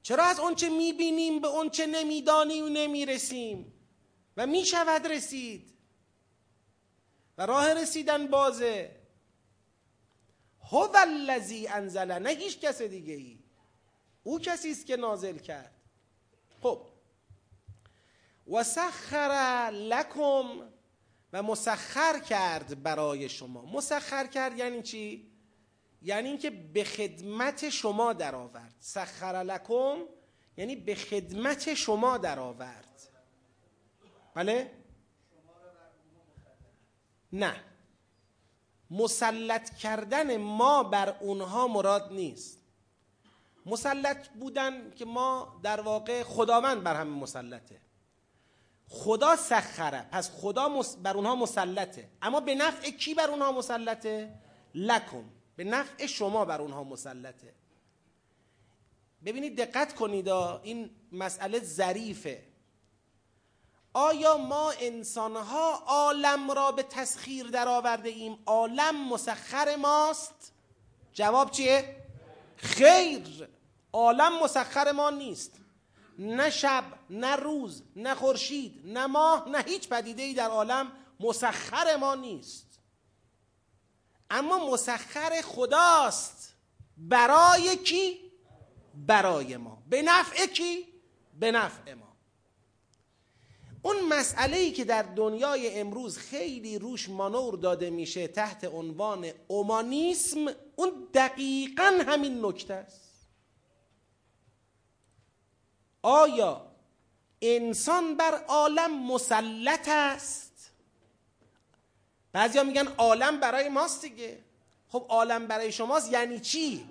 چرا 0.02 0.24
از 0.24 0.40
اونچه 0.40 0.70
می‌بینیم 0.70 1.40
به 1.40 1.48
اونچه 1.48 1.86
نمی‌دانیم 1.86 2.66
نمی‌رسیم؟ 2.66 3.74
و 4.38 4.48
می‌شود 4.48 5.08
رسید. 5.08 5.73
و 7.38 7.46
راه 7.46 7.74
رسیدن 7.74 8.28
بازه. 8.28 8.96
هو 10.64 10.90
الذی 10.96 11.68
انزل 11.68 12.12
نه 12.12 12.30
هیچ 12.30 12.60
کس 12.60 12.82
دیگه 12.82 13.14
ای 13.14 13.40
او 14.24 14.40
کسی 14.40 14.72
است 14.72 14.86
که 14.86 14.96
نازل 14.96 15.38
کرد. 15.38 15.76
خب. 16.62 16.88
و 18.52 18.64
سخر 18.64 19.70
لکم 19.74 20.72
و 21.34 21.44
مسخر 21.44 22.20
کرد 22.20 22.84
برای 22.84 23.30
شما. 23.30 23.66
مسخر 23.66 24.28
کرد 24.28 24.58
یعنی 24.58 24.82
چی؟ 24.82 25.32
یعنی 26.02 26.30
اینکه 26.30 26.50
به 26.50 26.84
خدمت 26.84 27.70
شما 27.70 28.14
درآورد. 28.14 28.76
سخر 28.80 29.44
لکم 29.44 29.98
یعنی 30.58 30.76
به 30.76 30.96
خدمت 30.96 31.74
شما 31.74 32.18
درآورد. 32.18 33.02
بله؟ 34.34 34.83
نه. 37.34 37.56
مسلط 38.92 39.76
کردن 39.76 40.38
ما 40.38 40.84
بر 40.84 41.16
اونها 41.20 41.68
مراد 41.68 42.12
نیست. 42.12 42.60
مسلط 43.66 44.30
بودن 44.30 44.92
که 44.92 45.06
ما 45.06 45.60
در 45.64 45.82
واقع 45.82 46.24
خداوند 46.24 46.84
بر 46.84 46.96
همه 46.96 47.20
مسلطه. 47.20 47.82
خدا 48.88 49.36
سخره 49.36 50.08
پس 50.12 50.32
خدا 50.32 50.82
بر 51.04 51.16
اونها 51.18 51.36
مسلطه. 51.36 52.10
اما 52.22 52.40
به 52.40 52.56
نفع 52.56 52.90
کی 52.90 53.14
بر 53.14 53.30
اونها 53.30 53.52
مسلطه؟ 53.52 54.40
لکم. 54.76 55.24
به 55.56 55.64
نفع 55.64 56.06
شما 56.06 56.46
بر 56.46 56.62
اونها 56.62 56.84
مسلطه. 56.84 57.54
ببینید 59.26 59.58
دقت 59.58 59.96
کنید 59.96 60.30
این 60.30 60.90
مسئله 61.12 61.60
ظریفه. 61.60 62.53
آیا 63.94 64.38
ما 64.38 64.72
انسانها 64.72 65.84
عالم 65.88 66.52
را 66.52 66.72
به 66.72 66.84
تسخیر 66.84 67.48
درآورده 67.48 68.10
ایم؟ 68.10 68.38
عالم 68.46 69.10
مسخر 69.10 69.76
ماست. 69.76 70.54
جواب 71.14 71.52
چیه؟ 71.52 71.96
خیر. 72.58 73.50
عالم 73.94 74.44
مسخر 74.44 74.92
ما 74.92 75.10
نیست. 75.10 75.52
نه 76.20 76.50
شب 76.50 76.84
نه 77.10 77.36
روز 77.36 77.84
نه 77.96 78.16
خورشید 78.16 78.82
نه 78.86 79.06
ماه 79.06 79.50
نه 79.50 79.64
هیچ 79.68 79.90
پدیده 79.90 80.24
ای 80.24 80.34
در 80.34 80.50
عالم 80.50 80.92
مسخر 81.20 81.96
ما 81.96 82.16
نیست. 82.16 82.80
اما 84.30 84.70
مسخر 84.72 85.42
خداست. 85.42 86.54
برای 86.98 87.76
کی؟ 87.76 88.32
برای 88.94 89.58
ما. 89.58 89.84
به 89.90 90.02
نفع 90.02 90.46
کی؟ 90.46 90.88
به 91.40 91.52
نفع 91.52 91.94
ما. 91.94 92.03
اون 93.86 94.02
مسئله 94.02 94.58
ای 94.58 94.72
که 94.72 94.86
در 94.86 95.02
دنیای 95.02 95.80
امروز 95.80 96.18
خیلی 96.18 96.80
روش 96.80 97.10
مانور 97.10 97.56
داده 97.56 97.90
میشه 97.90 98.28
تحت 98.28 98.64
عنوان 98.64 99.32
اومانیسم 99.48 100.48
اون 100.76 101.08
دقیقا 101.14 102.04
همین 102.08 102.46
نکته 102.46 102.74
است. 102.74 103.28
آیا 106.02 106.68
انسان 107.42 108.18
بر 108.18 108.44
عالم 108.48 109.04
مسلط 109.08 109.88
است؟ 109.88 110.72
بعضیا 112.32 112.64
میگن 112.64 112.88
عالم 112.88 113.40
برای 113.40 113.70
ماست 113.70 114.02
دیگه. 114.02 114.40
خب 114.90 115.06
عالم 115.10 115.48
برای 115.48 115.72
شماست 115.72 116.12
یعنی 116.12 116.40
چی؟ 116.40 116.90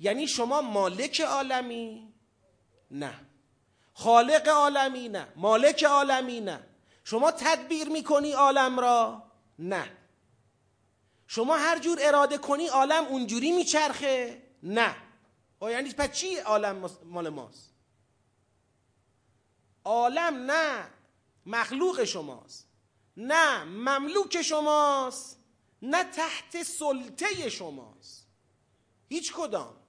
یعنی 0.00 0.28
شما 0.28 0.60
مالک 0.60 1.20
عالمی؟ 1.20 2.12
نه. 2.90 3.29
خالق 4.00 4.48
عالمی 4.48 5.08
نه 5.08 5.28
مالک 5.36 5.84
عالمی 5.84 6.40
نه. 6.40 6.66
شما 7.04 7.30
تدبیر 7.30 7.88
می‌کنی 7.88 8.32
عالم 8.32 8.80
را؟ 8.80 9.22
نه. 9.58 9.96
شما 11.26 11.56
هر 11.56 11.78
جور 11.78 11.98
اراده 12.02 12.38
کنی 12.38 12.66
عالم 12.66 13.04
اونجوری 13.04 13.52
میچرخه؟ 13.52 14.42
نه. 14.62 14.96
او 15.58 15.70
یعنی 15.70 15.92
پس 15.92 16.12
چی 16.12 16.36
عالم 16.36 16.90
مال 17.04 17.28
ماست؟ 17.28 17.72
عالم 19.84 20.50
نه 20.50 20.90
مخلوق 21.46 22.04
شماست. 22.04 22.68
نه 23.16 23.64
مملوک 23.64 24.42
شماست. 24.42 25.38
نه 25.82 26.04
تحت 26.04 26.62
سلطه 26.62 27.48
شماست. 27.48 28.26
هیچ 29.08 29.32
کدام. 29.32 29.79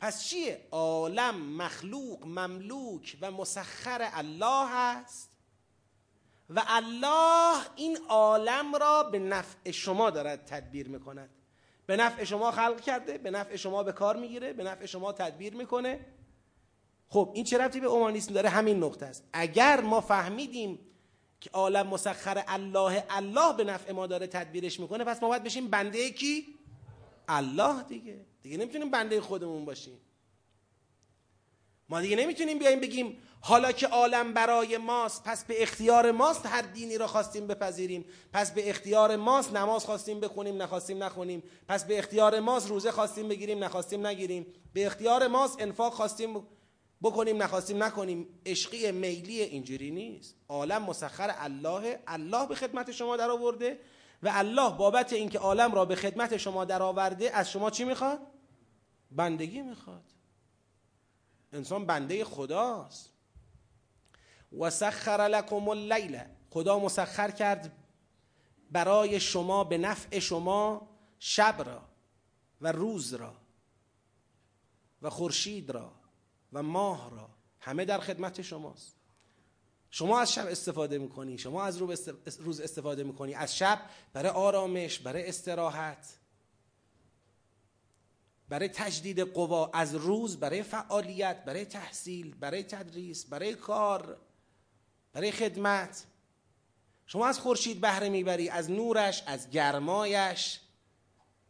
پس 0.00 0.24
چیه 0.24 0.66
عالم 0.70 1.34
مخلوق 1.56 2.26
مملوک 2.26 3.16
و 3.20 3.30
مسخر 3.30 4.10
الله 4.12 4.68
هست 4.68 5.30
و 6.50 6.62
الله 6.66 7.56
این 7.76 7.98
عالم 8.08 8.74
را 8.74 9.02
به 9.02 9.18
نفع 9.18 9.70
شما 9.70 10.10
دارد 10.10 10.44
تدبیر 10.44 10.88
می‌کند. 10.88 11.30
به 11.86 11.96
نفع 11.96 12.24
شما 12.24 12.50
خلق 12.50 12.80
کرده 12.80 13.18
به 13.18 13.30
نفع 13.30 13.56
شما 13.56 13.82
به 13.82 13.92
کار 13.92 14.16
می‌گیره 14.16 14.52
به 14.52 14.64
نفع 14.64 14.86
شما 14.86 15.12
تدبیر 15.12 15.54
می‌کنه. 15.54 16.06
خب 17.08 17.30
این 17.34 17.44
چه 17.44 17.58
ربطی 17.58 17.80
به 17.80 17.86
اومانیسم 17.86 18.34
داره؟ 18.34 18.48
همین 18.48 18.84
نقطه 18.84 19.06
است. 19.06 19.24
اگر 19.32 19.80
ما 19.80 20.00
فهمیدیم 20.00 20.78
که 21.40 21.50
عالم 21.50 21.86
مسخر 21.86 22.44
الله 22.48 23.04
الله 23.10 23.56
به 23.56 23.64
نفع 23.64 23.92
ما 23.92 24.06
داره 24.06 24.26
تدبیرش 24.26 24.80
می‌کنه 24.80 25.04
پس 25.04 25.22
ما 25.22 25.28
باید 25.28 25.42
بشیم 25.42 25.68
بنده 25.68 26.10
کی؟ 26.10 26.58
الله 27.28 27.82
دیگه. 27.82 28.29
دیگه 28.42 28.56
نمی‌تونیم 28.56 28.90
بنده 28.90 29.20
خودمون 29.20 29.64
باشیم. 29.64 30.00
ما 31.88 32.00
دیگه 32.00 32.16
نمی‌تونیم 32.16 32.58
بیایم 32.58 32.80
بگیم 32.80 33.18
حالا 33.42 33.72
که 33.72 33.86
عالم 33.86 34.34
برای 34.34 34.76
ماست 34.76 35.24
پس 35.24 35.44
به 35.44 35.62
اختیار 35.62 36.10
ماست 36.10 36.46
هر 36.46 36.62
دینی 36.62 36.98
را 36.98 37.06
خواستیم 37.06 37.46
بپذیریم. 37.46 38.04
پس 38.32 38.50
به 38.50 38.70
اختیار 38.70 39.16
ماست 39.16 39.52
نماز 39.52 39.84
خواستیم 39.84 40.20
بخونیم 40.20 40.62
نخواستیم 40.62 41.02
نخونیم. 41.02 41.42
پس 41.68 41.84
به 41.84 41.98
اختیار 41.98 42.40
ماست 42.40 42.68
روزه 42.68 42.92
خواستیم 42.92 43.28
بگیریم 43.28 43.64
نخواستیم 43.64 44.06
نگیریم. 44.06 44.46
به 44.72 44.86
اختیار 44.86 45.26
ماست 45.26 45.62
انفاق 45.62 45.92
خواستیم 45.92 46.46
بکنیم 47.02 47.42
نخواستیم 47.42 47.82
نکنیم. 47.82 48.28
عشقی 48.46 48.92
میلی 48.92 49.40
اینجوری 49.40 49.90
نیست. 49.90 50.34
عالم 50.48 50.82
مسخر 50.82 51.34
الله 51.38 52.02
الله 52.06 52.46
به 52.46 52.54
خدمت 52.54 52.92
شما 52.92 53.16
در 53.16 53.30
آورده. 53.30 53.78
و 54.22 54.30
الله 54.32 54.76
بابت 54.76 55.12
اینکه 55.12 55.38
عالم 55.38 55.74
را 55.74 55.84
به 55.84 55.96
خدمت 55.96 56.36
شما 56.36 56.64
در 56.64 56.82
آورده 56.82 57.36
از 57.36 57.50
شما 57.50 57.70
چی 57.70 57.84
می‌خواد؟ 57.84 58.20
بندگی 59.10 59.62
می‌خواد. 59.62 60.04
انسان 61.52 61.86
بنده 61.86 62.24
خداست. 62.24 63.12
و 64.58 64.70
سخر 64.70 65.28
لکم 65.28 65.68
اللیل. 65.68 66.22
خدا 66.50 66.78
مسخر 66.78 67.30
کرد 67.30 67.76
برای 68.70 69.20
شما 69.20 69.64
به 69.64 69.78
نفع 69.78 70.18
شما 70.18 70.90
شب 71.18 71.62
را 71.66 71.82
و 72.60 72.72
روز 72.72 73.14
را 73.14 73.36
و 75.02 75.10
خورشید 75.10 75.70
را 75.70 75.92
و 76.52 76.62
ماه 76.62 77.10
را. 77.10 77.30
همه 77.60 77.84
در 77.84 77.98
خدمت 78.00 78.42
شماست. 78.42 78.99
شما 79.90 80.20
از 80.20 80.32
شب 80.32 80.46
استفاده 80.46 80.98
می‌کنی 80.98 81.38
شما 81.38 81.64
از 81.64 81.76
روز 82.38 82.60
استفاده 82.60 83.04
می‌کنی. 83.04 83.34
از 83.34 83.56
شب 83.56 83.80
برای 84.12 84.30
آرامش 84.30 84.98
برای 84.98 85.28
استراحت 85.28 86.16
برای 88.48 88.68
تجدید 88.68 89.20
قوا. 89.20 89.70
از 89.74 89.94
روز 89.94 90.36
برای 90.36 90.62
فعالیت 90.62 91.44
برای 91.44 91.64
تحصیل 91.64 92.34
برای 92.34 92.62
تدریس 92.62 93.24
برای 93.24 93.54
کار 93.54 94.16
برای 95.12 95.30
خدمت. 95.32 96.06
شما 97.06 97.26
از 97.26 97.38
خورشید 97.38 97.80
بهره 97.80 98.08
می‌بری 98.08 98.48
از 98.48 98.70
نورش 98.70 99.22
از 99.26 99.50
گرمایش 99.50 100.60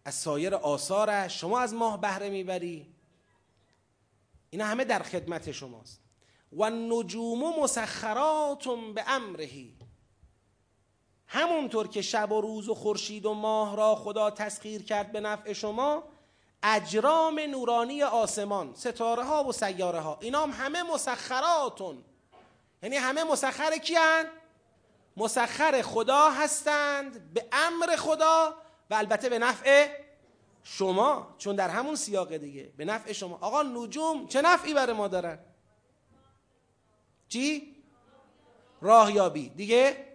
از 0.05 0.14
سایر 0.14 0.55
آثارش. 0.55 1.41
شما 1.41 1.61
از 1.61 1.74
ماه 1.74 2.01
بهره 2.01 2.30
می‌بری. 2.30 2.95
اینا 4.51 4.64
همه 4.64 4.84
در 4.84 5.03
خدمت 5.03 5.53
شماست. 5.53 6.01
و 6.53 6.70
نجوم 6.70 7.61
مسخرات 7.61 8.64
به 8.94 9.05
امرهی 9.07 9.76
همونطور 11.26 11.88
که 11.88 12.03
شب 12.03 12.32
و 12.32 12.40
روز 12.40 12.68
و 12.68 12.74
خورشید 12.74 13.26
و 13.26 13.34
ماه 13.34 13.76
را 13.76 13.94
خدا 13.94 14.30
تسخیر 14.30 14.82
کرد 14.82 15.12
به 15.12 15.20
نفع 15.20 15.53
شما 15.53 16.05
اجرام 16.62 17.40
نورانی 17.40 18.03
آسمان 18.03 18.74
ستاره 18.74 19.24
ها 19.24 19.44
و 19.44 19.53
سیاره 19.53 20.01
ها 20.01 20.18
اینا 20.20 20.42
هم 20.42 20.51
همه 20.51 20.82
مسخراتون. 20.82 22.05
یعنی 22.82 22.96
همه 22.96 23.24
مسخر 23.24 23.78
کیان؟ 23.78 24.24
مسخر 25.16 25.82
خدا 25.82 26.30
هستند 26.30 27.34
به 27.34 27.46
امر 27.53 27.96
خدا 27.96 28.55
و 28.90 28.94
البته 28.94 29.28
به 29.28 29.38
نفع 29.38 29.88
شما 30.62 31.34
چون 31.38 31.57
در 31.57 31.68
همون 31.68 31.96
سیاق 31.96 32.36
دیگه. 32.36 32.72
به 32.76 32.84
نفع 32.84 33.12
شما. 33.12 33.38
آقا 33.40 33.62
نجوم 33.62 34.26
چه 34.26 34.42
نفعی 34.42 34.74
برای 34.74 34.96
ما 34.96 35.09
دارن؟ 35.09 35.38
چی؟ 37.30 37.76
راهیابی. 38.80 39.48
دیگه؟ 39.48 40.06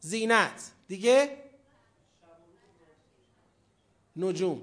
زینت. 0.00 0.70
دیگه؟ 0.88 1.36
نجوم. 4.16 4.62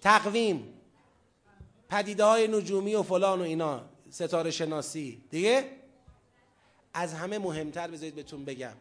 تقویم. 0.00 0.80
پدیده 1.88 2.24
های 2.24 2.48
نجومی 2.48 2.94
و 2.94 3.02
فلان 3.02 3.40
و 3.40 3.42
اینا. 3.42 3.84
ستاره 4.10 4.50
شناسی. 4.50 5.24
دیگه؟ 5.30 5.70
از 6.94 7.14
همه 7.14 7.38
مهمتر 7.38 7.88
بذارید 7.88 8.14
بهتون 8.14 8.44
بگم. 8.44 8.76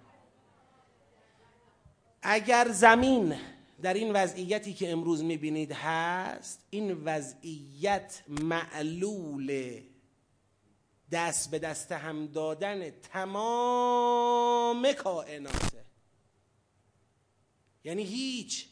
اگر 2.21 2.67
زمین 2.71 3.52
در 3.83 3.93
این 3.93 4.13
وضعیتی 4.13 4.73
که 4.73 4.91
امروز 4.91 5.23
می‌بینید 5.23 5.71
هست 5.71 6.65
این 6.69 7.03
وضعیت 7.03 8.23
معلول 8.27 9.81
دست 11.11 11.51
به 11.51 11.59
دست 11.59 11.91
هم 11.91 12.27
دادن 12.27 12.89
تمام 12.89 14.93
کائناته. 14.93 15.85
یعنی 17.83 18.03
هیچ 18.03 18.67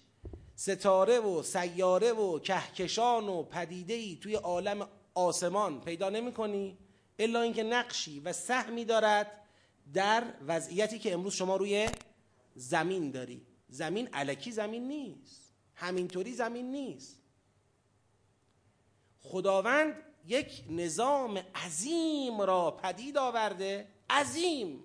ستاره 0.55 1.19
و 1.19 1.43
سیاره 1.43 2.11
و 2.11 2.39
کهکشان 2.39 3.29
و 3.29 3.43
پدیده 3.43 3.93
ای 3.93 4.15
توی 4.15 4.35
عالم 4.35 4.87
آسمان 5.13 5.81
پیدا 5.81 6.09
نمی 6.09 6.33
کنی 6.33 6.77
الا 7.19 7.41
اینکه 7.41 7.63
نقشی 7.63 8.19
و 8.19 8.33
سهمی 8.33 8.85
دارد 8.85 9.31
در 9.93 10.23
وضعیتی 10.47 10.99
که 10.99 11.13
امروز 11.13 11.33
شما 11.33 11.55
روی 11.55 11.89
زمین 12.55 13.11
داری. 13.11 13.50
زمین 13.71 14.07
علکی 14.13 14.51
زمین 14.51 14.87
نیست. 14.87 15.53
همینطوری 15.75 16.33
زمین 16.33 16.71
نیست. 16.71 17.21
خداوند 19.19 19.95
یک 20.25 20.63
نظام 20.69 21.37
عظیم 21.37 22.41
را 22.41 22.71
پدید 22.71 23.17
آورده. 23.17 23.87
عظیم. 24.09 24.83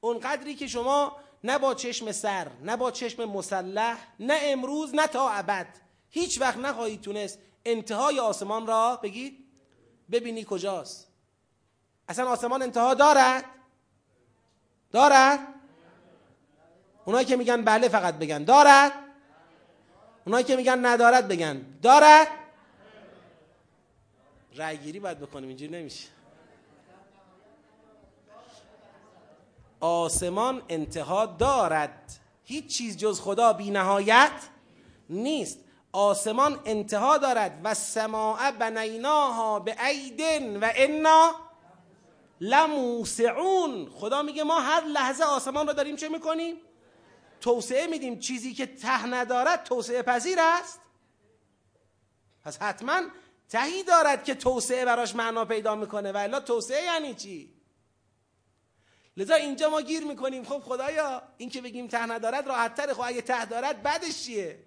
اونقدری 0.00 0.54
که 0.54 0.66
شما 0.66 1.16
نه 1.44 1.58
با 1.58 1.74
چشم 1.74 2.12
سر 2.12 2.50
نه 2.62 2.76
با 2.76 2.90
چشم 2.90 3.24
مسلح 3.24 3.98
نه 4.20 4.38
امروز 4.42 4.94
نه 4.94 5.06
تا 5.06 5.30
ابد 5.30 5.66
هیچ 6.10 6.40
وقت 6.40 6.56
نخواهید 6.56 7.00
تونست 7.00 7.38
انتهای 7.64 8.20
آسمان 8.20 8.66
را 8.66 9.00
بگید 9.02 9.44
ببینی 10.10 10.46
کجاست. 10.48 11.08
اصلا 12.08 12.28
آسمان 12.28 12.62
انتها 12.62 12.94
دارد؟ 12.94 13.44
دارد؟ 14.90 15.51
اونایی 17.04 17.26
که 17.26 17.36
میگن 17.36 17.62
بله 17.62 17.88
فقط 17.88 18.14
بگن. 18.14 18.44
دارد؟ 18.44 18.92
اونایی 20.26 20.44
که 20.44 20.56
میگن 20.56 20.86
ندارد 20.86 21.28
بگن. 21.28 21.66
دارد؟ 21.82 22.28
رأی 24.56 24.76
گیری 24.76 25.00
باید 25.00 25.20
بکنیم 25.20 25.48
اینجوری 25.48 25.72
نمیشه. 25.72 26.08
آسمان 29.80 30.62
انتها 30.68 31.26
دارد. 31.26 32.18
هیچ 32.44 32.76
چیز 32.76 32.96
جز 32.96 33.20
خدا 33.20 33.52
بی 33.52 33.70
نهایت 33.70 34.32
نیست. 35.10 35.58
آسمان 35.92 36.60
انتها 36.64 37.18
دارد. 37.18 37.60
و 37.64 37.74
سماع 37.74 38.50
بنیناها 38.50 39.58
به 39.58 39.86
ایدن 39.86 40.56
و 40.56 40.70
انا 40.74 41.34
لموسعون. 42.40 43.90
خدا 43.90 44.22
میگه 44.22 44.44
ما 44.44 44.60
هر 44.60 44.84
لحظه 44.84 45.24
آسمان 45.24 45.66
رو 45.66 45.72
داریم 45.72 45.96
چه 45.96 46.08
می‌کنیم؟ 46.08 46.56
توسعه 47.42 47.86
میدیم 47.86 48.18
چیزی 48.18 48.54
که 48.54 48.66
ته 48.66 49.06
ندارد 49.06 49.64
توسعه 49.64 50.02
پذیر 50.02 50.38
است؟ 50.40 50.80
پس 52.44 52.58
حتما 52.58 53.00
تهی 53.48 53.82
دارد 53.82 54.24
که 54.24 54.34
توسعه 54.34 54.84
براش 54.84 55.14
معنا 55.14 55.44
پیدا 55.44 55.74
می‌کنه. 55.74 56.12
و 56.12 56.16
الا 56.16 56.40
توسعه 56.40 56.84
یعنی 56.84 57.14
چی؟ 57.14 57.54
لذا 59.16 59.34
اینجا 59.34 59.70
ما 59.70 59.80
گیر 59.80 60.04
می‌کنیم. 60.04 60.44
خب 60.44 60.58
خدایا 60.58 61.22
این 61.36 61.50
که 61.50 61.60
بگیم 61.60 61.88
ته 61.88 62.06
ندارد 62.06 62.46
راحت 62.46 62.74
تره 62.74 62.94
خب 62.94 63.02
اگه 63.04 63.22
ته 63.22 63.44
دارد 63.44 63.82
بعدش 63.82 64.24
چیه؟ 64.24 64.64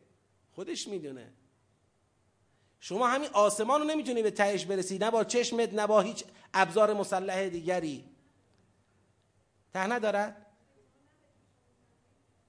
خودش 0.51 0.87
می‌دونه. 0.87 1.33
شما 2.79 3.07
همین 3.07 3.29
آسمان 3.33 3.81
رو 3.81 3.87
نمی‌تونی 3.87 4.23
به 4.23 4.31
تهش 4.31 4.65
برسی. 4.65 4.97
نه 4.97 5.11
با 5.11 5.23
چشمت 5.23 5.73
نه 5.73 5.87
با 5.87 6.01
هیچ 6.01 6.23
ابزار 6.53 6.93
مسلح 6.93 7.49
دیگری. 7.49 8.09
ته 9.73 9.87
ندارد؟ 9.87 10.44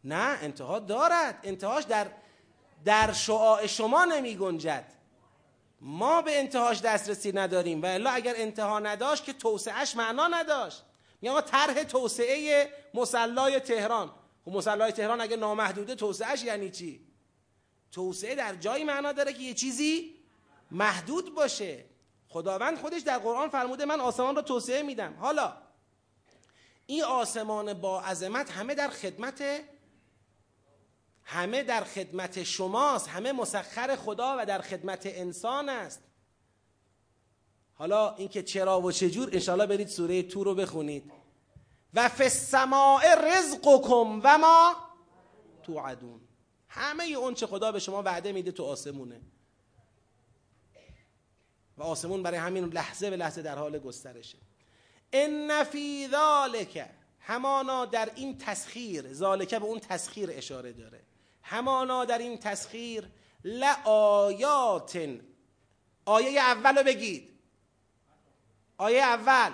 نه 0.07 0.39
انتها 0.43 0.79
دارد. 0.79 1.41
انتهاش 1.43 1.85
در 1.85 2.07
در 2.85 3.13
شعاع 3.13 3.67
شما 3.67 4.05
نمی 4.05 4.37
گنجد. 4.37 4.93
ما 5.81 6.23
به 6.23 6.39
انتهاش 6.39 6.81
دسترسی 6.81 7.33
نداریم. 7.33 7.83
و 7.83 7.87
الا 7.87 8.11
اگر 8.11 8.35
انتها 8.37 8.79
نداشت 8.79 9.25
که 9.25 9.33
توسعهش 9.33 9.97
معنا 9.97 10.27
نداشت. 10.27 10.83
میگم 11.23 11.41
طرح 11.41 11.83
توسعه 11.83 12.71
مسلای 12.95 13.61
تهران. 13.61 14.11
خب 14.45 14.51
مسلای 14.51 14.93
تهران 14.93 15.21
اگه 15.21 15.37
نامحدوده 15.37 15.95
توسعهش 15.95 16.43
یعنی 16.43 16.71
چی؟ 16.71 17.07
توسعه 17.93 18.35
در 18.35 18.55
جایی 18.55 18.85
معنا 18.85 19.13
داره 19.13 19.33
که 19.33 19.43
یه 19.43 19.55
چیزی 19.55 20.15
محدود 20.71 21.35
باشه. 21.35 21.85
خداوند 22.29 22.79
خودش 22.79 23.01
در 23.01 23.19
قرآن 23.19 23.49
فرموده 23.49 23.85
من 23.85 24.01
آسمان 24.01 24.37
رو 24.37 24.43
توسعه 24.43 24.83
میدم. 24.83 25.15
حالا 25.21 25.57
این 26.87 27.05
آسمان 27.05 27.73
با 27.73 28.01
عظمت 28.01 28.51
همه 28.51 28.75
در 28.75 28.89
خدمت 28.89 29.43
همه 31.29 31.63
در 31.63 31.85
خدمت 31.85 32.43
شماست 32.43 33.09
همه 33.09 33.33
مسخر 33.33 33.97
خدا 33.97 34.37
و 34.39 34.47
در 34.47 34.61
خدمت 34.61 35.03
انسان 35.07 35.69
است. 35.69 36.03
حالا 37.75 38.15
اینکه 38.15 38.43
چرا 38.43 38.81
و 38.81 38.93
چجور 38.93 39.31
انشالله 39.33 39.67
برید 39.67 39.89
سوره 39.89 40.23
تو 40.23 40.45
رو 40.45 40.55
بخونید. 40.55 41.13
و 41.95 42.09
فی 42.09 42.23
السماء 42.23 43.01
رزقکم 43.15 44.21
و 44.25 44.39
ما 44.39 44.77
توعدون. 45.63 46.21
همه 46.69 47.05
اون 47.05 47.35
چه 47.35 47.47
خدا 47.47 47.73
به 47.73 47.79
شما 47.79 48.03
وعده 48.03 48.33
میده 48.33 48.53
تو 48.53 48.65
آسمونه. 48.65 49.21
و 51.79 51.83
آسمون 51.83 52.23
برای 52.23 52.39
همین 52.39 52.65
لحظه 52.65 53.11
به 53.11 53.17
لحظه 53.17 53.43
در 53.43 53.59
حال 53.59 53.79
گسترشه. 53.79 54.39
ان 55.13 55.65
فی 55.65 56.09
ذالک 56.09 56.89
همانا 57.21 57.87
در 57.87 58.11
این 58.15 58.39
تسخیر 58.39 59.13
ذالکه 59.13 59.59
به 59.59 59.65
اون 59.65 59.81
تسخیر 59.81 60.31
اشاره 60.33 60.73
داره. 60.73 61.03
همانا 61.49 62.05
در 62.05 62.19
این 62.19 62.39
تسخیر 62.39 63.09
لآیات 63.45 65.09
آیه 66.05 66.41
اول 66.41 66.79
رو 66.79 66.85
بگید. 66.85 67.31
آیه 68.79 69.03
اول. 69.03 69.51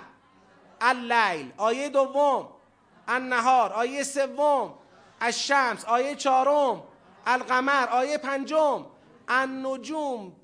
اللیل. 0.81 1.53
آیه 1.57 1.89
دوم. 1.89 2.49
النهار. 3.07 3.73
آیه 3.73 4.03
سوم. 4.03 4.73
الشمس. 5.21 5.85
آیه 5.85 6.15
چهارم. 6.15 6.83
القمر. 7.25 7.87
آیه 7.87 8.17
پنجم. 8.17 8.85
النجوم. 9.27 10.35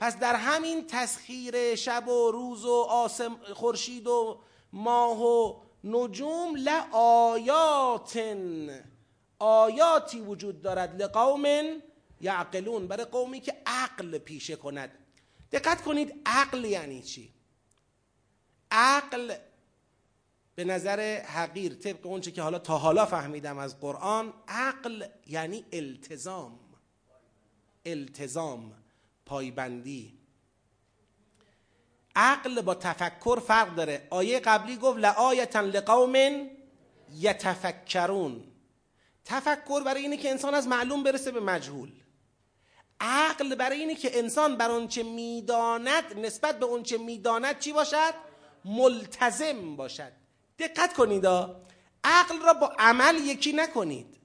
پس 0.00 0.18
در 0.18 0.34
همین 0.34 0.86
تسخیر 0.86 1.74
شب 1.74 2.08
و 2.08 2.30
روز 2.30 2.64
و 2.64 2.86
آسم 2.90 3.36
خورشید 3.54 4.06
و 4.06 4.40
ماه 4.72 5.22
و 5.22 5.60
نجوم 5.84 6.56
لآیات 6.56 8.16
آیاتی 9.40 10.20
وجود 10.20 10.62
دارد 10.62 11.02
لقوم 11.02 11.44
یعقلون 12.20 12.86
برای 12.86 13.04
قومی 13.04 13.40
که 13.40 13.62
عقل 13.66 14.18
پیشه 14.18 14.56
کند. 14.56 14.90
دقت 15.52 15.82
کنید 15.82 16.14
عقل 16.26 16.64
یعنی 16.64 17.02
چی؟ 17.02 17.32
عقل 18.70 19.34
به 20.54 20.64
نظر 20.64 21.22
حقیر 21.26 21.74
طبق 21.74 22.06
اونچه 22.06 22.30
که 22.30 22.42
حالا 22.42 22.58
تا 22.58 22.78
حالا 22.78 23.06
فهمیدم 23.06 23.58
از 23.58 23.80
قرآن 23.80 24.32
عقل 24.48 25.06
یعنی 25.26 25.64
التزام. 25.72 26.58
التزام 27.84 28.72
پایبندی. 29.26 30.18
عقل 32.16 32.62
با 32.62 32.74
تفکر 32.74 33.40
فرق 33.46 33.74
داره. 33.74 34.06
آیه 34.10 34.40
قبلی 34.40 34.76
گفت 34.76 34.98
لآیتا 34.98 35.60
لقوم 35.60 36.46
یتفکرون. 37.12 38.49
تفکر 39.30 39.82
برای 39.82 40.02
اینه 40.02 40.16
که 40.16 40.30
انسان 40.30 40.54
از 40.54 40.68
معلوم 40.68 41.02
برسه 41.02 41.30
به 41.30 41.40
مجهول. 41.40 41.90
عقل 43.00 43.54
برای 43.54 43.78
اینه 43.78 43.94
که 43.94 44.18
انسان 44.18 44.56
بر 44.56 44.70
آنچه 44.70 45.02
می‌داند 45.02 46.18
نسبت 46.18 46.58
به 46.58 46.66
اونچه 46.66 46.98
می‌داند 46.98 47.58
چی 47.58 47.72
باشد؟ 47.72 48.14
ملتزم 48.64 49.76
باشد. 49.76 50.12
دقت 50.58 50.92
کنید 50.92 51.26
عقل 52.04 52.38
را 52.46 52.54
با 52.54 52.72
عمل 52.78 53.16
یکی 53.24 53.52
نکنید. 53.52 54.16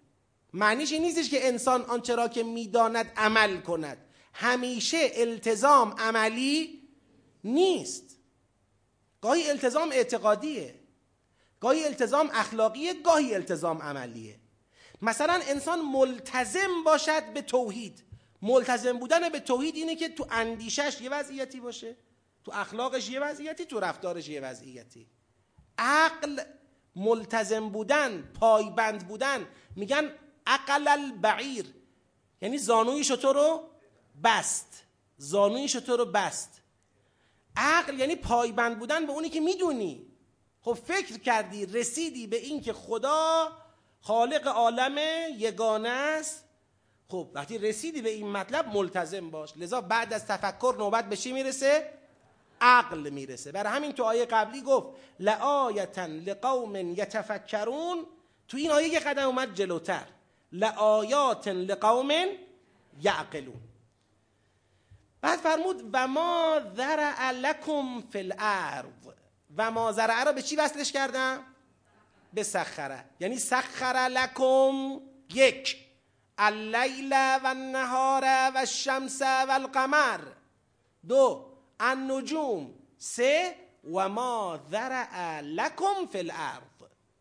معنیش 0.53 0.91
این 0.91 1.01
نیستش 1.01 1.29
که 1.29 1.47
انسان 1.47 1.81
آنچه 1.81 2.15
را 2.15 2.27
که 2.27 2.43
می‌داند 2.43 3.11
عمل 3.17 3.57
کند. 3.57 3.97
همیشه 4.33 5.11
التزام 5.13 5.95
عملی 5.97 6.89
نیست. 7.43 8.19
گاهی 9.21 9.49
التزام 9.49 9.91
اعتقادیه. 9.91 10.79
گاهی 11.59 11.85
التزام 11.85 12.29
اخلاقیه 12.33 12.93
گاهی 12.93 13.35
التزام 13.35 13.81
عملیه. 13.81 14.39
مثلا 15.01 15.41
انسان 15.47 15.81
ملتزم 15.81 16.83
باشد 16.85 17.33
به 17.33 17.41
توحید. 17.41 18.03
ملتزم 18.41 18.99
بودن 18.99 19.29
به 19.29 19.39
توحید 19.39 19.75
اینه 19.75 19.95
که 19.95 20.09
تو 20.09 20.27
اندیشش 20.31 21.01
یه 21.01 21.09
وضعیتی 21.09 21.59
باشه 21.59 21.95
تو 22.43 22.51
اخلاقش 22.53 23.09
یه 23.09 23.19
وضعیتی 23.19 23.65
تو 23.65 23.79
رفتارش 23.79 24.29
یه 24.29 24.41
وضعیتی. 24.41 25.07
عقل 25.77 26.41
ملتزم 26.95 27.69
بودن 27.69 28.21
پایبند 28.39 29.07
بودن 29.07 29.47
میگن 29.75 30.11
عقل 30.47 30.87
البعیر. 30.87 31.65
یعنی 32.41 32.57
زانوی 32.57 33.03
شطور 33.03 33.35
رو 33.35 33.69
بست. 34.23 34.83
زانوی 35.17 35.67
شطور 35.67 35.99
رو 35.99 36.05
بست. 36.05 36.61
عقل 37.55 37.99
یعنی 37.99 38.15
پایبند 38.15 38.79
بودن 38.79 39.05
به 39.05 39.11
اونی 39.11 39.29
که 39.29 39.39
می‌دونی. 39.39 40.07
خب 40.61 40.73
فکر 40.73 41.17
کردی 41.17 41.65
رسیدی 41.65 42.27
به 42.27 42.37
این 42.37 42.61
که 42.61 42.73
خدا 42.73 43.51
خالق 44.05 44.47
عالم 44.47 44.97
یگانه 45.37 45.89
است. 45.89 46.43
خب 47.07 47.29
وقتی 47.33 47.57
رسیدی 47.57 48.01
به 48.01 48.09
این 48.09 48.31
مطلب 48.31 48.67
ملتزم 48.67 49.29
باش. 49.29 49.53
لذا 49.57 49.81
بعد 49.81 50.13
از 50.13 50.27
تفکر 50.27 50.75
نوبت 50.77 51.09
به 51.09 51.17
چی 51.17 51.31
می‌رسه؟ 51.31 51.93
عقل 52.61 53.09
می‌رسه. 53.09 53.51
برای 53.51 53.73
همین 53.73 53.91
تو 53.91 54.03
آیه 54.03 54.25
قبلی 54.25 54.61
گفت 54.61 54.87
لآیتا 55.19 56.05
لقوم 56.05 56.75
یتفکرون. 56.75 58.05
تو 58.47 58.57
این 58.57 58.71
آیه 58.71 58.87
یه 58.87 58.99
قدم 58.99 59.25
اومد 59.25 59.53
جلوتر. 59.53 60.07
لآیات 60.51 61.47
لقوم 61.47 62.11
یعقلون. 63.01 63.61
بعد 65.21 65.39
فرمود 65.39 65.89
و 65.93 66.07
ما 66.07 66.61
ذرع 66.75 67.31
لکم 67.31 68.01
فی 68.11 68.19
الارض. 68.19 69.07
و 69.57 69.71
ما 69.71 69.91
ذرع 69.91 70.23
را 70.23 70.31
به 70.31 70.41
چی 70.41 70.55
وصلش 70.55 70.91
کردم؟ 70.91 71.54
به 72.33 72.43
سخره. 72.43 73.05
یعنی 73.19 73.39
سخر 73.39 74.09
لکم 74.11 75.01
یک. 75.33 75.77
اللیل 76.37 77.13
و 77.13 77.47
النهار 77.47 78.23
و 78.23 78.57
الشمس 78.57 79.21
و 79.21 79.47
القمر. 79.49 80.19
دو. 81.07 81.45
النجوم. 81.79 82.73
سه. 82.97 83.55
و 83.93 84.09
ما 84.09 84.59
ذرع 84.71 85.41
لکم 85.41 86.05
فی 86.11 86.17
الارض. 86.17 86.61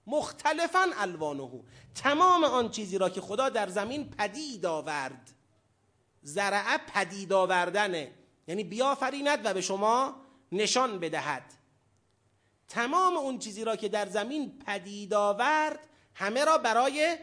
مختلفا 0.07 0.91
الوانه. 0.99 1.51
تمام 1.95 2.45
آن 2.45 2.71
چیزی 2.71 2.99
را 2.99 3.11
که 3.11 3.21
خدا 3.21 3.49
در 3.49 3.69
زمین 3.69 4.11
پدید 4.11 4.67
آورد. 4.67 5.31
زرعه 6.23 6.79
پدید 6.95 7.33
آوردنه. 7.33 8.13
یعنی 8.49 8.65
بیافریند 8.65 9.47
و 9.47 9.55
به 9.55 9.61
شما 9.61 10.17
نشان 10.53 10.99
بدهد. 10.99 11.54
تمام 12.75 13.17
اون 13.17 13.39
چیزی 13.39 13.65
را 13.65 13.77
که 13.77 13.89
در 13.89 14.07
زمین 14.07 14.59
پدید 14.67 15.15
آورد 15.15 15.79
همه 16.15 16.45
را 16.45 16.59
برای 16.59 17.19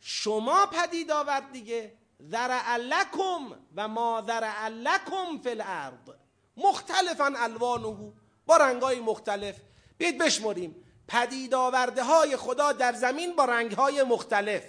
شما 0.00 0.66
پدید 0.66 1.10
آورد 1.10 1.52
دیگه. 1.52 1.92
ذرع 2.30 2.76
لکم 2.76 3.58
و 3.76 3.88
ما 3.88 4.24
ذرع 4.26 4.68
لکم 4.68 5.38
فی 5.42 5.50
الارض. 5.50 6.10
مختلفا 6.56 7.32
الوانه 7.36 8.12
با 8.46 8.56
رنگای 8.56 9.00
مختلف. 9.00 9.56
بید 9.98 10.18
بشمریم. 10.18 10.84
پدید 11.08 11.54
آورده 11.54 12.04
های 12.04 12.36
خدا 12.36 12.72
در 12.72 12.92
زمین 12.92 13.36
با 13.36 13.44
رنگ 13.44 13.72
های 13.72 14.02
مختلف. 14.02 14.62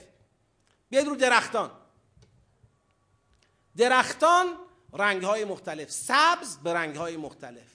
بیاید 0.89 1.07
رو 1.07 1.15
درختان. 1.15 1.71
درختان 3.77 4.57
رنگ 4.93 5.23
های 5.23 5.45
مختلف. 5.45 5.91
سبز 5.91 6.57
به 6.57 6.73
رنگ 6.73 6.95
های 6.95 7.17
مختلف. 7.17 7.67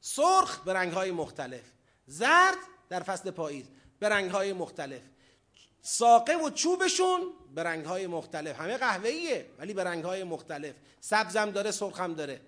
سرخ 0.00 0.58
به 0.58 0.72
رنگ 0.72 0.92
های 0.92 1.10
مختلف. 1.10 1.79
زرد 2.10 2.56
در 2.88 3.02
فصل 3.02 3.30
پاییز 3.30 3.64
به 3.98 4.08
رنگ 4.08 4.30
های 4.30 4.52
مختلف. 4.52 5.02
ساقه 5.82 6.34
و 6.34 6.50
چوبشون 6.50 7.20
به 7.54 7.62
رنگ 7.62 7.84
های 7.86 8.06
مختلف. 8.06 8.60
همه 8.60 8.76
قهوه‌ایه 8.76 9.50
ولی 9.58 9.74
به 9.74 9.84
رنگ 9.84 10.04
های 10.04 10.24
مختلف 10.24 10.74
سبزم 11.00 11.50
داره 11.50 11.70
سرخم 11.70 12.14
داره. 12.14 12.40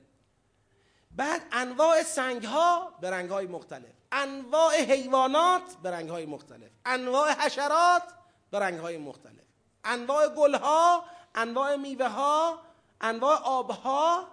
بعد 1.10 1.42
انواع 1.52 2.02
سنگ 2.02 2.44
ها 2.44 2.98
به 3.00 3.10
رنگ 3.10 3.30
های 3.30 3.46
مختلف. 3.46 3.92
انواع 4.12 4.74
حیوانات 4.74 5.76
به 5.82 5.90
رنگ 5.90 6.10
های 6.10 6.26
مختلف. 6.26 6.70
انواع 6.84 7.32
حشرات 7.32 8.02
به 8.50 8.58
رنگ 8.58 8.78
های 8.78 8.98
مختلف. 8.98 9.44
انواع 9.84 10.28
گل 10.28 10.54
ها 10.54 11.04
انواع 11.34 11.76
میوه 11.76 12.08
ها 12.08 12.62
انواع 13.00 13.40
آبها 13.42 14.28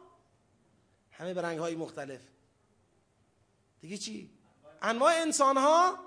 همه 1.11 1.33
به 1.33 1.41
رنگ 1.41 1.59
های 1.59 1.75
مختلف. 1.75 2.21
دیگه 3.81 3.97
چی؟ 3.97 4.38
انواع 4.83 5.21
انسان 5.21 5.57
ها 5.57 5.97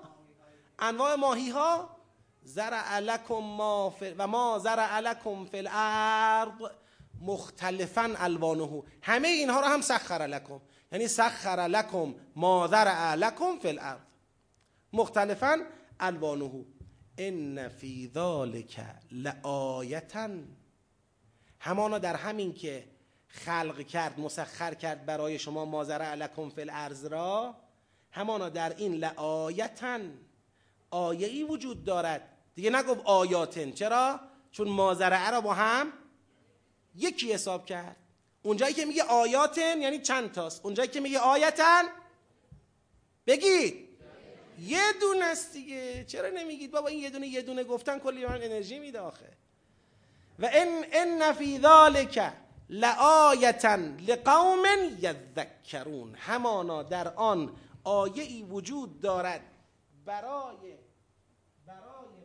انواع 0.79 1.15
ماهی 1.15 1.49
ها 1.49 1.89
زرع 2.43 2.99
لکم 2.99 3.35
ما 3.35 3.95
و 4.17 4.27
ما 4.27 4.59
زرع 4.59 4.99
لکم 4.99 5.45
فی 5.45 5.57
الارض 5.57 6.71
مختلفا 7.21 8.15
الوانه. 8.17 8.83
همه 9.01 9.27
اینها 9.27 9.59
رو 9.59 9.67
هم 9.67 9.81
سخر 9.81 10.27
لکم. 10.27 10.61
یعنی 10.91 11.07
سخر 11.07 11.67
لکم 11.67 12.15
ما 12.35 12.67
زرع 12.67 13.15
لکم 13.15 13.59
فی 13.61 13.67
الارض. 13.67 14.01
مختلفا 14.93 15.57
الوانه. 15.99 16.65
ان 17.17 17.69
فی 17.69 18.11
ذلک 18.15 18.85
لآیتا. 19.11 20.29
همانا 21.59 21.97
در 21.97 22.15
همین 22.15 22.53
که 22.53 22.87
خلق 23.27 23.81
کرد 23.81 24.19
مسخر 24.19 24.73
کرد 24.73 25.05
برای 25.05 25.39
شما 25.39 25.65
مازر 25.65 26.01
علکم 26.01 26.49
فی 26.49 26.61
الارض 26.61 27.05
را 27.05 27.55
همانا 28.13 28.49
در 28.49 28.75
این 28.77 28.93
لآیتن 28.93 30.19
آیه 30.89 31.27
ای 31.27 31.43
وجود 31.43 31.83
دارد. 31.83 32.29
دیگه 32.55 32.69
نگفت 32.69 33.01
آیاتن. 33.05 33.71
چرا؟ 33.71 34.19
چون 34.51 34.67
مازرعه 34.67 35.31
را 35.31 35.41
با 35.41 35.53
هم 35.53 35.93
یکی 36.95 37.33
حساب 37.33 37.65
کرد. 37.65 37.95
اونجایی 38.43 38.73
که 38.73 38.85
میگه 38.85 39.03
آیاتن 39.03 39.81
یعنی 39.81 39.99
چند 39.99 40.31
تاست. 40.31 40.65
اونجایی 40.65 40.89
که 40.89 40.99
میگه 40.99 41.19
آیتن 41.19 41.83
بگید. 43.27 43.89
یه 44.59 44.81
دونه 45.01 45.25
است 45.25 45.53
دیگه. 45.53 46.05
چرا 46.05 46.29
نمیگید؟ 46.29 46.71
بابا 46.71 46.87
این 46.87 46.99
یه 46.99 47.09
دونه 47.09 47.27
یه 47.27 47.41
دونه 47.41 47.63
گفتن 47.63 47.99
کلی 47.99 48.25
من 48.25 48.41
انرژی 48.41 48.79
میده 48.79 48.99
آخه. 48.99 49.29
و 50.39 50.49
ان 50.53 50.85
ان 50.91 51.33
فی 51.33 51.59
ذلک 51.59 52.33
لآیتا 52.69 53.75
لقوم 54.07 54.63
یذکرون. 55.01 56.15
همانا 56.15 56.83
در 56.83 57.13
آن 57.13 57.55
آیه 57.83 58.23
ای 58.23 58.43
وجود 58.43 58.99
دارد 59.01 59.41
برای 60.05 60.73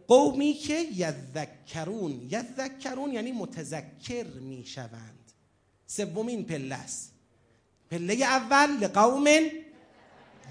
قومی 0.09 0.53
که 0.53 0.87
یذکرون. 0.95 2.29
یذکرون 2.31 3.13
یعنی 3.13 3.33
متذکر 3.33 4.27
می‌شوند. 4.27 5.33
سومین 5.87 6.45
پله 6.45 6.75
است. 6.75 7.13
پله 7.91 8.15
اول 8.15 8.71
لقوم 8.81 9.27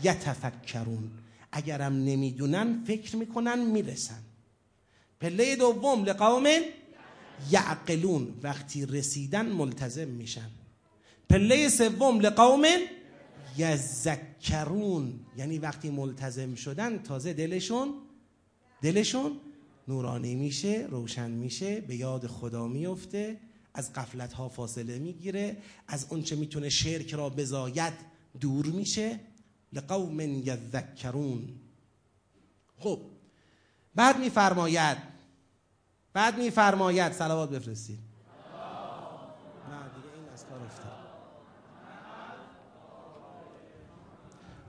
یتفکرون. 0.03 1.11
اگرم 1.51 1.93
نمی‌دونن 1.93 2.83
فکر 2.87 3.15
می‌کنن 3.15 3.59
می‌رسن. 3.59 4.23
پله 5.19 5.55
دوم 5.55 6.03
لقوم 6.05 6.47
یعقلون. 7.51 8.39
وقتی 8.43 8.85
رسیدن 8.85 9.45
ملتزم 9.45 10.07
میشن. 10.07 10.49
پله 11.29 11.69
سوم 11.69 12.19
لقوم 12.19 12.65
یذکرون 13.57 15.19
یعنی 15.37 15.59
وقتی 15.59 15.89
ملتزم 15.89 16.55
شدن 16.55 16.97
تازه 16.97 17.33
دلشون 17.33 17.93
دلشون 18.81 19.31
نورانی 19.87 20.35
میشه 20.35 20.87
روشن 20.89 21.31
میشه 21.31 21.81
به 21.81 21.95
یاد 21.95 22.27
خدا 22.27 22.67
میفته 22.67 23.39
از 23.73 23.93
قفلت 23.93 24.33
ها 24.33 24.49
فاصله 24.49 24.99
می‌گیره 24.99 25.57
از 25.87 26.05
اونچه 26.09 26.35
می‌تونه 26.35 26.69
شرک 26.69 27.13
را 27.13 27.29
بزاید 27.29 27.93
دور 28.39 28.65
میشه. 28.65 29.19
لقوم 29.73 30.19
یذکرون. 30.19 31.49
خب 32.77 33.01
بعد 33.95 34.19
میفرماید 34.19 34.97
بعد 36.13 36.37
میفرماید 36.37 37.13
صلوات 37.13 37.49
بفرستید 37.49 37.99
نه 39.69 39.89
دیگه 39.95 40.13
این 40.15 40.29
از 40.33 40.45
کار 40.45 40.63
افتاد 40.63 40.91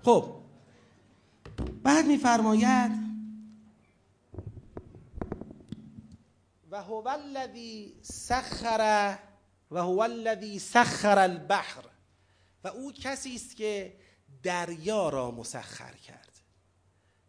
خب 0.08 0.34
بعد 1.82 2.06
میفرماید 2.06 2.92
و 6.70 6.82
هو 6.82 7.08
الذی 7.08 7.94
سخر 8.02 9.18
و 9.70 9.82
هو 9.82 10.00
الذی 10.00 10.58
سخر 10.58 11.18
البحر. 11.18 11.84
و 12.64 12.68
او 12.68 12.92
کسی 12.92 13.34
است 13.34 13.56
که 13.56 13.96
دریا 14.42 15.08
را 15.08 15.30
مسخر 15.30 15.92
کرد. 15.92 16.38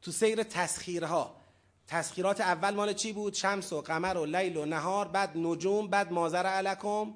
تو 0.01 0.11
سیر 0.11 0.43
تسخیرها 0.43 1.35
تسخیرات 1.87 2.41
اول 2.41 2.75
مال 2.75 2.93
چی 2.93 3.13
بود؟ 3.13 3.33
شمس 3.33 3.73
و 3.73 3.81
قمر 3.81 4.17
و 4.17 4.25
لیل 4.25 4.57
و 4.57 4.65
نهار 4.65 5.07
بعد 5.07 5.37
نجوم 5.37 5.87
بعد 5.87 6.11
مازر 6.11 6.45
علکم 6.45 7.13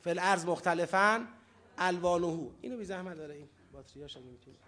فل 0.00 0.18
ارز 0.18 0.44
مختلفا 0.44 1.26
الوانهو. 1.78 2.50
اینو 2.60 2.76
بی 2.76 2.84
زحمت 2.84 3.16
داره 3.16 3.34
این 3.34 3.48
باتریاش 3.72 4.16
می‌تونید 4.16 4.65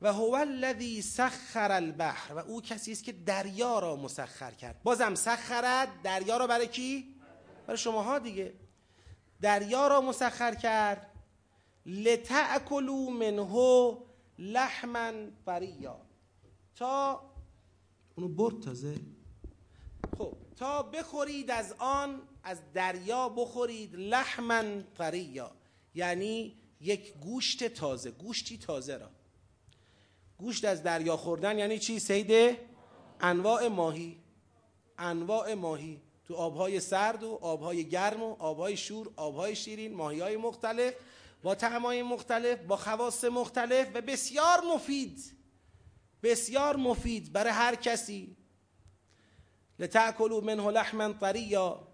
و 0.00 0.12
هو 0.12 0.34
الذی 0.34 1.02
سخر 1.02 1.72
البحر. 1.72 2.34
و 2.34 2.38
او 2.38 2.60
کسی 2.60 2.92
است 2.92 3.04
که 3.04 3.12
دریا 3.12 3.78
را 3.78 3.96
مسخر 3.96 4.50
کرد. 4.50 4.82
بازم 4.82 5.14
سخرت 5.14 6.02
دریا 6.02 6.36
را 6.36 6.46
برای 6.46 6.68
کی؟ 6.68 7.14
برای 7.66 7.78
شماها 7.78 8.18
دیگه. 8.18 8.54
دریا 9.40 9.88
را 9.88 10.00
مسخر 10.00 10.54
کرد. 10.54 11.12
لتأکلوا 11.86 13.10
منه 13.10 13.96
لحما 14.38 15.12
فریا. 15.44 16.00
تا 16.74 17.20
اونو 18.16 18.28
برد 18.28 18.60
تازه. 18.60 18.94
خب 20.18 20.36
تا 20.56 20.82
بخورید 20.82 21.50
از 21.50 21.74
آن 21.78 22.22
از 22.42 22.72
دریا 22.74 23.28
بخورید 23.28 23.96
لحما 23.96 24.62
فریا. 24.94 25.52
یعنی 25.94 26.56
یک 26.80 27.14
گوشت 27.14 27.64
تازه 27.64 28.10
گوشتی 28.10 28.58
تازه 28.58 28.96
را. 28.96 29.10
گوشت 30.38 30.64
از 30.64 30.82
دریا 30.82 31.16
خوردن 31.16 31.58
یعنی 31.58 31.78
چی؟ 31.78 31.98
سید 31.98 32.58
انواع 33.20 33.68
ماهی. 33.68 34.18
انواع 34.98 35.54
ماهی. 35.54 36.02
تو 36.24 36.34
آبهای 36.34 36.80
سرد 36.80 37.22
و 37.22 37.38
آبهای 37.42 37.88
گرم 37.88 38.22
و 38.22 38.36
آبهای 38.38 38.76
شور 38.76 39.12
آبهای 39.16 39.56
شیرین 39.56 39.94
ماهی 39.94 40.20
های 40.20 40.36
مختلف 40.36 40.94
با 41.42 41.54
طعمای 41.54 42.02
مختلف 42.02 42.58
با 42.58 42.76
خواص 42.76 43.24
مختلف 43.24 43.88
و 43.94 44.00
بسیار 44.00 44.60
مفید. 44.74 45.36
بسیار 46.22 46.76
مفید 46.76 47.32
برای 47.32 47.52
هر 47.52 47.74
کسی. 47.74 48.36
لتأکلوا 49.78 50.40
منه 50.40 50.70
لحما 50.70 51.12
طریا 51.12 51.88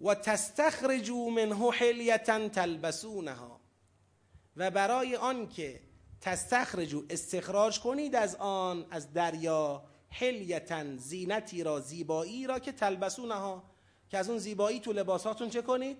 و 0.00 0.14
تستخرجوا 0.14 1.28
منه 1.28 1.70
حلیه 1.70 2.18
تلبسونها. 2.48 3.51
و 4.56 4.70
برای 4.70 5.16
آنکه 5.16 5.80
تستخرجو 6.20 7.02
استخراج 7.10 7.80
کنید 7.80 8.16
از 8.16 8.36
آن 8.36 8.86
از 8.90 9.12
دریا 9.12 9.82
حلیتن 10.10 10.96
زینتی 10.96 11.62
را 11.62 11.80
زیبایی 11.80 12.46
را 12.46 12.58
که 12.58 12.72
تلبسونها 12.72 13.62
که 14.10 14.18
از 14.18 14.28
اون 14.28 14.38
زیبایی 14.38 14.80
تو 14.80 14.92
لباساتون 14.92 15.50
چه 15.50 15.62
کنید؟ 15.62 15.96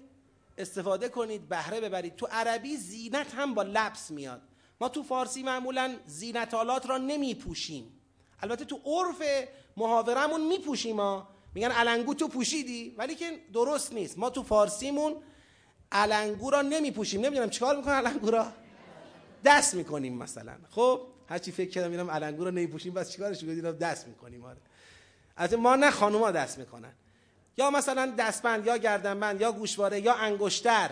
استفاده 0.59 1.09
کنید 1.09 1.49
بهره 1.49 1.81
ببرید. 1.81 2.17
تو 2.17 2.27
عربی 2.31 2.77
زینت 2.77 3.35
هم 3.35 3.55
با 3.55 3.63
لبس 3.63 4.11
میاد. 4.11 4.43
ما 4.81 4.89
تو 4.89 5.03
فارسی 5.03 5.43
معمولا 5.43 5.97
زینتالات 6.07 6.87
را 6.87 6.99
نمی 6.99 7.35
پوشیم 7.35 8.01
البته 8.43 8.65
تو 8.65 8.81
عرف 8.85 9.23
محاورمون 9.77 10.47
می 10.47 10.59
پوشیم 10.59 10.97
ما 10.97 11.29
میگن 11.55 11.71
علنگو 11.71 12.15
تو 12.15 12.29
پوشیدی 12.29 12.95
ولی 12.99 13.15
که 13.15 13.41
درست 13.53 13.93
نیست. 13.93 14.19
ما 14.19 14.31
تو 14.31 14.43
فارسیمون 14.43 15.15
علنگو 15.93 16.51
را 16.51 16.63
نمی 16.63 16.91
پوشیم 16.91 17.21
نمی‌دونم 17.21 17.51
چیکار 17.51 17.77
می‌کنن 17.77 17.95
علنگو 17.95 18.31
را؟ 18.31 18.53
دست 19.45 19.75
می‌کنیم 19.75 20.19
مثلا. 20.19 20.53
خب 20.71 21.01
هرچی 21.29 21.53
فکر 21.53 21.71
کردم 21.71 21.91
میرم 21.91 22.11
علنگو 22.11 22.45
رو 22.45 22.51
نمیپوشیم 22.51 22.95
بس 22.95 23.11
چیکارش 23.11 23.45
کنیم 23.45 23.73
دست 23.73 24.09
می‌کنیم. 24.09 24.45
آره. 24.45 24.59
البته 25.37 25.57
ما 25.57 25.77
نه 25.77 25.91
خانوما 25.91 26.31
دست 26.31 26.59
می‌کنن. 26.59 26.93
یا 27.57 27.71
مثلا 27.71 28.15
دستبند 28.19 28.67
یا 28.67 28.77
گردنبند 28.77 29.41
یا 29.41 29.53
گوشواره 29.53 30.01
یا 30.01 30.15
انگشتر. 30.15 30.91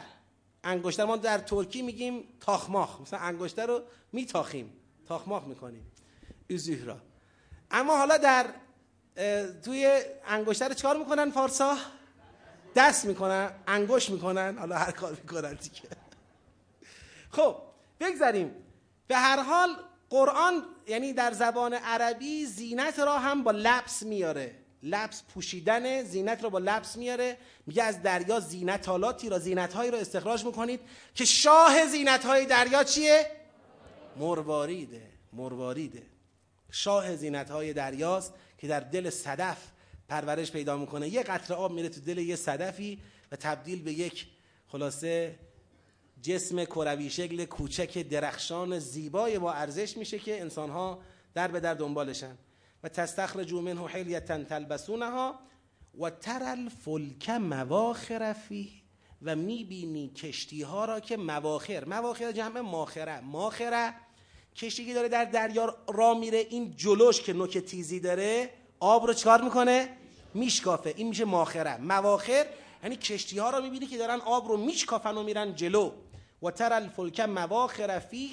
انگشتر 0.65 1.05
ما 1.05 1.17
در 1.17 1.39
ترکی 1.39 1.83
میگیم 1.83 2.25
تاخماخ. 2.41 3.01
مثلا 3.01 3.19
انگشتر 3.19 3.67
رو 3.67 3.83
میتاخیم. 4.13 4.73
تاخماخ 5.09 5.45
می‌کنیم. 5.45 5.87
را 6.85 6.97
اما 7.71 7.97
حالا 7.97 8.17
در 8.17 8.47
توی 9.65 10.01
انگشتر 10.27 10.73
چکار 10.73 10.97
می‌کنن 10.97 11.31
فارسا؟ 11.31 11.77
دست 12.77 13.05
می‌کنن 13.05 13.51
انگشت 13.67 14.11
می‌کنن 14.11 14.59
حالا 14.59 14.77
هر 14.77 14.91
کار 14.91 15.11
می‌کنن 15.11 15.55
دیگه. 15.55 15.83
خب 17.31 17.57
بگذاریم 18.01 18.55
به 19.09 19.17
هر 19.17 19.43
حال 19.43 19.77
قرآن 20.11 20.63
یعنی 20.87 21.13
در 21.13 21.33
زبان 21.33 21.75
عربی 21.75 22.47
زینت 22.47 22.99
را 22.99 23.19
هم 23.19 23.45
با 23.45 23.51
لبس 23.51 24.03
میاره. 24.03 24.55
لبس 24.83 25.23
پوشیدن 25.35 26.03
زینت 26.03 26.43
را 26.43 26.51
با 26.51 26.59
لبس 26.59 26.97
میاره. 26.97 27.39
میگه 27.67 27.83
از 27.83 28.03
دریا 28.03 28.41
زینت 28.41 28.89
حالاتی 28.89 29.29
را 29.29 29.39
زینت 29.39 29.73
هایی 29.73 29.91
را 29.91 29.99
استخراج 29.99 30.45
می‌کنید 30.45 30.81
که 31.15 31.25
شاه 31.25 31.87
زینت 31.87 32.25
های 32.25 32.47
دریا 32.47 32.85
چیه؟ 32.85 33.31
مرواریده 34.17 35.03
مرواریده 35.33 36.03
شاه 36.71 37.17
زینت 37.17 37.51
های 37.51 37.73
دریاست 37.73 38.33
که 38.59 38.69
در 38.69 38.81
دل 38.81 39.11
صدف 39.11 39.59
پرورش 40.11 40.53
پیدا 40.53 40.77
می‌کنه. 40.77 41.09
یه 41.09 41.23
قطره 41.23 41.57
آب 41.57 41.73
میره 41.73 41.89
تو 41.89 42.01
دل 42.01 42.19
یه 42.19 42.37
صدفی 42.37 42.99
و 43.33 43.37
تبدیل 43.37 43.83
به 43.83 43.93
یک 43.93 44.27
خلاصه 44.67 45.39
جسم 46.23 46.65
کروی 46.65 47.11
شکل 47.11 47.45
کوچک 47.45 47.99
درخشان 47.99 48.79
زیبای 48.79 49.39
با 49.39 49.53
ارزش 49.53 49.97
میشه 49.97 50.19
که 50.19 50.41
انسانها 50.41 50.99
در 51.35 51.49
به 51.49 51.61
در 51.61 51.75
دنبالشن. 51.75 52.39
و 52.83 52.89
تستخرجوا 52.89 53.61
منه 53.61 53.87
حلیه 53.87 54.21
تلبسونها 54.21 55.39
و 56.01 56.11
تر 56.11 56.43
الفلک 56.43 57.31
مواخر 57.31 58.33
فیه 58.33 58.71
و 59.23 59.37
می‌بینی 59.37 60.09
کشتی 60.09 60.63
ها 60.63 60.85
را 60.85 61.01
که 61.01 61.17
مواخر. 61.17 61.85
مواخر 61.85 62.33
جمع 62.33 62.61
ماخره. 62.61 63.21
ماخره 63.21 63.95
کشتی 64.57 64.87
که 64.87 64.95
داره 64.95 65.09
در 65.09 65.25
دریا 65.25 65.77
را 65.89 66.15
میره. 66.15 66.39
این 66.39 66.77
جلوش 66.77 67.21
که 67.21 67.33
نوک 67.33 67.59
تیزی 67.59 68.01
داره 68.01 68.51
آب 68.81 69.07
رو 69.07 69.13
چکار 69.13 69.43
می‌کنه؟ 69.43 69.97
میشکافه. 70.35 70.95
این 70.97 71.09
میشه 71.09 71.25
ماخره 71.25 71.77
مواخر 71.77 72.47
یعنی 72.83 72.97
کشتی 72.97 73.39
ها 73.39 73.51
را 73.51 73.61
می‌بینی 73.61 73.87
که 73.87 73.99
دارن 73.99 74.21
آب 74.21 74.49
رو 74.49 74.57
میشکافن 74.57 75.17
و 75.17 75.23
میرن 75.23 75.55
جلو. 75.55 75.93
و 76.43 76.51
تر 76.51 76.73
الفلک 76.73 77.21
مواخر 77.21 77.99
فیه 77.99 78.31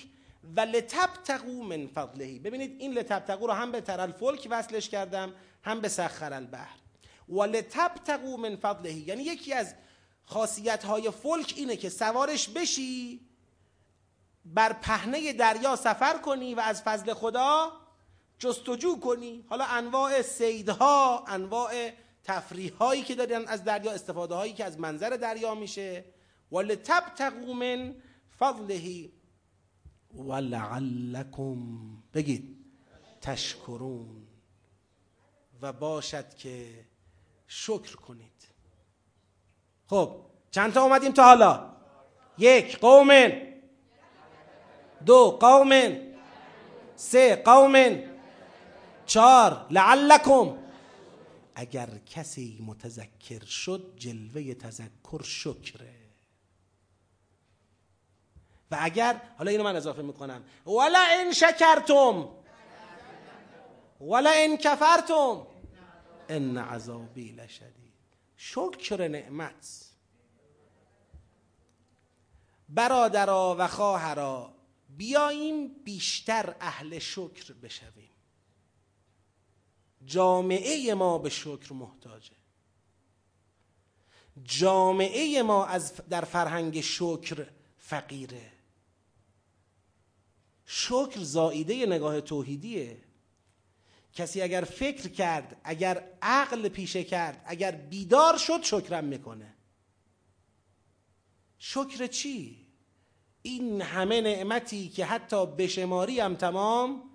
و 0.55 0.59
لتبتقو 0.59 1.63
من 1.63 1.87
فضلهی 1.87 2.39
ببینید 2.39 2.75
این 2.79 2.93
لتبتقو 2.93 3.47
رو 3.47 3.53
هم 3.53 3.71
به 3.71 3.81
تر 3.81 4.01
الفلک 4.01 4.47
وصلش 4.51 4.89
کردم 4.89 5.33
هم 5.63 5.81
به 5.81 5.89
سخر 5.89 6.33
البحر. 6.33 6.77
و 7.29 7.43
لتبتقو 7.43 8.37
من 8.37 8.55
فضلهی 8.55 8.99
یعنی 8.99 9.23
یکی 9.23 9.53
از 9.53 9.73
خاصیت 10.25 10.83
های 10.83 11.11
فلک 11.11 11.53
اینه 11.57 11.75
که 11.75 11.89
سوارش 11.89 12.49
بشی 12.49 13.27
بر 14.45 14.73
پهنه 14.73 15.33
دریا 15.33 15.75
سفر 15.75 16.17
کنی 16.17 16.55
و 16.55 16.59
از 16.59 16.81
فضل 16.81 17.13
خدا 17.13 17.71
جستجو 18.39 18.99
کنی. 18.99 19.45
حالا 19.49 19.65
انواع 19.65 20.21
سیدها 20.21 21.25
انواع 21.27 21.91
تفریح 22.23 22.73
هایی 22.73 23.03
که 23.03 23.15
دارن 23.15 23.47
از 23.47 23.63
دریا 23.63 23.91
استفاده 23.91 24.35
هایی 24.35 24.53
که 24.53 24.65
از 24.65 24.79
منظر 24.79 25.09
دریا 25.09 25.55
میشه. 25.55 26.05
ولتبتغوا 26.51 27.53
من 27.53 27.95
فضله 28.39 29.09
ولعلکم 30.15 31.57
بگید 32.13 32.57
تشکرون. 33.21 34.27
و 35.61 35.73
باشد 35.73 36.33
که 36.35 36.85
شکر 37.47 37.95
کنید. 37.95 38.47
خب 39.87 40.15
چند 40.51 40.73
تا 40.73 40.83
اومدیم 40.83 41.11
تا 41.11 41.23
حالا؟ 41.23 41.69
یک 42.37 42.79
قوم 42.79 43.31
دو 45.05 45.37
قوم 45.39 45.97
سه 46.95 47.35
قوم 47.35 47.73
چهار 49.07 49.67
لعلکم. 49.71 50.57
اگر 51.55 51.89
کسی 52.05 52.59
متذکر 52.61 53.45
شد 53.45 53.93
جلوه 53.97 54.53
تذکر 54.53 55.23
شکره. 55.23 55.95
و 58.71 58.77
اگر 58.79 59.21
حالا 59.37 59.51
اینو 59.51 59.63
من 59.63 59.75
اضافه 59.75 60.01
می‌کنم. 60.01 60.43
ولا 60.65 61.05
ان 61.19 61.33
شکرتم. 61.33 62.29
ولا 64.01 64.31
ان 64.35 64.57
کفرتم. 64.57 65.47
ان 66.29 66.57
عذابی 66.57 67.31
لشدید. 67.31 67.93
شکر 68.37 69.07
نعمت. 69.07 69.83
برادرا 72.69 73.55
و 73.59 73.67
خواهرا 73.67 74.53
بیاییم 74.89 75.67
بیشتر 75.83 76.55
اهل 76.61 76.99
شکر 76.99 77.53
بشویم. 77.53 78.16
جامعه 80.07 80.93
ما 80.93 81.17
به 81.17 81.29
شکر 81.29 81.73
محتاجه. 81.73 82.35
جامعه 84.43 85.41
ما 85.43 85.65
از 85.65 85.95
در 85.95 86.21
فرهنگ 86.21 86.81
شکر 86.81 87.47
فقیره. 87.77 88.51
شکر 90.65 91.19
زائیده 91.19 91.85
نگاه 91.85 92.21
توحیدیه. 92.21 93.03
کسی 94.13 94.41
اگر 94.41 94.61
فکر 94.61 95.09
کرد 95.09 95.61
اگر 95.63 96.17
عقل 96.21 96.69
پیشه 96.69 97.03
کرد 97.03 97.43
اگر 97.45 97.71
بیدار 97.71 98.37
شد 98.37 98.63
شکرم 98.63 99.03
می‌کنه. 99.03 99.53
شکر 101.59 102.07
چی؟ 102.07 102.67
این 103.41 103.81
همه 103.81 104.21
نعمتی 104.21 104.89
که 104.89 105.05
حتی 105.05 105.45
بشماری 105.45 106.19
هم 106.19 106.35
تمام 106.35 107.06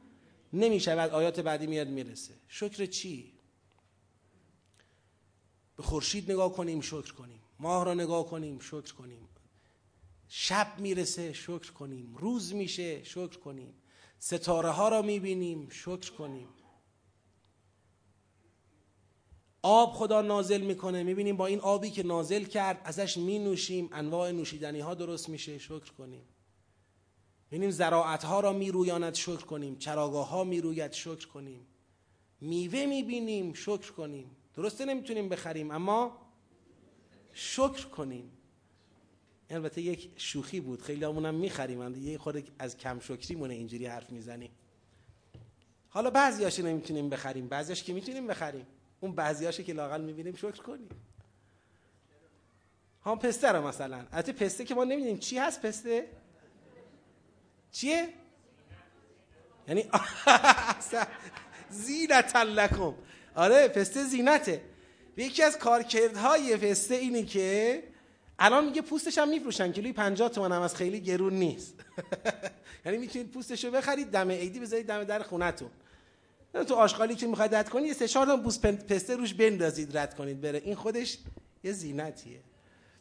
نمی 0.52 0.80
شود 0.80 1.10
آیات 1.10 1.40
بعدی 1.40 1.66
میاد 1.66 1.88
می‌رسه. 1.88 2.34
شکر 2.48 2.86
چی؟ 2.86 3.32
به 5.76 5.82
خورشید 5.82 6.32
نگاه 6.32 6.52
کنیم 6.52 6.80
شکر 6.80 7.12
کنیم. 7.12 7.42
ماه 7.58 7.84
را 7.84 7.94
نگاه 7.94 8.26
کنیم 8.26 8.58
شکر 8.58 8.94
کنیم. 8.94 9.28
شب 10.28 10.78
می‌رسه 10.78 11.32
شکر 11.32 11.72
کنیم. 11.72 12.16
روز 12.16 12.54
میشه 12.54 13.04
شکر 13.04 13.38
کنیم. 13.38 13.74
ستاره 14.18 14.70
ها 14.70 14.88
را 14.88 15.02
می‌بینیم 15.02 15.68
شکر 15.70 16.12
کنیم. 16.12 16.48
آب 19.62 19.92
خدا 19.92 20.22
نازل 20.22 20.60
می‌کنه. 20.60 21.02
می‌بینیم 21.02 21.36
با 21.36 21.46
این 21.46 21.60
آبی 21.60 21.90
که 21.90 22.02
نازل 22.02 22.44
کرد 22.44 22.80
ازش 22.84 23.16
می 23.16 23.38
نوشیم 23.38 23.88
انواع 23.92 24.30
نوشیدنی 24.30 24.80
ها 24.80 24.94
درست 24.94 25.28
میشه 25.28 25.58
شکر 25.58 25.92
کنیم. 25.92 26.24
ببینیم 27.52 27.70
زراعت 27.70 28.24
ها 28.24 28.40
را 28.40 28.52
میرویاند 28.52 29.14
شکر 29.14 29.36
کنیم. 29.36 29.76
چراگاه 29.76 30.28
ها 30.28 30.44
می‌روید 30.44 30.92
شکر 30.92 31.26
کنیم. 31.28 31.66
میوه 32.40 32.86
می‌بینیم 32.86 33.52
شکر 33.52 33.92
کنیم. 33.92 34.30
درسته 34.54 34.84
نمی‌تونیم 34.84 35.28
بخریم 35.28 35.70
اما 35.70 36.18
شکر 37.32 37.86
کنیم. 37.86 38.32
البته 39.50 39.82
یک 39.82 40.10
شوخی 40.16 40.60
بود. 40.60 40.82
خیلی 40.82 41.04
همونم 41.04 41.34
می‌خریم. 41.34 42.04
یه 42.04 42.18
خود 42.18 42.50
از 42.58 42.76
کم 42.76 43.00
شکری 43.00 43.34
مونه 43.34 43.54
اینجوری 43.54 43.86
حرف 43.86 44.10
می‌زنیم 44.10 44.50
حالا 45.88 46.10
بعضیاش 46.10 46.58
نمی‌تونیم 46.58 47.08
بخریم. 47.08 47.48
بعضیاش 47.48 47.82
که 47.82 47.92
می‌تونیم 47.92 48.26
بخریم. 48.26 48.66
اون 49.00 49.12
بعضیاشو 49.12 49.62
که 49.62 49.72
لاقل 49.72 50.00
می‌بینیم 50.00 50.34
شکر 50.34 50.62
کنیم. 50.62 50.88
هم 53.04 53.18
پسته 53.18 53.48
رو 53.48 53.66
مثلا. 53.66 54.06
البته 54.12 54.32
پسته 54.32 54.64
که 54.64 54.74
ما 54.74 54.84
نمی‌دونیم 54.84 55.18
چی 55.18 55.38
هست. 55.38 55.62
پسته 55.62 56.21
چیه؟ 57.72 58.08
یعنی 59.68 59.84
زینت 61.70 62.36
لکم. 62.36 62.94
آره 63.34 63.68
پسته 63.68 64.04
زینته. 64.04 64.62
یکی 65.16 65.42
از 65.42 65.58
کارکردهای 65.58 66.56
پسته 66.56 66.94
اینی 66.94 67.24
که 67.24 67.82
الان 68.38 68.64
میگه 68.64 68.82
پوستش 68.82 69.18
هم 69.18 69.28
میفروشن. 69.28 69.72
کیلوی 69.72 69.92
50 69.92 70.28
تومن 70.28 70.52
هم 70.52 70.62
از 70.62 70.76
خیلی 70.76 71.00
گرون 71.00 71.34
نیست. 71.34 71.74
یعنی 72.84 72.98
می‌تونید 72.98 73.30
پوستش 73.30 73.64
رو 73.64 73.70
بخرید 73.70 74.10
دم 74.10 74.30
عیدی 74.30 74.60
بذارید 74.60 74.86
دم 74.86 75.04
در 75.04 75.22
خونتون. 75.22 75.70
تو 76.68 76.74
آشغالی 76.74 77.14
که 77.14 77.26
می‌خواید 77.26 77.54
رد 77.54 77.68
کنید 77.68 77.92
سه 77.92 78.08
چهار 78.08 78.36
بوس 78.36 78.58
پسته 78.58 79.16
روش 79.16 79.34
بندازید 79.34 79.98
رد 79.98 80.14
کنید 80.14 80.40
بره. 80.40 80.62
این 80.64 80.74
خودش 80.74 81.18
یه 81.64 81.72
زینتیه. 81.72 82.40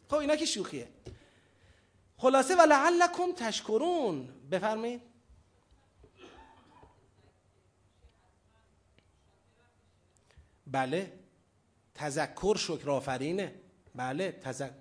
خب 0.08 0.16
اینا 0.16 0.36
که 0.36 0.46
شوخیه. 0.46 0.88
خلاصه 2.22 2.56
و 2.56 2.60
لعلکم 2.60 3.32
تشکرون. 3.36 4.28
بفرمایید. 4.50 5.02
بله. 10.66 11.12
تذکر 11.94 12.56
شکر 12.56 12.90
آفرینه 12.90 13.54
بله 13.94 14.32
تذکر 14.32 14.72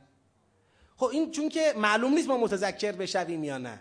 خب 0.98 1.06
این 1.06 1.32
چون 1.32 1.50
که 1.50 1.74
معلوم 1.78 2.14
نیست 2.14 2.28
ما 2.28 2.38
متذکر 2.38 2.92
بشویم 2.92 3.44
یا 3.44 3.58
نه. 3.58 3.80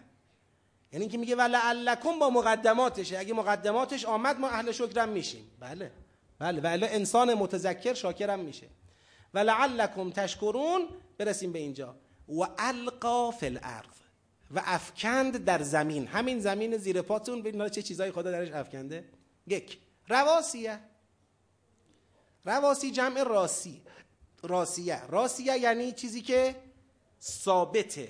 یعنی 0.92 1.08
که 1.08 1.18
میگه 1.18 1.36
ولعلکم 1.36 2.18
با 2.18 2.30
مقدماتشه. 2.30 3.18
اگه 3.18 3.34
مقدماتش 3.34 4.04
آمد 4.04 4.38
ما 4.38 4.48
اهل 4.48 4.72
شکرم 4.72 5.08
میشیم. 5.08 5.50
بله. 5.60 5.92
بله 6.38 6.60
ولی 6.60 6.84
انسان 6.84 7.34
متذکر 7.34 7.94
شاکرم 7.94 8.40
میشه. 8.40 8.66
ولعلکم 9.34 10.10
تشکرون. 10.10 10.88
برسیم 11.18 11.52
به 11.52 11.58
اینجا. 11.58 11.96
و 12.30 12.46
القا 12.58 13.30
فی 13.30 13.46
الارض. 13.46 14.00
و 14.50 14.62
افکند 14.64 15.44
در 15.44 15.62
زمین. 15.62 16.06
همین 16.06 16.40
زمین 16.40 16.76
زیر 16.76 17.02
پاتون. 17.02 17.42
ببینید 17.42 17.72
چه 17.72 17.82
چیزایی 17.82 18.12
خدا 18.12 18.30
درش 18.30 18.50
افکنده. 18.50 19.04
یک 19.46 19.78
رواسیه. 20.08 20.78
رواسی 22.44 22.90
جمع 22.90 23.22
راسی. 23.22 23.82
راسیه. 24.42 25.06
راسیه 25.06 25.58
یعنی 25.58 25.92
چیزی 25.92 26.22
که 26.22 26.56
ثابته. 27.22 28.08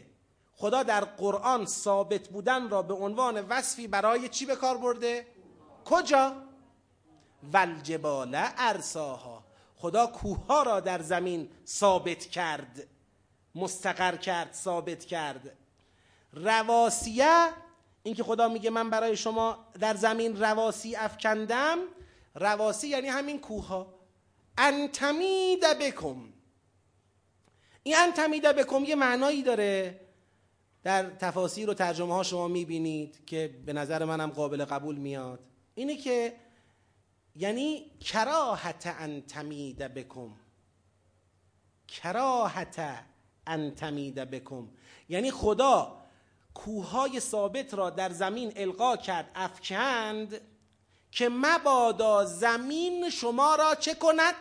خدا 0.55 0.83
در 0.83 1.05
قرآن 1.05 1.67
ثابت 1.67 2.29
بودن 2.29 2.71
را 2.71 2.83
به 2.83 2.95
عنوان 2.95 3.41
وصفی 3.41 3.87
برای 3.87 4.29
چی 4.29 4.47
به 4.47 4.57
کار 4.57 4.79
برده؟ 4.79 5.27
کجا؟ 5.85 6.37
ولجبال 7.53 8.35
ارساها. 8.59 9.45
خدا 9.77 10.07
کوه 10.07 10.65
را 10.65 10.81
در 10.81 11.03
زمین 11.03 11.51
ثابت 11.67 12.27
کرد. 12.27 12.87
مستقر 13.55 14.17
کرد 14.17 14.53
ثابت 14.53 15.05
کرد. 15.05 15.57
رواسیه 16.33 17.49
اینکه 18.03 18.23
خدا 18.23 18.49
میگه 18.49 18.71
من 18.71 18.91
برای 18.91 19.17
شما 19.17 19.67
در 19.81 19.95
زمین 19.95 20.41
رواسی 20.41 20.97
افکندم. 20.97 21.79
رواسی 22.35 22.89
یعنی 22.89 23.09
همین 23.09 23.41
کوه 23.41 23.67
ها 23.67 23.95
انتمید 24.59 25.61
بکم. 25.81 26.33
این 27.83 27.97
انتمید 27.97 28.43
بکم 28.43 28.85
یه 28.85 28.95
معنایی 28.95 29.43
داره. 29.43 30.01
در 30.83 31.11
تفاسیر 31.11 31.71
و 31.71 31.75
ترجمه 31.75 32.15
ها 32.15 32.23
شما 32.23 32.49
می‌بینید 32.49 33.25
که 33.27 33.61
به 33.67 33.73
نظر 33.73 34.05
منم 34.05 34.31
قابل 34.31 34.65
قبول 34.65 34.97
میاد. 34.97 35.41
اینه 35.75 35.97
که 35.97 36.37
یعنی 37.37 37.91
کراهت 38.01 38.97
انتمید 38.99 39.79
بکم. 39.79 40.31
کراهت 41.89 43.05
انتمید 43.51 44.15
بکم. 44.15 44.69
یعنی 45.09 45.31
خدا 45.31 45.97
کوههای 46.55 47.21
ثابت 47.21 47.75
را 47.75 47.91
در 47.91 48.11
زمین 48.11 48.53
القا 48.57 48.97
کرد 48.97 49.31
افکند 49.35 50.41
که 51.11 51.29
مبادا 51.29 52.25
زمین 52.25 53.11
شما 53.11 53.55
را 53.55 53.75
چه 53.75 53.95
کند؟ 53.95 54.35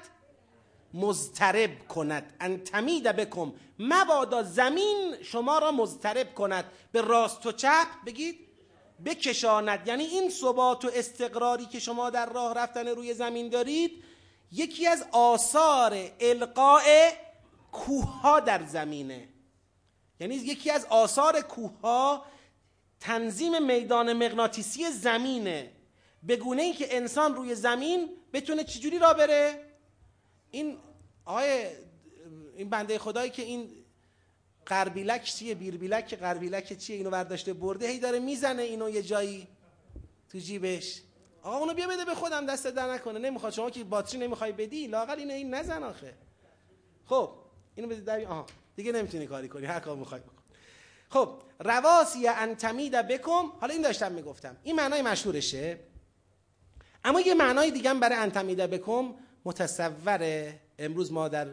مضطرب 0.94 1.88
کند. 1.88 2.34
انتمید 2.40 3.04
بکم. 3.04 3.54
مبادا 3.80 4.44
زمین 4.44 5.16
شما 5.24 5.60
را 5.60 5.72
مضطرب 5.72 6.34
کند. 6.34 6.66
به 6.92 7.02
راست 7.02 7.46
و 7.46 7.52
چپ 7.52 7.88
بگید 8.06 8.40
بکشاند. 9.06 9.88
یعنی 9.88 10.04
این 10.04 10.30
ثبات 10.30 10.86
و 10.86 10.92
استقراری 10.94 11.66
که 11.66 11.80
شما 11.80 12.10
در 12.10 12.30
راه 12.30 12.54
رفتن 12.54 12.88
روی 12.88 13.14
زمین 13.14 13.50
دارید 13.50 14.04
یکی 14.52 14.88
از 14.88 15.06
آثار 15.12 15.98
القاء 16.20 16.84
کوه 17.72 18.42
در 18.46 18.66
زمینه. 18.66 19.28
یعنی 20.20 20.36
یکی 20.36 20.72
از 20.72 20.86
آثار 20.86 21.42
کوه 21.42 22.22
تنظیم 23.00 23.66
میدان 23.66 24.14
مغناطیسی 24.14 24.92
زمینه. 24.92 25.72
به 26.24 26.36
گونه 26.36 26.62
ای 26.62 26.74
که 26.74 26.98
انسان 26.98 27.36
روی 27.36 27.56
زمین 27.56 28.10
بتونه 28.34 28.64
چجوری 28.64 29.00
را 29.00 29.14
بره؟ 29.14 29.66
این 30.52 30.78
آقای 31.26 31.68
این 32.56 32.70
بنده 32.70 33.00
خدایی 33.00 33.32
که 33.32 33.42
این 33.42 33.70
قربیلک 34.66 35.24
چیه؟ 35.24 35.56
بیربیلک 35.56 36.14
قربیلک 36.14 36.78
چیه؟ 36.78 36.98
اینو 36.98 37.10
برداشته 37.10 37.54
برده 37.54 37.88
هی 37.88 38.00
داره 38.00 38.20
می‌زنه 38.20 38.62
اینو 38.62 38.90
یه 38.90 39.04
جایی 39.04 39.48
تو 40.30 40.38
جیبش. 40.38 41.02
آقا 41.44 41.58
اونو 41.58 41.74
بیا 41.74 41.88
بده 41.88 42.06
به 42.06 42.16
خودم 42.16 42.46
دست 42.46 42.68
در 42.68 42.94
نکنه. 42.94 43.20
نمی‌خواد. 43.20 43.54
شما 43.54 43.70
که 43.70 43.84
باتری 43.84 44.20
نمی‌خوای 44.20 44.52
بدی 44.52 44.88
لاقل 44.88 45.20
اینو 45.20 45.34
این 45.34 45.54
نزن 45.54 45.84
آخه. 45.84 46.14
خب. 47.06 47.49
اینو 47.80 47.92
بده 47.92 48.02
در 48.02 48.26
آها 48.26 48.46
دیگه 48.76 48.92
نمی‌تونی 48.92 49.28
کاری 49.28 49.48
کنی 49.50 49.66
هر 49.66 49.80
کار 49.80 49.96
می‌خوای 49.96 50.22
بکن. 50.22 50.34
خب 51.10 51.30
رواسی 51.60 52.28
انتمید 52.28 52.92
بکم 52.92 53.52
حالا 53.60 53.74
این 53.74 53.82
داشتم 53.82 54.12
می‌گفتم. 54.12 54.58
این 54.64 54.76
معنای 54.76 55.02
مشهورشه. 55.02 55.80
اما 57.04 57.22
یه 57.22 57.34
معنای 57.34 57.72
دیگه 57.72 57.94
برای 57.94 58.18
انتمیده 58.18 58.68
بکم 58.68 59.14
متصوره. 59.46 60.60
امروز 60.80 61.12
ما 61.12 61.28
در 61.28 61.48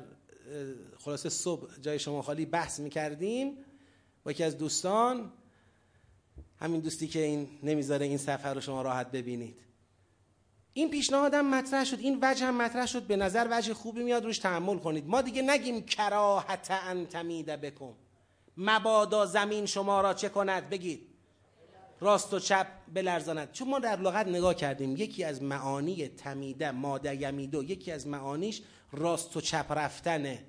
خلاصه 0.99 1.29
صبح 1.29 1.81
جای 1.81 1.99
شما 1.99 2.23
خالی 2.23 2.47
بحث 2.47 2.81
می‌کردیم. 2.81 3.57
با 4.25 4.31
یکی 4.31 4.45
از 4.45 4.59
دوستان 4.59 5.33
همین 6.61 6.81
دوستی 6.81 7.09
که 7.09 7.23
این 7.23 7.49
نمی‌ذاره 7.63 8.07
این 8.07 8.19
سفر 8.19 8.55
رو 8.55 8.61
شما 8.61 8.83
راحت 8.83 9.11
ببینید. 9.11 9.66
این 10.77 10.91
پیشنهادم 10.91 11.47
مطرح 11.47 11.85
شد 11.85 11.99
این 12.01 12.19
وجه 12.23 12.47
هم 12.47 12.57
مطرح 12.63 12.87
شد 12.87 13.03
به 13.03 13.17
نظر 13.17 13.49
وجه 13.51 13.75
خوبی 13.75 14.05
میاد 14.05 14.25
روش 14.25 14.39
تحمل 14.39 14.79
کنید. 14.79 15.09
ما 15.09 15.23
دیگه 15.23 15.43
نگیم 15.43 15.81
کراهت 15.81 16.69
انتمیده 16.71 17.57
بکن. 17.57 17.95
مبادا 18.57 19.27
زمین 19.27 19.67
شما 19.67 20.01
را 20.01 20.15
چه 20.15 20.29
کند؟ 20.29 20.69
بگید. 20.71 21.07
راست 22.01 22.35
و 22.35 22.39
چپ 22.39 22.67
بلرزاند. 22.95 23.53
چون 23.53 23.69
ما 23.69 23.79
در 23.79 23.97
لغت 23.97 24.27
نگاه 24.27 24.55
کردیم 24.55 24.97
یکی 24.97 25.25
از 25.25 25.43
معانی 25.43 26.09
تمیده 26.09 26.71
ماده 26.71 27.17
یمیدو 27.17 27.65
یکی 27.65 27.93
از 27.93 28.07
معانیش 28.07 28.63
راست 28.93 29.37
و 29.37 29.41
چپ 29.41 29.67
رفتنه. 29.71 30.45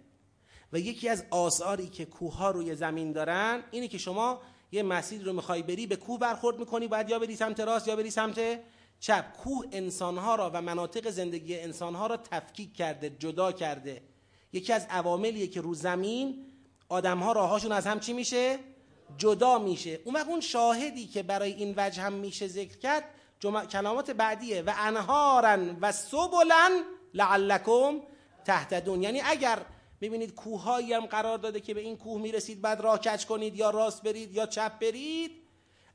و 0.73 0.79
یکی 0.79 1.09
از 1.09 1.23
آثاری 1.29 1.87
که 1.87 2.05
کوه 2.05 2.51
روی 2.51 2.75
زمین 2.75 3.11
دارن 3.11 3.63
اینه 3.71 3.87
که 3.87 3.97
شما 3.97 4.41
یه 4.71 4.83
مسیر 4.83 5.23
رو 5.23 5.33
می‌خوای 5.33 5.63
بری 5.63 5.87
به 5.87 5.95
کوه 5.95 6.19
برخورد 6.19 6.59
می‌کنی 6.59 6.87
باید 6.87 7.09
یا 7.09 7.19
بری 7.19 7.35
سمت 7.35 7.59
راست 7.59 7.87
یا 7.87 7.95
بری 7.95 8.09
سمت 8.09 8.39
چپ 8.99 9.25
کوه 9.43 9.65
انسانها 9.71 10.35
را 10.35 10.51
و 10.53 10.61
مناطق 10.61 11.09
زندگی 11.09 11.59
انسانها 11.59 12.07
را 12.07 12.17
تفکیک 12.17 12.73
کرده 12.73 13.09
جدا 13.09 13.51
کرده. 13.51 14.01
یکی 14.53 14.73
از 14.73 14.87
عواملیه 14.89 15.47
که 15.47 15.61
رو 15.61 15.75
زمین 15.75 16.45
آدمها 16.89 17.31
راهاشون 17.31 17.71
از 17.71 17.87
هم 17.87 17.99
چی 17.99 18.13
میشه؟ 18.13 18.59
جدا 19.17 19.59
میشه. 19.59 19.99
اون 20.05 20.15
وقت 20.15 20.27
اون 20.27 20.41
شاهدی 20.41 21.07
که 21.07 21.23
برای 21.23 21.53
این 21.53 21.73
وجه 21.77 22.01
هم 22.01 22.13
میشه 22.13 22.47
ذکر 22.47 22.77
کرد 22.77 23.03
کلامات 23.71 24.11
بعدیه. 24.11 24.61
و 24.61 24.73
انهارن 24.77 25.77
و 25.81 25.91
سبلن 25.91 26.83
لعلکم 27.13 27.99
تهتدون. 28.45 29.03
یعنی 29.03 29.21
اگر 29.21 29.59
ببینید 30.01 30.35
کوههایی 30.35 30.93
هم 30.93 31.05
قرار 31.05 31.37
داده 31.37 31.59
که 31.59 31.73
به 31.73 31.81
این 31.81 31.97
کوه 31.97 32.21
می‌رسید 32.21 32.61
بعد 32.61 32.81
راه 32.81 32.99
کج 32.99 33.25
کنید 33.25 33.55
یا 33.55 33.69
راست 33.69 34.03
برید 34.03 34.35
یا 34.35 34.45
چپ 34.45 34.79
برید 34.79 35.46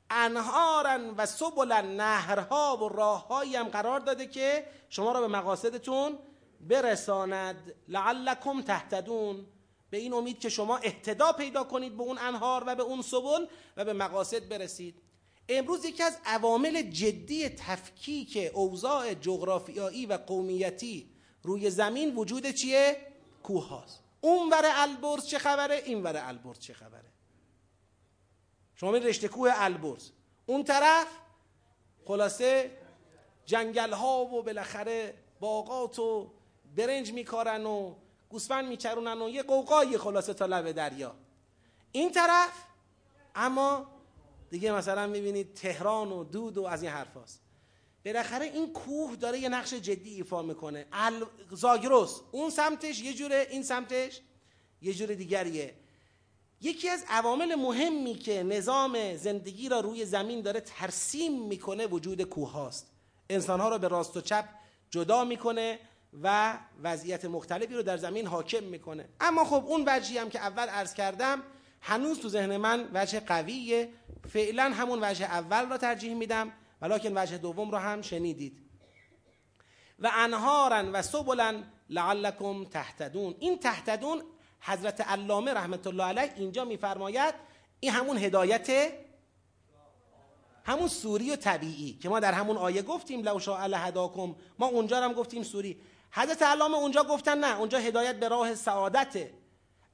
انهارن 0.09 1.09
و 1.09 1.25
سبلن 1.25 1.85
نهرها 1.95 2.77
و 2.77 2.89
راههایی 2.89 3.55
هم 3.55 3.67
قرار 3.67 3.99
داده 3.99 4.27
که 4.27 4.65
شما 4.89 5.11
را 5.11 5.21
به 5.21 5.27
مقاصدتون 5.27 6.19
برساند 6.61 7.75
لعلکم 7.87 8.61
تهتدون 8.61 9.45
به 9.89 9.97
این 9.97 10.13
امید 10.13 10.39
که 10.39 10.49
شما 10.49 10.77
اهتدا 10.77 11.31
پیدا 11.31 11.63
کنید 11.63 11.97
به 11.97 12.03
اون 12.03 12.17
انهار 12.17 12.63
و 12.67 12.75
به 12.75 12.83
اون 12.83 13.01
سبل 13.01 13.45
و 13.77 13.85
به 13.85 13.93
مقاصد 13.93 14.49
برسید 14.49 15.01
امروز 15.49 15.85
یکی 15.85 16.03
از 16.03 16.17
عوامل 16.25 16.81
جدی 16.81 17.49
تفکیک 17.49 18.51
اوضاع 18.53 19.13
جغرافیایی 19.13 20.05
و 20.05 20.17
قومیتی 20.17 21.09
روی 21.43 21.69
زمین 21.69 22.15
وجود 22.15 22.51
چیه؟ 22.51 22.97
کوه 23.43 23.67
هاست 23.67 24.03
اون 24.21 24.49
ور 24.49 24.63
البرز 24.65 25.25
چه 25.25 25.39
خبره؟ 25.39 25.81
این 25.85 26.03
ور 26.03 26.17
البرز 26.27 26.59
چه 26.59 26.73
خبره؟ 26.73 27.13
شما 28.75 28.91
می 28.91 28.99
رشته 28.99 29.27
کوه 29.27 29.51
البرز. 29.55 30.09
اون 30.45 30.63
طرف 30.63 31.07
خلاصه 32.05 32.71
جنگل 33.45 33.93
ها 33.93 34.25
و 34.25 34.43
بالاخره 34.43 35.13
باغات 35.39 35.99
و 35.99 36.31
برنج 36.75 37.11
میکارن 37.11 37.65
و 37.65 37.95
گوسفند 38.29 38.65
میچرونن 38.65 39.21
و 39.21 39.29
یه 39.29 39.43
قوقای 39.43 39.97
خلاصه 39.97 40.33
تا 40.33 40.45
لب 40.45 40.71
دریا. 40.71 41.15
این 41.91 42.11
طرف 42.11 42.51
اما 43.35 43.87
دیگه 44.49 44.71
مثلا 44.71 45.07
می‌بینید 45.07 45.53
تهران 45.53 46.11
و 46.11 46.23
دود 46.23 46.57
و 46.57 46.65
از 46.65 46.83
این 46.83 46.91
حرف 46.91 47.17
هست. 47.17 47.39
بالاخره 48.05 48.45
این 48.45 48.73
کوه 48.73 49.15
داره 49.15 49.39
یه 49.39 49.49
نقش 49.49 49.73
جدی 49.73 50.15
ایفا 50.15 50.41
می‌کنه. 50.41 50.85
ال... 50.93 51.25
زاگرس 51.51 52.21
اون 52.31 52.49
سمتش 52.49 53.01
یه 53.01 53.13
جوره 53.13 53.47
این 53.49 53.63
سمتش 53.63 54.21
یه 54.81 54.93
جور 54.93 55.13
دیگریه. 55.13 55.75
یکی 56.63 56.89
از 56.89 57.05
عوامل 57.09 57.55
مهمی 57.55 58.15
که 58.15 58.43
نظام 58.43 59.17
زندگی 59.17 59.69
را 59.69 59.79
روی 59.79 60.05
زمین 60.05 60.41
داره 60.41 60.59
ترسیم 60.59 61.41
می‌کنه 61.41 61.87
وجود 61.87 62.21
کوه 62.21 62.51
هاست. 62.51 62.91
انسانها 63.29 63.69
را 63.69 63.77
به 63.77 63.87
راست 63.87 64.17
و 64.17 64.21
چپ 64.21 64.45
جدا 64.91 65.23
می‌کنه 65.23 65.79
و 66.23 66.57
وضعیت 66.83 67.25
مختلفی 67.25 67.73
رو 67.73 67.81
در 67.81 67.97
زمین 67.97 68.27
حاکم 68.27 68.63
می‌کنه. 68.63 69.09
اما 69.19 69.45
خب 69.45 69.65
اون 69.65 69.83
وجهی 69.87 70.17
هم 70.17 70.29
که 70.29 70.39
اول 70.39 70.69
عرض 70.69 70.93
کردم 70.93 71.43
هنوز 71.81 72.19
تو 72.19 72.29
ذهن 72.29 72.57
من 72.57 72.89
وجه 72.93 73.19
قویه. 73.19 73.89
فعلا 74.29 74.63
همون 74.63 74.99
وجه 75.01 75.25
اول 75.25 75.69
را 75.69 75.77
ترجیح 75.77 76.13
میدم. 76.13 76.51
ولیکن 76.81 77.17
وجه 77.17 77.37
دوم 77.37 77.71
رو 77.71 77.77
هم 77.77 78.01
شنیدید. 78.01 78.59
و 79.99 80.11
انهارن 80.13 80.91
و 80.91 81.01
سبلن 81.01 81.63
لعلکم 81.89 82.65
تهتدون. 82.65 83.35
این 83.39 83.59
تهتدون 83.59 84.23
حضرت 84.65 85.01
علامه 85.01 85.53
رحمت 85.53 85.87
الله 85.87 86.03
علیه 86.03 86.33
اینجا 86.35 86.65
میفرماید 86.65 87.33
این 87.79 87.91
همون 87.91 88.17
هدایت 88.17 88.93
همون 90.65 90.87
سوری 90.87 91.31
و 91.31 91.35
طبیعی 91.35 91.93
که 91.93 92.09
ما 92.09 92.19
در 92.19 92.33
همون 92.33 92.57
آیه 92.57 92.81
گفتیم 92.81 93.21
لو 93.21 93.39
شاء 93.39 93.69
هداکم. 93.73 94.35
ما 94.59 94.67
اونجا 94.67 95.01
هم 95.01 95.13
گفتیم 95.13 95.43
سوری. 95.43 95.81
حضرت 96.11 96.41
علامه 96.41 96.77
اونجا 96.77 97.03
گفتن 97.03 97.37
نه 97.37 97.59
اونجا 97.59 97.77
هدایت 97.77 98.19
به 98.19 98.27
راه 98.27 98.55
سعادته. 98.55 99.33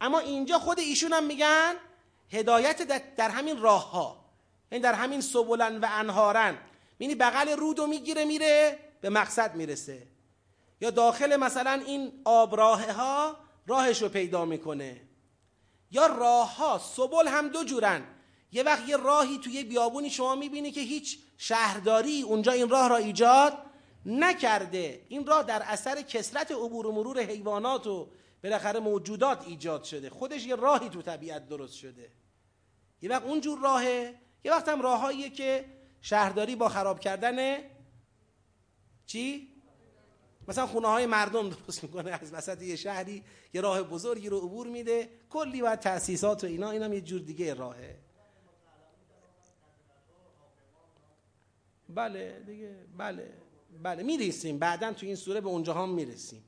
اما 0.01 0.19
اینجا 0.19 0.59
خود 0.59 0.79
ایشون 0.79 1.13
هم 1.13 1.23
میگن 1.23 1.73
هدایت 2.31 3.05
در 3.15 3.29
همین 3.29 3.61
راه 3.61 3.91
ها 3.91 4.25
یعنی 4.71 4.83
در 4.83 4.93
همین 4.93 5.21
سبولن 5.21 5.77
و 5.77 5.87
انهارن. 5.91 6.57
یعنی 6.99 7.15
بغل 7.15 7.49
رودو 7.49 7.87
می‌گیره 7.87 8.25
میره 8.25 8.79
به 9.01 9.09
مقصد 9.09 9.55
می‌رسه. 9.55 10.07
یا 10.81 10.89
داخل 10.89 11.35
مثلا 11.35 11.83
این 11.87 12.21
آبراه 12.25 12.91
ها 12.91 13.37
راهش 13.69 14.01
رو 14.01 14.09
پیدا 14.09 14.45
می‌کنه. 14.45 15.01
یا 15.91 16.07
راه 16.07 16.57
ها 16.57 16.77
سبل 16.77 17.27
هم 17.27 17.47
دو 17.47 17.63
جورن. 17.63 18.03
یه 18.51 18.63
وقت 18.63 18.89
یه 18.89 18.97
راهی 18.97 19.37
توی 19.37 19.63
بیابونی 19.63 20.09
شما 20.09 20.35
می‌بینی 20.35 20.71
که 20.71 20.81
هیچ 20.81 21.19
شهرداری 21.37 22.21
اونجا 22.21 22.51
این 22.51 22.69
راه 22.69 22.87
را 22.87 22.97
ایجاد 22.97 23.57
نکرده. 24.05 25.05
این 25.09 25.25
راه 25.25 25.43
در 25.43 25.61
اثر 25.65 26.01
کسرت 26.01 26.51
عبور 26.51 26.87
و 26.87 26.91
مرور 26.91 27.19
حیوانات 27.19 27.87
و 27.87 28.09
بالاخره 28.43 28.79
موجودات 28.79 29.47
ایجاد 29.47 29.83
شده. 29.83 30.09
خودش 30.09 30.45
یه 30.45 30.55
راهی 30.55 30.89
تو 30.89 31.01
طبیعت 31.01 31.47
درست 31.47 31.73
شده. 31.73 32.11
یه 33.01 33.09
وقت 33.09 33.23
اونجور 33.23 33.59
راهه. 33.59 34.15
یه 34.43 34.51
وقت 34.51 34.69
هم 34.69 34.81
راههاییه 34.81 35.29
که 35.29 35.65
شهرداری 36.01 36.55
با 36.55 36.69
خراب 36.69 36.99
کردن 36.99 37.57
چی؟ 39.05 39.53
مثلا 40.49 40.67
خونه 40.67 40.87
های 40.87 41.05
مردم 41.05 41.49
درست 41.49 41.83
می‌کنه. 41.83 42.11
از 42.11 42.33
وسط 42.33 42.61
یه 42.61 42.75
شهری 42.75 43.23
یه 43.53 43.61
راه 43.61 43.83
بزرگی 43.83 44.29
رو 44.29 44.39
عبور 44.39 44.67
میده. 44.67 45.09
کلی 45.29 45.61
باید 45.61 45.79
تأسیسات 45.79 46.43
و 46.43 46.47
اینا 46.47 46.71
اینم 46.71 46.93
یه 46.93 47.01
جور 47.01 47.21
دیگه 47.21 47.53
راهه. 47.53 47.99
بله 51.89 52.43
دیگه 52.45 52.75
بله 52.97 53.33
بله. 53.83 54.03
می‌رسیم. 54.03 54.59
بعدا 54.59 54.93
تو 54.93 55.05
این 55.05 55.15
سوره 55.15 55.41
به 55.41 55.47
اونجا 55.47 55.73
هم 55.73 55.89
می‌رسیم. 55.89 56.43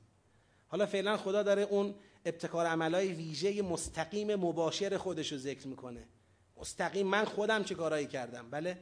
حالا 0.68 0.86
فعلا 0.86 1.16
خدا 1.16 1.42
داره 1.42 1.62
اون 1.62 1.94
ابتکار 2.24 2.66
عملای 2.66 3.12
ویژه 3.12 3.62
مستقیم 3.62 4.34
مباشر 4.34 4.96
خودش 4.96 5.32
رو 5.32 5.38
ذکر 5.38 5.68
می‌کنه. 5.68 6.08
مستقیم 6.56 7.06
من 7.06 7.24
خودم 7.24 7.64
چه 7.64 7.74
کارایی 7.74 8.06
کردم؟ 8.06 8.50
بله؟ 8.50 8.78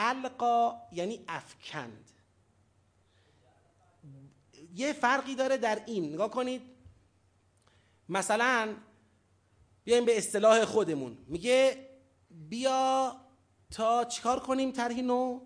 القا 0.00 0.74
یعنی 0.92 1.24
افکند. 1.28 2.10
یه 4.74 4.92
فرقی 4.92 5.34
داره 5.34 5.56
در 5.56 5.82
این. 5.86 6.12
نگاه 6.12 6.30
کنید. 6.30 6.62
مثلا 8.08 8.74
بیایم 9.84 10.04
به 10.04 10.18
اصطلاح 10.18 10.64
خودمون. 10.64 11.18
میگه 11.26 11.88
بیا 12.30 13.16
تا 13.70 14.04
چیکار 14.04 14.40
کنیم 14.40 14.72
طرحی 14.72 15.02
نو؟ 15.02 15.40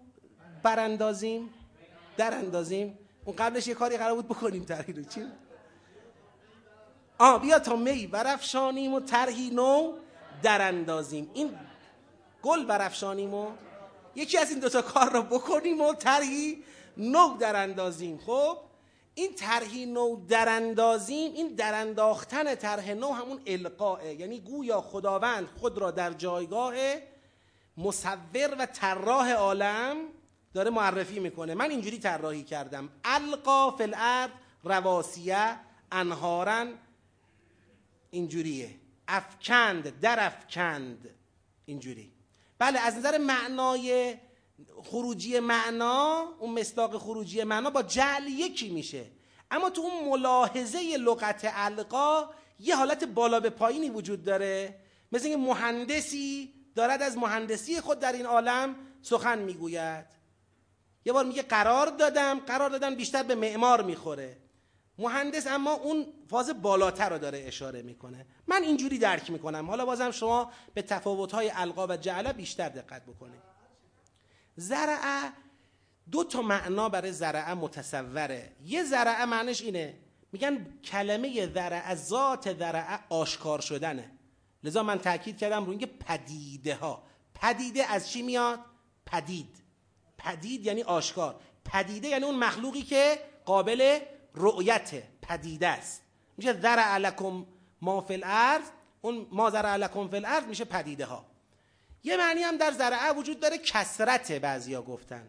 براندازیم. 0.63 1.51
در 2.17 2.35
اندازیم 2.35 2.99
اون 3.25 3.37
قبلش 3.37 3.67
یه 3.67 3.75
کاری 3.75 3.97
قرار 3.97 4.15
بود 4.15 4.29
بکنیم 4.29 4.65
طرحی 4.65 5.05
چی؟ 5.05 5.27
آ 7.19 7.39
بیا 7.39 7.59
تا 7.59 7.77
می 7.77 8.07
برافشانیم 8.07 8.95
و 8.95 9.01
طرحی 9.01 9.51
نو 9.51 9.93
در 10.43 10.69
اندازیم 10.69 11.31
این 11.35 11.59
گل 12.43 12.65
برافشانیم 12.65 13.35
و 13.35 13.51
یکی 14.15 14.39
از 14.39 14.51
این 14.51 14.61
دوتا 14.61 14.83
کار 14.83 15.13
رو 15.13 15.23
بکنیم 15.23 15.81
و 15.81 15.95
طرحی 15.95 16.65
نو 16.97 17.37
در 17.37 17.63
اندازیم 17.63 18.19
خب 18.19 18.59
این 19.15 19.35
طرحی 19.35 19.87
نو 19.87 20.27
در 20.29 20.49
اندازیم 20.49 21.33
این 21.33 21.55
در 21.55 21.81
انداختن 21.81 22.55
طرح 22.55 22.91
نو 22.91 23.13
همون 23.13 23.41
القاه 23.47 24.07
یعنی 24.07 24.41
گویا 24.41 24.81
خداوند 24.81 25.47
خود 25.47 25.79
را 25.79 25.91
در 25.91 26.13
جایگاه 26.13 26.75
مصور 27.77 28.57
و 28.59 28.67
طراح 28.67 29.31
عالم 29.33 29.97
داره 30.55 30.71
معرفی 30.71 31.21
می‌کنه. 31.21 31.55
من 31.55 31.71
اینجوری 31.71 31.99
طراحی 31.99 32.43
کردم. 32.43 32.89
القا 33.05 33.71
فی 33.71 33.83
الارض 33.83 34.31
رواسیه 34.65 35.57
انهارن 35.93 36.79
اینجوریه. 38.11 38.75
افکند 39.09 40.01
در 40.01 40.27
افکند 40.27 41.11
اینجوری. 41.65 42.13
بله 42.63 42.81
از 42.81 42.97
نظر 42.97 43.19
معنای 43.19 44.15
خروجی 44.85 45.41
معنا 45.41 46.29
اون 46.39 46.61
مصداق 46.61 46.99
خروجی 46.99 47.45
معنا 47.45 47.71
با 47.71 47.83
جعل 47.83 48.29
یکی 48.29 48.69
میشه. 48.69 49.05
اما 49.51 49.71
تو 49.71 49.83
اون 49.83 50.09
ملاحظه 50.09 50.97
لغت 50.97 51.51
القا 51.55 52.29
یه 52.59 52.77
حالت 52.77 53.05
بالا 53.05 53.41
به 53.41 53.51
پایینی 53.51 53.91
وجود 53.91 54.25
داره. 54.25 54.81
مثل 55.13 55.27
اینکه 55.27 55.43
مهندسی 55.43 56.55
دارد 56.75 57.03
از 57.03 57.17
مهندسی 57.17 57.81
خود 57.81 57.99
در 57.99 58.13
این 58.13 58.27
عالم 58.27 58.77
سخن 59.03 59.39
می‌گوید. 59.39 60.07
یه 61.05 61.13
بار 61.13 61.25
میگه 61.25 61.43
قرار 61.43 61.87
دادم 61.87 62.41
قرار 62.41 62.71
دادم 62.71 62.95
بیشتر 62.95 63.23
به 63.23 63.35
معمار 63.35 63.83
می‌خوره. 63.83 64.42
مهندس 64.99 65.47
اما 65.47 65.73
اون 65.73 66.07
فاز 66.31 66.63
بالاتر 66.63 67.09
رو 67.09 67.19
داره 67.19 67.45
اشاره 67.47 67.83
می‌کنه. 67.83 68.27
من 68.47 68.63
اینجوری 68.63 68.99
درک 68.99 69.31
می‌کنم. 69.31 69.71
حالا 69.71 69.85
بازم 69.85 70.11
شما 70.11 70.53
به 70.75 70.83
تفاوت‌های 70.83 71.51
القا 71.55 71.87
و 71.87 71.97
جعله 71.97 72.33
بیشتر 72.33 72.69
دقت 72.69 73.03
بکنید. 73.03 73.41
زرعه 74.57 75.33
دو 76.11 76.25
تا 76.25 76.43
معنا 76.43 76.89
برای 76.89 77.13
زرعه 77.13 77.55
متصوره. 77.55 78.53
یه 78.65 78.85
زرعه 78.85 79.25
معنیش 79.25 79.63
اینه. 79.63 79.99
میگن 80.33 80.67
کلمه 80.85 81.47
ذرعه 81.47 81.95
ذات 81.95 82.59
ذرعه 82.59 83.01
آشکار 83.09 83.61
شدنه. 83.61 84.11
لذا 84.65 84.83
من 84.83 84.99
تاکید 84.99 85.39
کردم 85.39 85.65
روی 85.65 85.71
اینکه 85.71 85.87
پدیده 85.87 86.75
ها 86.75 87.03
پدیده 87.35 87.85
از 87.85 88.11
چی 88.11 88.23
میاد؟ 88.23 88.59
پدید. 89.07 89.57
پدید 90.19 90.67
یعنی 90.67 90.83
آشکار. 90.83 91.41
پدیده 91.65 92.09
یعنی 92.09 92.25
اون 92.25 92.39
مخلوقی 92.39 92.83
که 92.83 93.19
قابل 93.45 93.99
رؤیت 94.35 95.03
پدیده 95.23 95.69
است. 95.69 96.03
میشه 96.37 96.53
ذرع 96.53 96.99
لکم 96.99 97.47
ما 97.81 98.01
فی 98.01 98.15
الارض 98.15 98.65
اون 99.03 99.27
ما 99.31 99.51
ذرع 99.51 99.77
لکم 99.77 100.09
فی 100.09 100.17
الارض 100.17 100.45
میشه 100.45 100.65
پدیده 100.65 101.05
ها 101.05 101.25
یه 102.05 102.17
معنی 102.17 102.43
هم 102.43 102.57
در 102.57 102.71
زرعه 102.71 103.13
وجود 103.13 103.41
داره 103.41 103.59
کسرت 103.59 104.33
بعضیا 104.33 104.83
گفتن. 104.83 105.29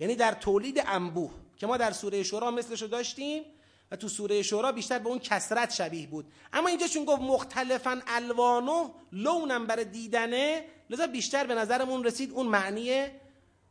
یعنی 0.00 0.14
در 0.14 0.32
تولید 0.32 0.82
انبوه 0.86 1.30
که 1.56 1.66
ما 1.66 1.76
در 1.76 1.90
سوره 1.90 2.22
شورا 2.22 2.50
مثلشو 2.50 2.86
داشتیم 2.86 3.42
و 3.90 3.96
تو 3.96 4.08
سوره 4.08 4.42
شورا 4.42 4.72
بیشتر 4.72 4.98
به 4.98 5.08
اون 5.08 5.18
کسرت 5.18 5.70
شبیه 5.70 6.06
بود. 6.06 6.32
اما 6.52 6.68
اینجا 6.68 6.86
چون 6.86 7.04
گفت 7.04 7.22
مختلفا 7.22 8.00
الوانو 8.06 8.90
لونم 9.12 9.66
برای 9.66 9.84
دیدنه 9.84 10.64
لذا 10.90 11.06
بیشتر 11.06 11.46
به 11.46 11.54
نظرمون 11.54 12.04
رسید 12.04 12.32
اون 12.32 12.46
معنی 12.46 13.06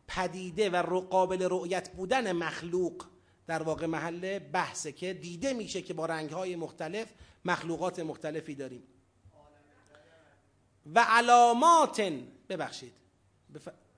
پدیده 0.07 0.69
و 0.69 1.01
قابل 1.01 1.47
رؤیت 1.51 1.89
بودن 1.89 2.31
مخلوق. 2.31 3.05
در 3.49 3.63
واقع 3.63 3.85
محل 3.85 4.39
بحثه 4.39 4.91
که 4.91 5.13
دیده 5.13 5.53
میشه 5.53 5.81
که 5.81 5.93
با 5.93 6.05
رنگهای 6.05 6.55
مختلف 6.55 7.13
مخلوقات 7.45 7.99
مختلفی 7.99 8.55
داریم. 8.55 8.83
و 10.95 11.05
علامات 11.09 12.01
ببخشید. 12.49 12.93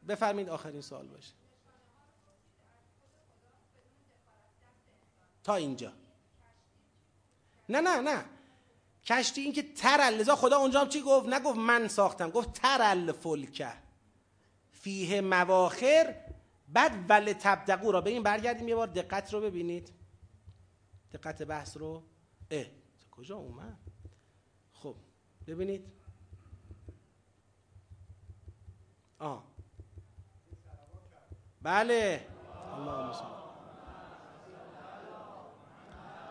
بفرمید 0.07 0.49
آخرین 0.49 0.81
سوال 0.81 1.07
باشه. 1.07 1.33
تا 5.43 5.55
اینجا. 5.55 5.93
نه 7.69 7.81
نه 7.81 7.99
نه. 7.99 8.25
کشتی 9.05 9.41
این 9.41 9.53
که 9.53 9.73
ترل 9.73 10.13
لذا 10.13 10.35
خدا 10.35 10.57
اونجا 10.57 10.81
هم 10.81 10.89
چی 10.89 11.01
گفت؟ 11.01 11.27
نگفت 11.27 11.57
من 11.57 11.87
ساختم 11.87 12.29
گفت 12.29 12.53
ترل 12.53 13.11
فلکه. 13.11 13.73
فیه 14.71 15.21
مواخر 15.21 16.15
بعد 16.73 17.09
ول 17.09 17.33
تبدقو 17.33 17.91
را 17.91 18.01
به 18.01 18.09
این 18.09 18.23
برگردیم 18.23 18.67
یه 18.67 18.75
بار 18.75 18.87
دقت 18.87 19.33
رو 19.33 19.41
ببینید. 19.41 19.93
دقت 21.13 21.43
بحث 21.43 21.77
رو. 21.77 22.03
اه 22.51 22.65
کجا 23.11 23.37
اومد؟ 23.37 23.77
خب 24.73 24.95
ببینید. 25.47 25.87
آه. 29.19 29.43
بله. 31.61 32.27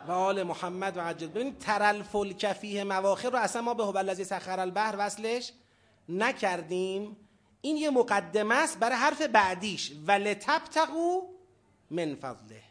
و 0.06 0.12
آل 0.12 0.42
محمد 0.42 0.96
و 0.96 1.00
عجل. 1.00 1.26
ببینید 1.26 1.58
ترل 1.58 2.02
فلک 2.02 2.52
فیه 2.52 2.84
مواخر 2.84 3.30
رو 3.30 3.38
اصلا 3.38 3.62
ما 3.62 3.74
به 3.74 3.84
هو 3.84 4.24
سخر 4.24 4.60
البحر 4.60 4.94
وصلش 4.98 5.52
نکردیم. 6.08 7.16
این 7.60 7.76
یه 7.76 7.90
مقدمه 7.90 8.54
است 8.54 8.78
برای 8.78 8.96
حرف 8.96 9.22
بعدیش. 9.22 9.92
ولتبتقو 10.06 11.22
من 11.90 12.14
فضله. 12.14 12.62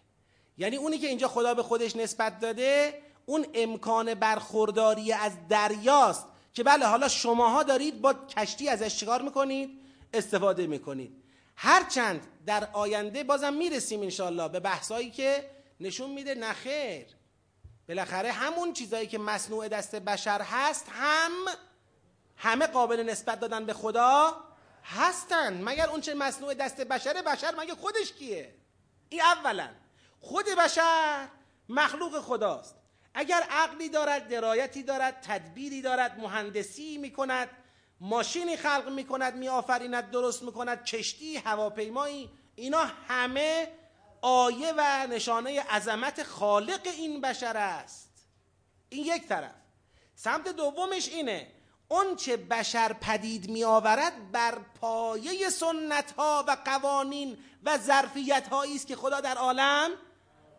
یعنی 0.57 0.75
اونی 0.75 0.97
که 0.97 1.07
اینجا 1.07 1.27
خدا 1.27 1.53
به 1.53 1.63
خودش 1.63 1.95
نسبت 1.95 2.39
داده 2.39 3.01
اون 3.25 3.45
امکان 3.53 4.13
برخورداری 4.13 5.13
از 5.13 5.31
دریاست 5.49 6.25
که 6.53 6.63
بله 6.63 6.85
حالا 6.85 7.07
شماها 7.07 7.63
دارید 7.63 8.01
با 8.01 8.13
کشتی 8.13 8.69
ازش 8.69 8.95
چیکار 8.95 9.21
می‌کنید؟ 9.21 9.69
استفاده 10.13 10.67
می‌کنید. 10.67 11.23
هرچند 11.55 12.27
در 12.45 12.67
آینده 12.73 13.23
بازم 13.23 13.53
می‌رسیم 13.53 14.01
انشالله 14.01 14.47
به 14.47 14.59
بحثایی 14.59 15.11
که 15.11 15.49
نشون 15.79 16.09
میده. 16.09 16.35
نخیر 16.35 17.05
بالاخره 17.87 18.31
همون 18.31 18.73
چیزایی 18.73 19.07
که 19.07 19.17
مصنوع 19.17 19.67
دست 19.67 19.95
بشر 19.95 20.41
هست 20.41 20.85
هم 20.89 21.31
همه 22.35 22.67
قابل 22.67 23.03
نسبت 23.03 23.39
دادن 23.39 23.65
به 23.65 23.73
خدا 23.73 24.33
هستن. 24.83 25.63
مگر 25.63 25.89
اون 25.89 26.01
چه 26.01 26.13
مصنوع 26.13 26.53
دست 26.53 26.81
بشره؟ 26.81 27.21
بشر 27.21 27.55
مگه 27.55 27.75
خودش 27.75 28.13
کیه؟ 28.13 28.55
این 29.09 29.21
اولا 29.21 29.69
خود 30.19 30.45
بشر 30.45 31.27
مخلوق 31.69 32.21
خداست. 32.21 32.75
اگر 33.13 33.43
عقلی 33.49 33.89
دارد 33.89 34.27
درایتی 34.27 34.83
دارد 34.83 35.21
تدبیری 35.21 35.81
دارد 35.81 36.19
مهندسی 36.19 36.97
می‌کند 36.97 37.49
ماشینی 37.99 38.57
خلق 38.57 38.89
می‌کند 38.89 39.35
میآفریند 39.35 40.11
درست 40.11 40.43
می‌کند 40.43 40.83
کشتی 40.83 41.37
هواپیمایی 41.37 42.29
اینا 42.55 42.85
همه 43.07 43.71
آیه 44.21 44.73
و 44.77 45.07
نشانه 45.07 45.61
عظمت 45.61 46.23
خالق 46.23 46.81
این 46.83 47.21
بشر 47.21 47.57
است. 47.57 48.27
این 48.89 49.05
یک 49.05 49.27
طرف. 49.27 49.55
سمت 50.15 50.47
دومش 50.47 51.09
اینه 51.09 51.47
اون 51.91 52.15
چه 52.15 52.37
بشر 52.37 52.93
پدید 52.93 53.49
می 53.49 53.63
آورد 53.63 54.31
بر 54.31 54.57
پایه 54.81 55.49
سنت 55.49 56.11
ها 56.11 56.45
و 56.47 56.57
قوانین 56.65 57.37
و 57.63 57.77
ظرفیت 57.77 58.47
هایی 58.47 58.75
است 58.75 58.87
که 58.87 58.95
خدا 58.95 59.21
در 59.21 59.35
عالم 59.37 59.89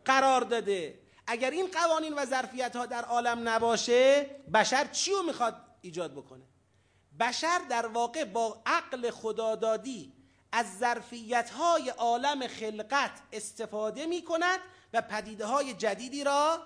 قرار 0.04 0.40
داده. 0.40 0.98
اگر 1.26 1.50
این 1.50 1.66
قوانین 1.66 2.14
و 2.14 2.24
ظرفیت 2.24 2.76
ها 2.76 2.86
در 2.86 3.04
عالم 3.04 3.48
نباشه 3.48 4.22
بشر 4.54 4.84
چی 4.84 5.10
رو 5.10 5.22
می‌خواد 5.22 5.56
ایجاد 5.80 6.12
بکنه؟ 6.12 6.44
بشر 7.20 7.58
در 7.70 7.86
واقع 7.86 8.24
با 8.24 8.62
عقل 8.66 9.10
خدادادی 9.10 10.12
از 10.52 10.78
ظرفیت 10.78 11.50
های 11.50 11.88
عالم 11.88 12.46
خلقت 12.46 13.12
استفاده 13.32 14.06
می 14.06 14.22
کند 14.22 14.60
و 14.92 15.02
پدیده 15.02 15.46
های 15.46 15.74
جدیدی 15.74 16.24
را 16.24 16.62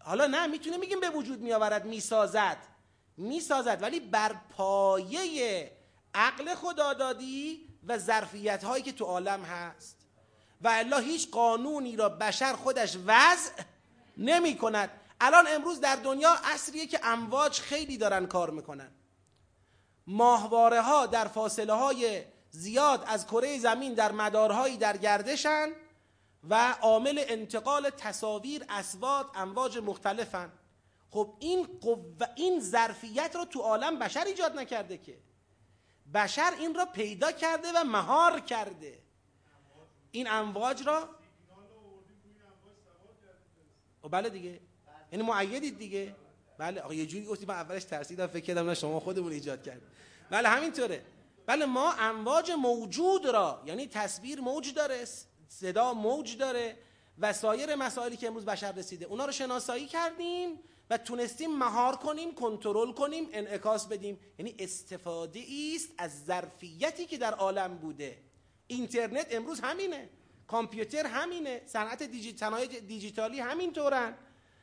حالا 0.00 0.26
نه 0.26 0.46
می‌تونه 0.46 0.76
میگیم 0.76 1.00
به 1.00 1.10
وجود 1.10 1.40
می 1.40 1.52
آورد 1.52 1.84
می 1.84 2.00
سازد 2.00 2.75
می 3.16 3.40
سازد 3.40 3.78
ولی 3.82 4.00
بر 4.00 4.36
پایه 4.56 5.72
عقل 6.14 6.54
خدادادی 6.54 7.68
و 7.86 7.98
ظرفیت 7.98 8.64
هایی 8.64 8.82
که 8.84 8.92
تو 8.92 9.04
عالم 9.04 9.42
هست. 9.42 9.96
و 10.60 10.68
الا 10.68 10.98
هیچ 10.98 11.30
قانونی 11.30 11.96
را 11.96 12.08
بشر 12.08 12.52
خودش 12.52 12.96
وضع 13.06 13.52
نمی 14.16 14.56
کند 14.56 14.90
الان 15.20 15.44
امروز 15.48 15.80
در 15.80 15.96
دنیا 15.96 16.36
اصریه 16.44 16.86
که 16.86 17.00
امواج 17.02 17.60
خیلی 17.60 17.98
دارن 17.98 18.26
کار 18.26 18.50
می‌کنن. 18.50 18.90
ماهواره 20.06 20.80
ها 20.80 21.06
در 21.06 21.28
فاصله 21.28 21.72
های 21.72 22.24
زیاد 22.50 23.04
از 23.06 23.26
کره 23.26 23.58
زمین 23.58 23.94
در 23.94 24.12
مدارهایی 24.12 24.76
در 24.76 24.96
گردشن 24.96 25.68
و 26.50 26.74
عامل 26.80 27.24
انتقال 27.28 27.90
تصاویر 27.90 28.64
اسواد 28.68 29.26
امواج 29.34 29.78
مختلفن. 29.78 30.52
خب 31.16 31.34
این 31.38 31.66
قوه 31.80 32.26
این 32.34 32.60
ظرفیت 32.60 33.36
رو 33.36 33.44
تو 33.44 33.60
عالم 33.60 33.98
بشر 33.98 34.24
ایجاد 34.24 34.58
نکرده 34.58 34.98
که. 34.98 35.18
بشر 36.14 36.52
این 36.58 36.74
را 36.74 36.86
پیدا 36.86 37.32
کرده 37.32 37.68
و 37.76 37.84
مهار 37.84 38.40
کرده. 38.40 38.98
این 40.10 40.28
امواج 40.28 40.86
را 40.86 41.08
بله 44.10 44.30
دیگه. 44.30 44.60
یعنی 45.12 45.24
معیدید 45.24 45.78
دیگه. 45.78 46.14
بله 46.58 46.80
آقا 46.80 46.94
یه 46.94 47.06
جوری 47.06 47.24
گفتی 47.24 47.46
من 47.46 47.54
اولش 47.54 47.84
ترسیدم 47.84 48.26
فکر 48.26 48.44
کردم 48.44 48.66
نه 48.66 48.74
شما 48.74 49.00
خودمون 49.00 49.32
ایجاد 49.32 49.62
کرد 49.62 49.82
بله 50.30 50.48
همینطوره. 50.48 51.04
بله 51.46 51.66
ما 51.66 51.92
امواج 51.92 52.50
موجود 52.50 53.26
را 53.26 53.62
یعنی 53.66 53.86
تصویر 53.86 54.40
موج 54.40 54.74
داره 54.74 55.04
صدا 55.48 55.94
موج 55.94 56.36
داره 56.36 56.76
و 57.18 57.32
سایر 57.32 57.74
مسائلی 57.74 58.16
که 58.16 58.26
امروز 58.26 58.44
بشر 58.44 58.72
رسیده 58.72 59.04
اونا 59.04 59.24
رو 59.24 59.32
شناسایی 59.32 59.86
کردیم. 59.86 60.60
و 60.90 60.98
تونستیم 60.98 61.58
مهار 61.58 61.96
کنیم 61.96 62.34
کنترل 62.34 62.92
کنیم 62.92 63.28
انعکاس 63.32 63.86
بدیم. 63.86 64.18
یعنی 64.38 64.54
استفاده 64.58 65.44
است 65.74 65.88
از 65.98 66.24
ظرفیتی 66.24 67.06
که 67.06 67.18
در 67.18 67.34
عالم 67.34 67.78
بوده. 67.78 68.18
اینترنت 68.66 69.26
امروز 69.30 69.60
همینه. 69.60 70.08
کامپیوتر 70.46 71.06
همینه. 71.06 71.62
صنعت 71.66 72.02
دیجیتال 72.02 72.66
دیجیتالی 72.66 73.40
همینطورن. 73.40 74.14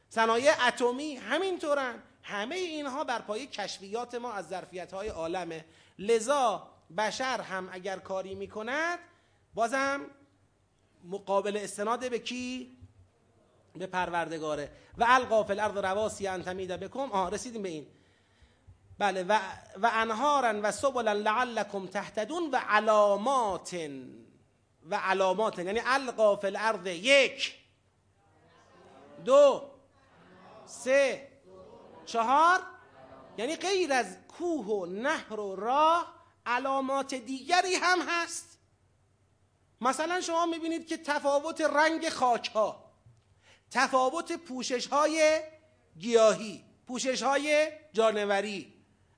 صنایع 0.10 0.68
اتمی 0.68 1.16
همینطورن. 1.16 2.04
همه 2.24 2.56
اینها 2.56 3.04
بر 3.04 3.22
پایه 3.22 3.48
کشفیات 3.48 4.16
ما 4.16 4.32
از 4.32 4.48
ظرفیت 4.48 4.94
های 4.94 5.08
عالمه. 5.08 5.66
لذا 6.00 6.68
بشر 6.98 7.42
هم 7.42 7.70
اگر 7.72 8.00
کاری 8.00 8.36
می‌کند 8.36 9.00
بازم 9.54 10.02
مقابل 11.04 11.58
استناد 11.58 12.10
به 12.10 12.20
کی؟ 12.20 12.78
به 13.76 13.88
پروردگاره. 13.88 14.72
و 14.98 15.06
القا 15.08 15.44
فی 15.44 15.54
الارض 15.54 15.78
رواسی 15.78 16.28
ان 16.28 16.44
تمید 16.44 16.72
بکم. 16.72 17.12
آه 17.12 17.32
رسیدیم 17.32 17.62
به 17.62 17.70
این. 17.70 17.88
بله 19.00 19.24
و, 19.24 19.40
و 19.82 19.90
انهارا 19.94 20.60
و 20.64 20.72
سبلا 20.72 21.14
لعلکم 21.14 21.88
تهتدون 21.88 22.50
و 22.52 22.60
علامات 22.70 23.78
و 24.90 24.96
علامات 24.96 25.60
یعنی 25.60 25.82
القا 25.86 26.36
فی 26.36 26.48
الارض 26.48 26.86
یک 26.88 27.56
دو 29.26 29.70
سه 30.66 31.28
چهار 32.06 32.60
یعنی 33.38 33.56
غیر 33.56 33.94
از 33.94 34.18
کوه 34.28 34.66
و 34.66 34.86
نهر 34.86 35.40
و 35.40 35.56
راه 35.56 36.14
علامات 36.46 37.14
دیگری 37.14 37.76
هم 37.76 38.00
هست. 38.08 38.60
مثلا 39.82 40.22
شما 40.22 40.46
می‌بینید 40.46 40.88
که 40.88 40.98
تفاوت 40.98 41.62
رنگ 41.62 42.10
خاک 42.10 42.50
ها 42.50 42.83
تفاوت 43.74 44.32
پوشش 44.32 44.88
های 44.88 45.42
گیاهی 46.00 46.64
پوشش 46.88 47.22
های 47.22 47.68
جانوری 47.94 48.74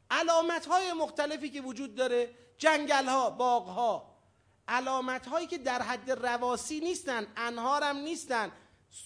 علامت 0.10 0.65
های 0.65 0.94
مختلفی 0.94 1.49
که 1.49 1.61
وجود 1.61 1.95
داره 1.95 2.30
جنگل 2.57 3.06
ها 3.06 3.30
باغ 3.30 3.68
ها 3.68 4.15
علامت 4.68 5.27
هایی 5.27 5.48
که 5.48 5.57
در 5.57 5.82
حد 5.82 6.11
رواسی 6.11 6.80
نیستن 6.80 7.27
انهار 7.38 7.84
هم 7.84 7.98
نیستن 7.98 8.52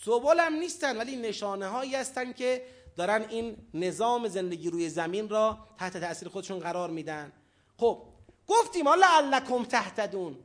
سبل 0.05 0.39
هم 0.39 0.53
نیستن 0.53 0.97
ولی 0.97 1.15
نشانه 1.15 1.67
هایی 1.67 1.95
هستن 1.95 2.33
که 2.33 2.65
دارن 2.95 3.25
این 3.29 3.57
نظام 3.73 4.27
زندگی 4.27 4.69
روی 4.69 4.89
زمین 4.89 5.29
را 5.29 5.67
تحت 5.77 5.97
تاثیر 5.97 6.27
خودشون 6.27 6.59
قرار 6.59 6.89
میدن. 6.89 7.31
خب 7.77 8.03
گفتیم 8.47 8.87
حالا 8.87 9.07
لعلکم 9.07 9.65
تهتدون. 9.65 10.37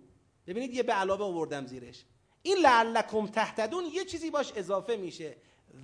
ببینید 0.47 0.75
یه 0.75 0.83
به 0.83 0.93
علاوه 0.93 1.25
آوردم 1.25 1.67
زیرش. 1.67 2.05
این 2.47 2.59
لعلکم 2.59 3.27
تهتدون 3.27 3.85
یه 3.85 4.05
چیزی 4.05 4.31
باش 4.31 4.53
اضافه 4.57 4.97
میشه. 4.97 5.37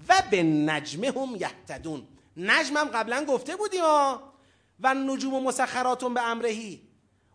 و 0.08 0.22
به 0.30 0.42
نجمه 0.42 1.10
هم 1.10 1.36
یهتدون. 1.36 2.06
نجم 2.36 2.76
هم 2.76 2.88
قبلا 2.88 3.24
گفته 3.24 3.56
بودیم 3.56 3.82
ها 3.82 4.32
و 4.80 4.94
نجوم 4.94 5.34
و 5.34 5.40
مسخراتون 5.40 6.14
به 6.14 6.22
امرهی. 6.22 6.82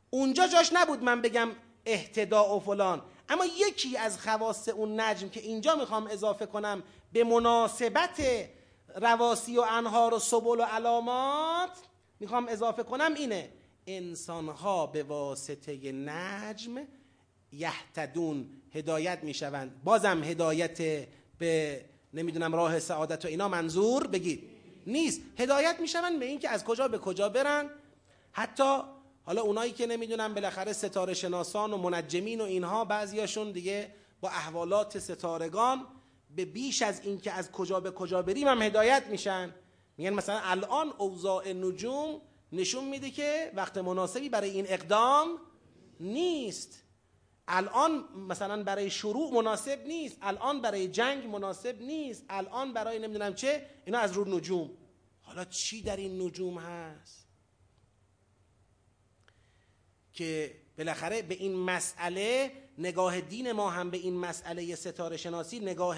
اونجا 0.10 0.48
جاش 0.48 0.74
نبود 0.74 1.04
من 1.04 1.22
بگم 1.22 1.50
اهتدا 1.86 2.56
و 2.56 2.60
فلان. 2.60 3.02
اما 3.30 3.46
یکی 3.46 3.98
از 3.98 4.20
خواص 4.22 4.70
اون 4.70 5.00
نجم 5.00 5.30
که 5.30 5.40
اینجا 5.40 5.76
می‌خوام 5.76 6.08
اضافه 6.08 6.46
کنم 6.46 6.84
به 7.12 7.24
مناسبت 7.24 8.22
رواسی 8.96 9.58
و 9.58 9.62
انهار 9.62 10.14
و 10.14 10.20
سبل 10.20 10.60
و 10.60 10.64
علامات 10.64 11.72
می‌خوام 12.20 12.48
اضافه 12.48 12.84
کنم 12.84 13.14
اینه. 13.14 13.50
انسانها 13.88 14.88
به 14.88 15.04
واسطه 15.04 15.92
نجم 15.92 16.88
یهتدون 17.52 18.62
هدایت 18.76 19.20
می‌شوند. 19.24 19.84
بازم 19.84 20.24
هدایت 20.24 21.08
به 21.38 21.86
نمی‌دونم 22.14 22.56
راه 22.56 22.80
سعادت 22.80 23.26
و 23.26 23.28
اینا 23.28 23.48
منظور؟ 23.48 24.08
بگید. 24.08 24.44
نیست. 24.88 25.22
هدایت 25.38 25.76
می‌شوند 25.80 26.20
به 26.20 26.26
اینکه 26.26 26.50
از 26.50 26.64
کجا 26.64 26.88
به 26.88 26.98
کجا 26.98 27.30
برن. 27.30 27.70
حتی 28.32 28.78
حالا 29.24 29.42
اونایی 29.42 29.72
که 29.72 29.88
نمی‌دونم 29.88 30.34
بالاخره 30.34 30.74
ستاره 30.74 31.14
شناسان 31.14 31.74
و 31.74 31.78
منجمین 31.78 32.42
و 32.42 32.44
اینها 32.44 32.86
بعضیاشون 32.86 33.52
دیگه 33.52 33.92
با 34.22 34.30
احوالات 34.30 35.00
ستارگان 35.00 35.86
به 36.36 36.46
بیش 36.46 36.82
از 36.82 37.02
اینکه 37.04 37.32
از 37.32 37.52
کجا 37.52 37.80
به 37.80 37.92
کجا 37.92 38.22
بریم 38.22 38.48
هم 38.48 38.62
هدایت 38.62 39.04
میشن. 39.10 39.54
میگن 39.98 40.14
مثلا 40.14 40.40
الان 40.44 40.94
اوضاع 40.98 41.54
نجوم 41.54 42.22
نشون 42.52 42.86
میده 42.86 43.10
که 43.12 43.52
وقت 43.56 43.78
مناسبی 43.78 44.30
برای 44.30 44.50
این 44.50 44.66
اقدام 44.70 45.28
نیست. 46.00 46.85
الان 47.48 48.04
مثلا 48.30 48.64
برای 48.64 48.90
شروع 48.90 49.34
مناسب 49.34 49.88
نیست 49.88 50.18
الان 50.22 50.62
برای 50.62 50.88
جنگ 50.88 51.26
مناسب 51.26 51.82
نیست 51.82 52.26
الان 52.30 52.74
برای 52.74 53.00
نمی‌دونم 53.00 53.34
چه 53.34 53.66
اینا 53.86 54.00
از 54.00 54.12
رو 54.14 54.38
نجوم. 54.38 54.70
حالا 55.22 55.46
چی 55.46 55.82
در 55.82 55.98
این 55.98 56.22
نجوم 56.22 56.58
هست؟ 56.58 57.28
که 60.14 60.56
بالاخره 60.78 61.22
به 61.22 61.36
این 61.36 61.56
مسئله 61.56 62.52
نگاه 62.78 63.22
دین 63.22 63.52
ما 63.52 63.70
هم 63.70 63.90
به 63.90 63.98
این 63.98 64.18
مسئله 64.18 64.76
ستاره 64.76 65.18
شناسی 65.18 65.60
نگاه 65.60 65.98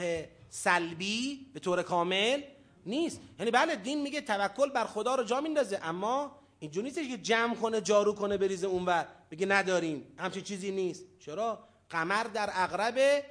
سلبی 0.50 1.52
به 1.54 1.60
طور 1.60 1.84
کامل 1.84 2.42
نیست. 2.86 3.22
یعنی 3.40 3.52
بله 3.52 3.76
دین 3.76 4.02
میگه 4.02 4.22
توکل 4.22 4.70
بر 4.70 4.86
خدا 4.86 5.16
رو 5.16 5.24
جا 5.24 5.42
میندازه 5.42 5.80
اما 5.84 6.40
اینجوری 6.60 6.88
نیستش 6.88 7.08
که 7.08 7.18
جمع 7.18 7.56
کنه 7.56 7.82
جارو 7.82 8.14
کنه 8.14 8.38
بریزه 8.38 8.68
اونور. 8.68 9.08
بگه 9.32 9.46
نداریم 9.46 10.16
همچین 10.18 10.44
چیزی 10.44 10.72
نیست. 10.72 11.04
چرا؟ 11.20 11.68
قمر 11.90 12.24
در 12.24 12.50
اقرب 12.54 13.24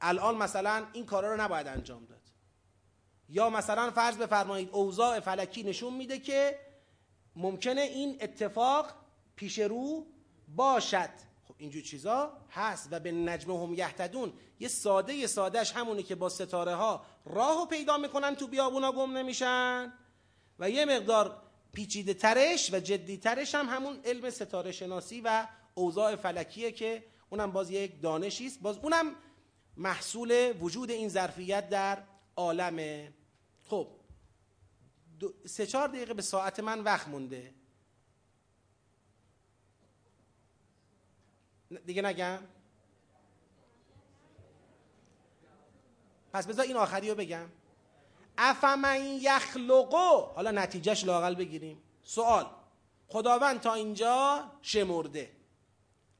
الان 0.00 0.36
مثلا 0.36 0.86
این 0.92 1.06
کارا 1.06 1.34
رو 1.34 1.40
نباید 1.40 1.66
انجام 1.66 2.04
داد. 2.04 2.20
یا 3.28 3.50
مثلا 3.50 3.90
فرض 3.90 4.16
بفرمایید 4.16 4.68
اوضاع 4.72 5.20
فلکی 5.20 5.62
نشون 5.62 5.94
میده 5.94 6.18
که 6.18 6.58
ممکنه 7.36 7.80
این 7.80 8.18
اتفاق 8.20 8.94
پیش 9.36 9.58
رو 9.58 10.06
باشد. 10.48 11.10
خب 11.48 11.54
اینجور 11.58 11.82
چیزا 11.82 12.32
هست 12.50 12.88
و 12.90 13.00
به 13.00 13.12
نجم 13.12 13.52
هم 13.52 13.74
یهتدون. 13.74 14.32
یه 14.60 14.68
ساده 14.68 15.14
یه 15.14 15.26
سادهش 15.26 15.72
همونه 15.72 16.02
که 16.02 16.14
با 16.14 16.28
ستاره 16.28 16.74
ها 16.74 17.04
راهو 17.24 17.66
پیدا 17.66 17.98
می‌کنن 17.98 18.34
تو 18.34 18.46
بیابونا 18.46 18.92
گم 18.92 19.16
نمیشن. 19.16 19.92
و 20.58 20.70
یه 20.70 20.84
مقدار 20.84 21.42
پیچیده 21.76 22.14
ترش 22.14 22.72
و 22.72 22.80
جدی 22.80 23.16
ترش 23.16 23.54
هم 23.54 23.68
همون 23.68 24.00
علم 24.04 24.30
ستاره 24.30 24.72
شناسی 24.72 25.20
و 25.20 25.48
اوضاع 25.74 26.16
فلکیه 26.16 26.72
که 26.72 27.04
اونم 27.30 27.52
باز 27.52 27.70
یک 27.70 28.00
دانشی 28.00 28.46
است. 28.46 28.60
باز 28.60 28.78
اونم 28.78 29.14
محصول 29.76 30.54
وجود 30.60 30.90
این 30.90 31.08
ظرفیت 31.08 31.68
در 31.68 32.02
عالمه 32.36 33.12
خب 33.64 33.88
سه 35.46 35.66
چهار 35.66 35.88
دقیقه 35.88 36.14
به 36.14 36.22
ساعت 36.22 36.60
من 36.60 36.80
وقت 36.80 37.08
مونده. 37.08 37.54
دیگه 41.86 42.02
نگم؟ 42.02 42.38
پس 46.32 46.46
بذار 46.46 46.64
این 46.64 46.76
آخری 46.76 47.08
رو 47.08 47.14
بگم. 47.14 47.48
افمن 48.38 49.04
یخلقو 49.04 50.20
حالا 50.34 50.50
نتیجهش 50.50 51.04
لاقل 51.04 51.34
بگیریم 51.34 51.82
سوال 52.02 52.46
خداوند 53.08 53.60
تا 53.60 53.74
اینجا 53.74 54.44
شمرده 54.62 55.32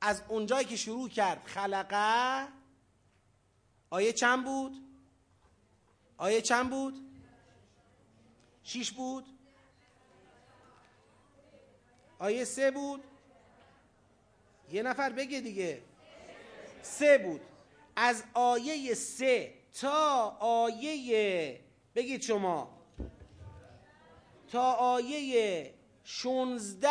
از 0.01 0.23
اونجایی 0.29 0.67
که 0.67 0.77
شروع 0.77 1.09
کرد 1.09 1.43
خلقه 1.45 2.49
آیه 3.91 4.13
چند 4.13 4.45
بود؟ 4.45 4.83
آیه 6.19 6.43
چند 6.43 6.71
بود؟ 6.71 6.95
شیش 8.63 8.93
بود؟ 8.93 9.25
آیه 12.19 12.45
سه 12.45 12.71
بود؟ 12.71 13.05
یه 14.73 14.83
نفر 14.83 15.11
بگه 15.11 15.41
دیگه 15.41 15.83
سه 16.83 17.19
بود 17.19 17.41
از 17.97 18.25
آیه 18.35 18.95
سه 18.95 19.55
تا 19.81 20.37
آیه 20.41 21.66
بگید 21.97 22.23
شما. 22.23 22.69
تا 24.49 24.73
آیه 24.73 25.75
شونزده 26.05 26.89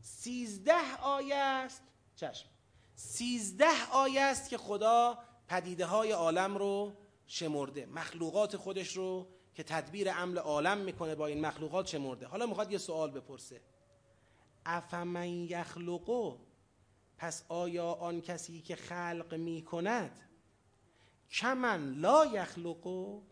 سیزده 0.00 0.96
آیه 1.02 1.34
است. 1.34 1.82
چشم. 2.16 2.48
سیزده 2.94 3.90
آیه 3.92 4.20
است 4.20 4.50
که 4.50 4.58
خدا 4.58 5.18
پدیده 5.48 5.86
های 5.86 6.12
عالم 6.12 6.56
رو 6.56 6.92
شمرده. 7.26 7.86
مخلوقات 7.86 8.56
خودش 8.56 8.96
رو 8.96 9.28
که 9.54 9.62
تدبیر 9.62 10.12
عمل 10.12 10.38
عالم 10.38 10.78
می‌کنه 10.78 11.14
با 11.14 11.26
این 11.26 11.46
مخلوقات 11.46 11.86
شمرده. 11.86 12.26
حالا 12.26 12.46
می‌خواد 12.46 12.72
یه 12.72 12.78
سوال 12.78 13.10
بپرسه. 13.10 13.60
افمن 14.66 15.28
یخلقو؟ 15.28 16.38
پس 17.18 17.44
آیا 17.48 17.92
آن 17.92 18.20
کسی 18.20 18.60
که 18.60 18.76
خلق 18.76 19.34
می‌کند 19.34 20.20
کمن 21.30 21.94
لا 21.94 22.26
یخلقو؟ 22.26 23.22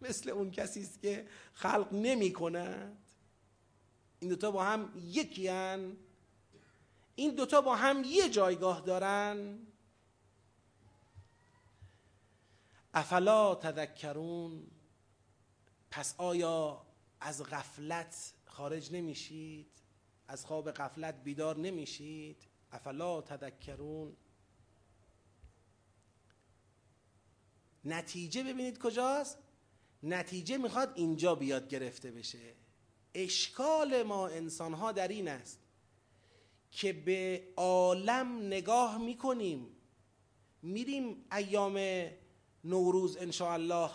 مثل 0.00 0.30
اون 0.30 0.50
کسی 0.50 0.82
است 0.82 1.00
که 1.00 1.26
خلق 1.52 1.92
نمی 1.92 2.32
کند 2.32 3.06
این 4.20 4.30
دوتا 4.30 4.50
با 4.50 4.64
هم 4.64 4.92
یکی 4.96 5.48
هن. 5.48 5.96
این 7.14 7.34
دوتا 7.34 7.60
با 7.60 7.76
هم 7.76 8.04
یه 8.04 8.28
جایگاه 8.28 8.80
دارن. 8.80 9.58
افلا 12.94 13.54
تذکرون؟ 13.54 14.66
پس 15.90 16.14
آیا 16.18 16.86
از 17.20 17.42
غفلت 17.42 18.32
خارج 18.44 18.92
نمیشید؟ 18.92 19.66
از 20.28 20.46
خواب 20.46 20.70
غفلت 20.70 21.22
بیدار 21.24 21.56
نمیشید؟ 21.56 22.46
افلا 22.72 23.22
تذکرون؟ 23.22 24.16
نتیجه 27.84 28.42
ببینید 28.42 28.78
کجاست؟ 28.78 29.38
نتیجه 30.06 30.56
می‌خواد 30.56 30.92
اینجا 30.94 31.34
بیاد 31.34 31.68
گرفته 31.68 32.10
بشه. 32.10 32.38
اشکال 33.14 34.02
ما 34.02 34.28
انسان 34.28 34.74
ها 34.74 34.92
در 34.92 35.08
این 35.08 35.28
است 35.28 35.60
که 36.70 36.92
به 36.92 37.48
عالم 37.56 38.46
نگاه 38.46 38.98
می‌کنیم. 38.98 39.68
میریم 40.62 41.24
ایام 41.36 42.06
نوروز 42.64 43.40
الله 43.40 43.90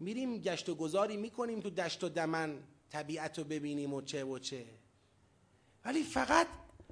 میریم 0.00 0.38
گشت 0.38 0.68
و 0.68 0.74
گذاری 0.74 1.16
می‌کنیم 1.16 1.60
تو 1.60 1.70
دشت 1.70 2.04
و 2.04 2.08
دمن 2.08 2.62
طبیعت 2.90 3.38
رو 3.38 3.44
ببینیم 3.44 3.94
و 3.94 4.02
چه 4.02 4.24
و 4.24 4.38
چه. 4.38 4.66
ولی 5.84 6.02
فقط 6.02 6.46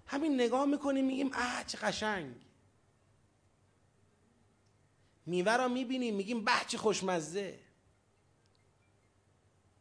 همین 0.07 0.35
نگاه 0.35 0.65
می‌کنیم 0.65 1.07
میگیم 1.07 1.31
اه 1.33 1.65
چه 1.67 1.79
قشنگ. 1.79 2.35
میوه 5.27 5.57
را 5.57 5.69
می‌بینیم 5.69 6.15
میگیم 6.15 6.45
به 6.45 6.53
چه 6.69 6.79
خوشمزه. 6.79 7.59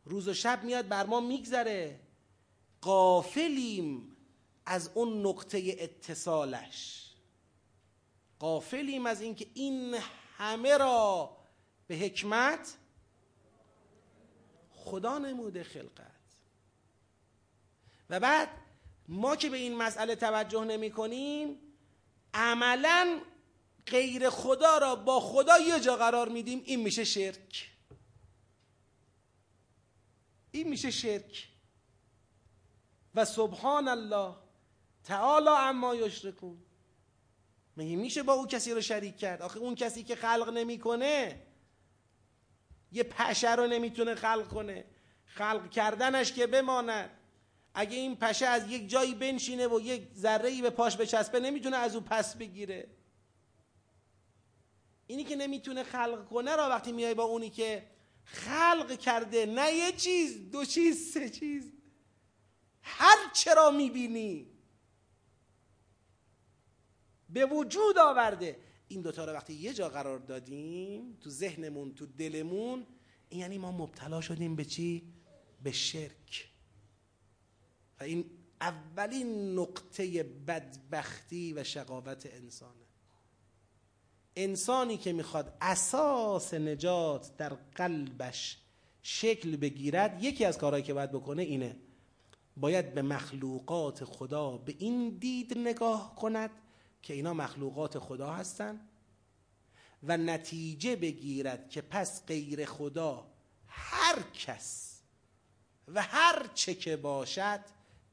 روز 0.10 0.28
و 0.28 0.34
شب 0.34 0.64
میاد 0.64 0.88
بر 0.88 1.06
ما 1.06 1.20
میگذره. 1.20 2.00
قافلیم 2.82 4.18
از 4.66 4.90
اون 4.94 5.26
نقطه 5.28 5.76
اتصالش. 5.80 7.06
قافلیم 8.40 9.06
از 9.06 9.22
اینکه 9.22 9.48
این 9.54 9.98
همه 10.38 10.78
را 10.78 11.38
به 11.88 11.96
حکمت 11.96 12.78
خدا 14.72 15.18
نموده 15.18 15.64
خلقت. 15.64 16.20
و 18.10 18.20
بعد 18.20 18.50
ما 19.08 19.36
که 19.36 19.50
به 19.50 19.58
این 19.58 19.76
مسئله 19.76 20.16
توجه 20.16 20.64
نمی 20.64 20.92
کنیم 20.92 21.60
عملا 22.34 23.22
غیر 23.86 24.30
خدا 24.30 24.78
را 24.78 24.96
با 24.96 25.20
خدا 25.20 25.60
یه 25.60 25.80
جا 25.80 25.96
قرار 25.96 26.30
میدیم 26.30 26.62
این 26.66 26.80
میشه 26.80 27.04
شرک. 27.04 27.79
این 30.52 30.68
میشه 30.70 30.92
شرک. 30.92 31.48
و 33.16 33.26
سبحان 33.26 33.88
الله 33.88 34.36
تعالی 35.04 35.50
اما 35.50 35.96
یشرکون. 35.96 36.58
مگه 37.78 37.96
میشه 37.96 38.24
با 38.24 38.34
او 38.34 38.48
کسی 38.48 38.74
رو 38.74 38.82
شریک 38.82 39.18
کرد؟ 39.18 39.42
آخه 39.42 39.60
اون 39.60 39.76
کسی 39.76 40.04
که 40.04 40.16
خلق 40.16 40.50
نمی‌کنه 40.50 41.42
یه 42.92 43.04
پشه 43.04 43.56
رو 43.56 43.68
نمی‌تونه 43.68 44.16
خلق 44.16 44.48
کنه. 44.48 44.86
خلق 45.26 45.70
کردنش 45.70 46.34
که 46.34 46.48
بماند. 46.48 47.10
اگه 47.74 47.98
این 47.98 48.16
پشه 48.16 48.46
از 48.46 48.72
یک 48.72 48.90
جایی 48.90 49.16
بنشینه 49.16 49.68
و 49.68 49.80
یک 49.82 50.14
ذره 50.16 50.62
به 50.62 50.70
پاش 50.70 50.98
بچسبه 50.98 51.40
نمی‌تونه 51.40 51.78
از 51.78 51.96
او 51.96 52.02
پس 52.02 52.36
بگیره. 52.36 52.88
اینی 55.08 55.24
که 55.24 55.36
نمی‌تونه 55.36 55.84
خلق 55.84 56.26
کنه 56.26 56.56
را 56.56 56.70
وقتی 56.70 56.92
میای 56.92 57.14
با 57.14 57.24
اونی 57.24 57.50
که 57.50 57.88
خلق 58.32 59.00
کرده 59.00 59.46
نه 59.46 59.72
یه 59.74 59.92
چیز 59.92 60.52
دو 60.52 60.66
چیز 60.66 61.12
سه 61.14 61.30
چیز. 61.30 61.72
هر 62.82 63.18
چرا 63.34 63.72
می‌بینی. 63.72 64.48
به 67.30 67.46
وجود 67.46 67.98
آورده. 67.98 68.60
این 68.88 69.02
دوتا 69.02 69.26
رو 69.26 69.34
وقتی 69.34 69.54
یه 69.54 69.74
جا 69.74 69.90
قرار 69.90 70.20
دادیم 70.20 71.18
تو 71.22 71.30
ذهنمون 71.30 71.96
تو 71.96 72.06
دلمون 72.06 72.88
این 73.30 73.42
یعنی 73.42 73.58
ما 73.58 73.72
مبتلا 73.72 74.22
شدیم 74.22 74.56
به 74.56 74.66
چی؟ 74.66 75.14
به 75.64 75.72
شرک. 75.72 76.50
و 78.00 78.04
این 78.04 78.32
اولین 78.62 79.60
نقطه 79.60 80.24
بدبختی 80.24 81.54
و 81.54 81.64
شقاوت 81.64 82.26
انسانه 82.26 82.79
انسانی 84.44 84.98
که 84.98 85.14
می‌خواد 85.14 85.58
اساس 85.62 86.54
نجات 86.54 87.38
در 87.38 87.54
قلبش 87.76 88.58
شکل 89.02 89.56
بگیرد 89.56 90.24
یکی 90.24 90.46
از 90.46 90.58
کارهایی 90.58 90.84
که 90.84 90.94
باید 90.94 91.12
بکنه 91.12 91.42
اینه 91.42 91.76
باید 92.58 92.94
به 92.94 93.02
مخلوقات 93.02 94.04
خدا 94.04 94.58
به 94.58 94.76
این 94.80 95.10
دید 95.10 95.58
نگاه 95.58 96.16
کند 96.16 96.50
که 97.02 97.14
اینا 97.14 97.34
مخلوقات 97.34 98.00
خدا 98.00 98.34
هستند 98.34 98.90
و 100.04 100.18
نتیجه 100.18 100.96
بگیرد 100.96 101.70
که 101.70 101.82
پس 101.82 102.26
غیر 102.26 102.66
خدا 102.66 103.28
هر 103.68 104.22
کس 104.34 105.02
و 105.88 106.02
هر 106.02 106.48
چه 106.54 106.74
که 106.74 106.98
باشد 106.98 107.60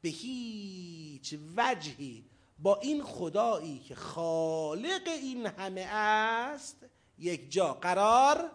به 0.00 0.08
هیچ 0.08 1.34
وجهی 1.56 2.24
با 2.58 2.76
این 2.76 3.02
خدایی 3.02 3.78
که 3.78 3.94
خالق 3.94 5.08
این 5.22 5.46
همه 5.46 5.80
است 5.80 6.86
یک 7.18 7.52
جا 7.52 7.74
قرار 7.74 8.50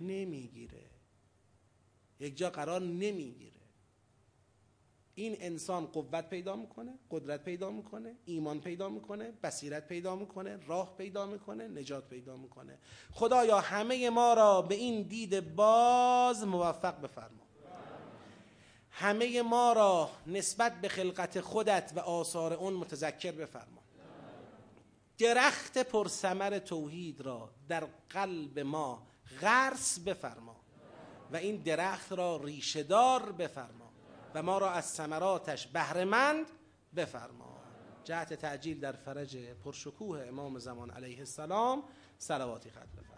نمی‌گیره. 0.00 0.90
یک 2.20 2.36
جا 2.36 2.50
قرار 2.50 2.80
نمی‌گیره. 2.80 3.50
این 5.14 5.36
انسان 5.40 5.86
قوت 5.86 6.30
پیدا 6.30 6.56
می‌کنه 6.56 6.98
قدرت 7.10 7.44
پیدا 7.44 7.70
می‌کنه 7.70 8.16
ایمان 8.24 8.60
پیدا 8.60 8.88
می‌کنه 8.88 9.32
بصیرت 9.42 9.88
پیدا 9.88 10.16
می‌کنه 10.16 10.66
راه 10.66 10.96
پیدا 10.96 11.26
می‌کنه 11.26 11.68
نجات 11.68 12.08
پیدا 12.08 12.36
می‌کنه. 12.36 12.78
خدایا 13.12 13.60
همه 13.60 14.10
ما 14.10 14.34
را 14.34 14.62
به 14.62 14.74
این 14.74 15.02
دید 15.02 15.54
باز 15.54 16.46
موفق 16.46 17.00
بفرما. 17.00 17.39
همه 19.00 19.42
ما 19.42 19.72
را 19.72 20.10
نسبت 20.26 20.80
به 20.80 20.88
خلقت 20.88 21.40
خودت 21.40 21.92
و 21.96 22.00
آثار 22.00 22.52
اون 22.52 22.74
متذکر 22.74 23.32
بفرما. 23.32 23.82
درخت 25.18 25.78
پرثمر 25.78 26.58
توحید 26.58 27.20
را 27.20 27.50
در 27.68 27.86
قلب 28.10 28.58
ما 28.58 29.06
غرس 29.40 29.98
بفرما 29.98 30.56
و 31.32 31.36
این 31.36 31.56
درخت 31.56 32.12
را 32.12 32.36
ریشهدار 32.36 33.32
بفرما 33.32 33.92
و 34.34 34.42
ما 34.42 34.58
را 34.58 34.70
از 34.70 34.84
ثمراتش 34.84 35.66
بهرهمند 35.66 36.46
بفرما. 36.96 37.60
جهت 38.04 38.34
تعجیل 38.34 38.80
در 38.80 38.92
فرج 38.92 39.36
پرشکوه 39.36 40.26
امام 40.28 40.58
زمان 40.58 40.90
علیه 40.90 41.18
السلام 41.18 41.82
صلواتی 42.18 42.70
خط 42.70 42.88
بفرما 42.88 43.09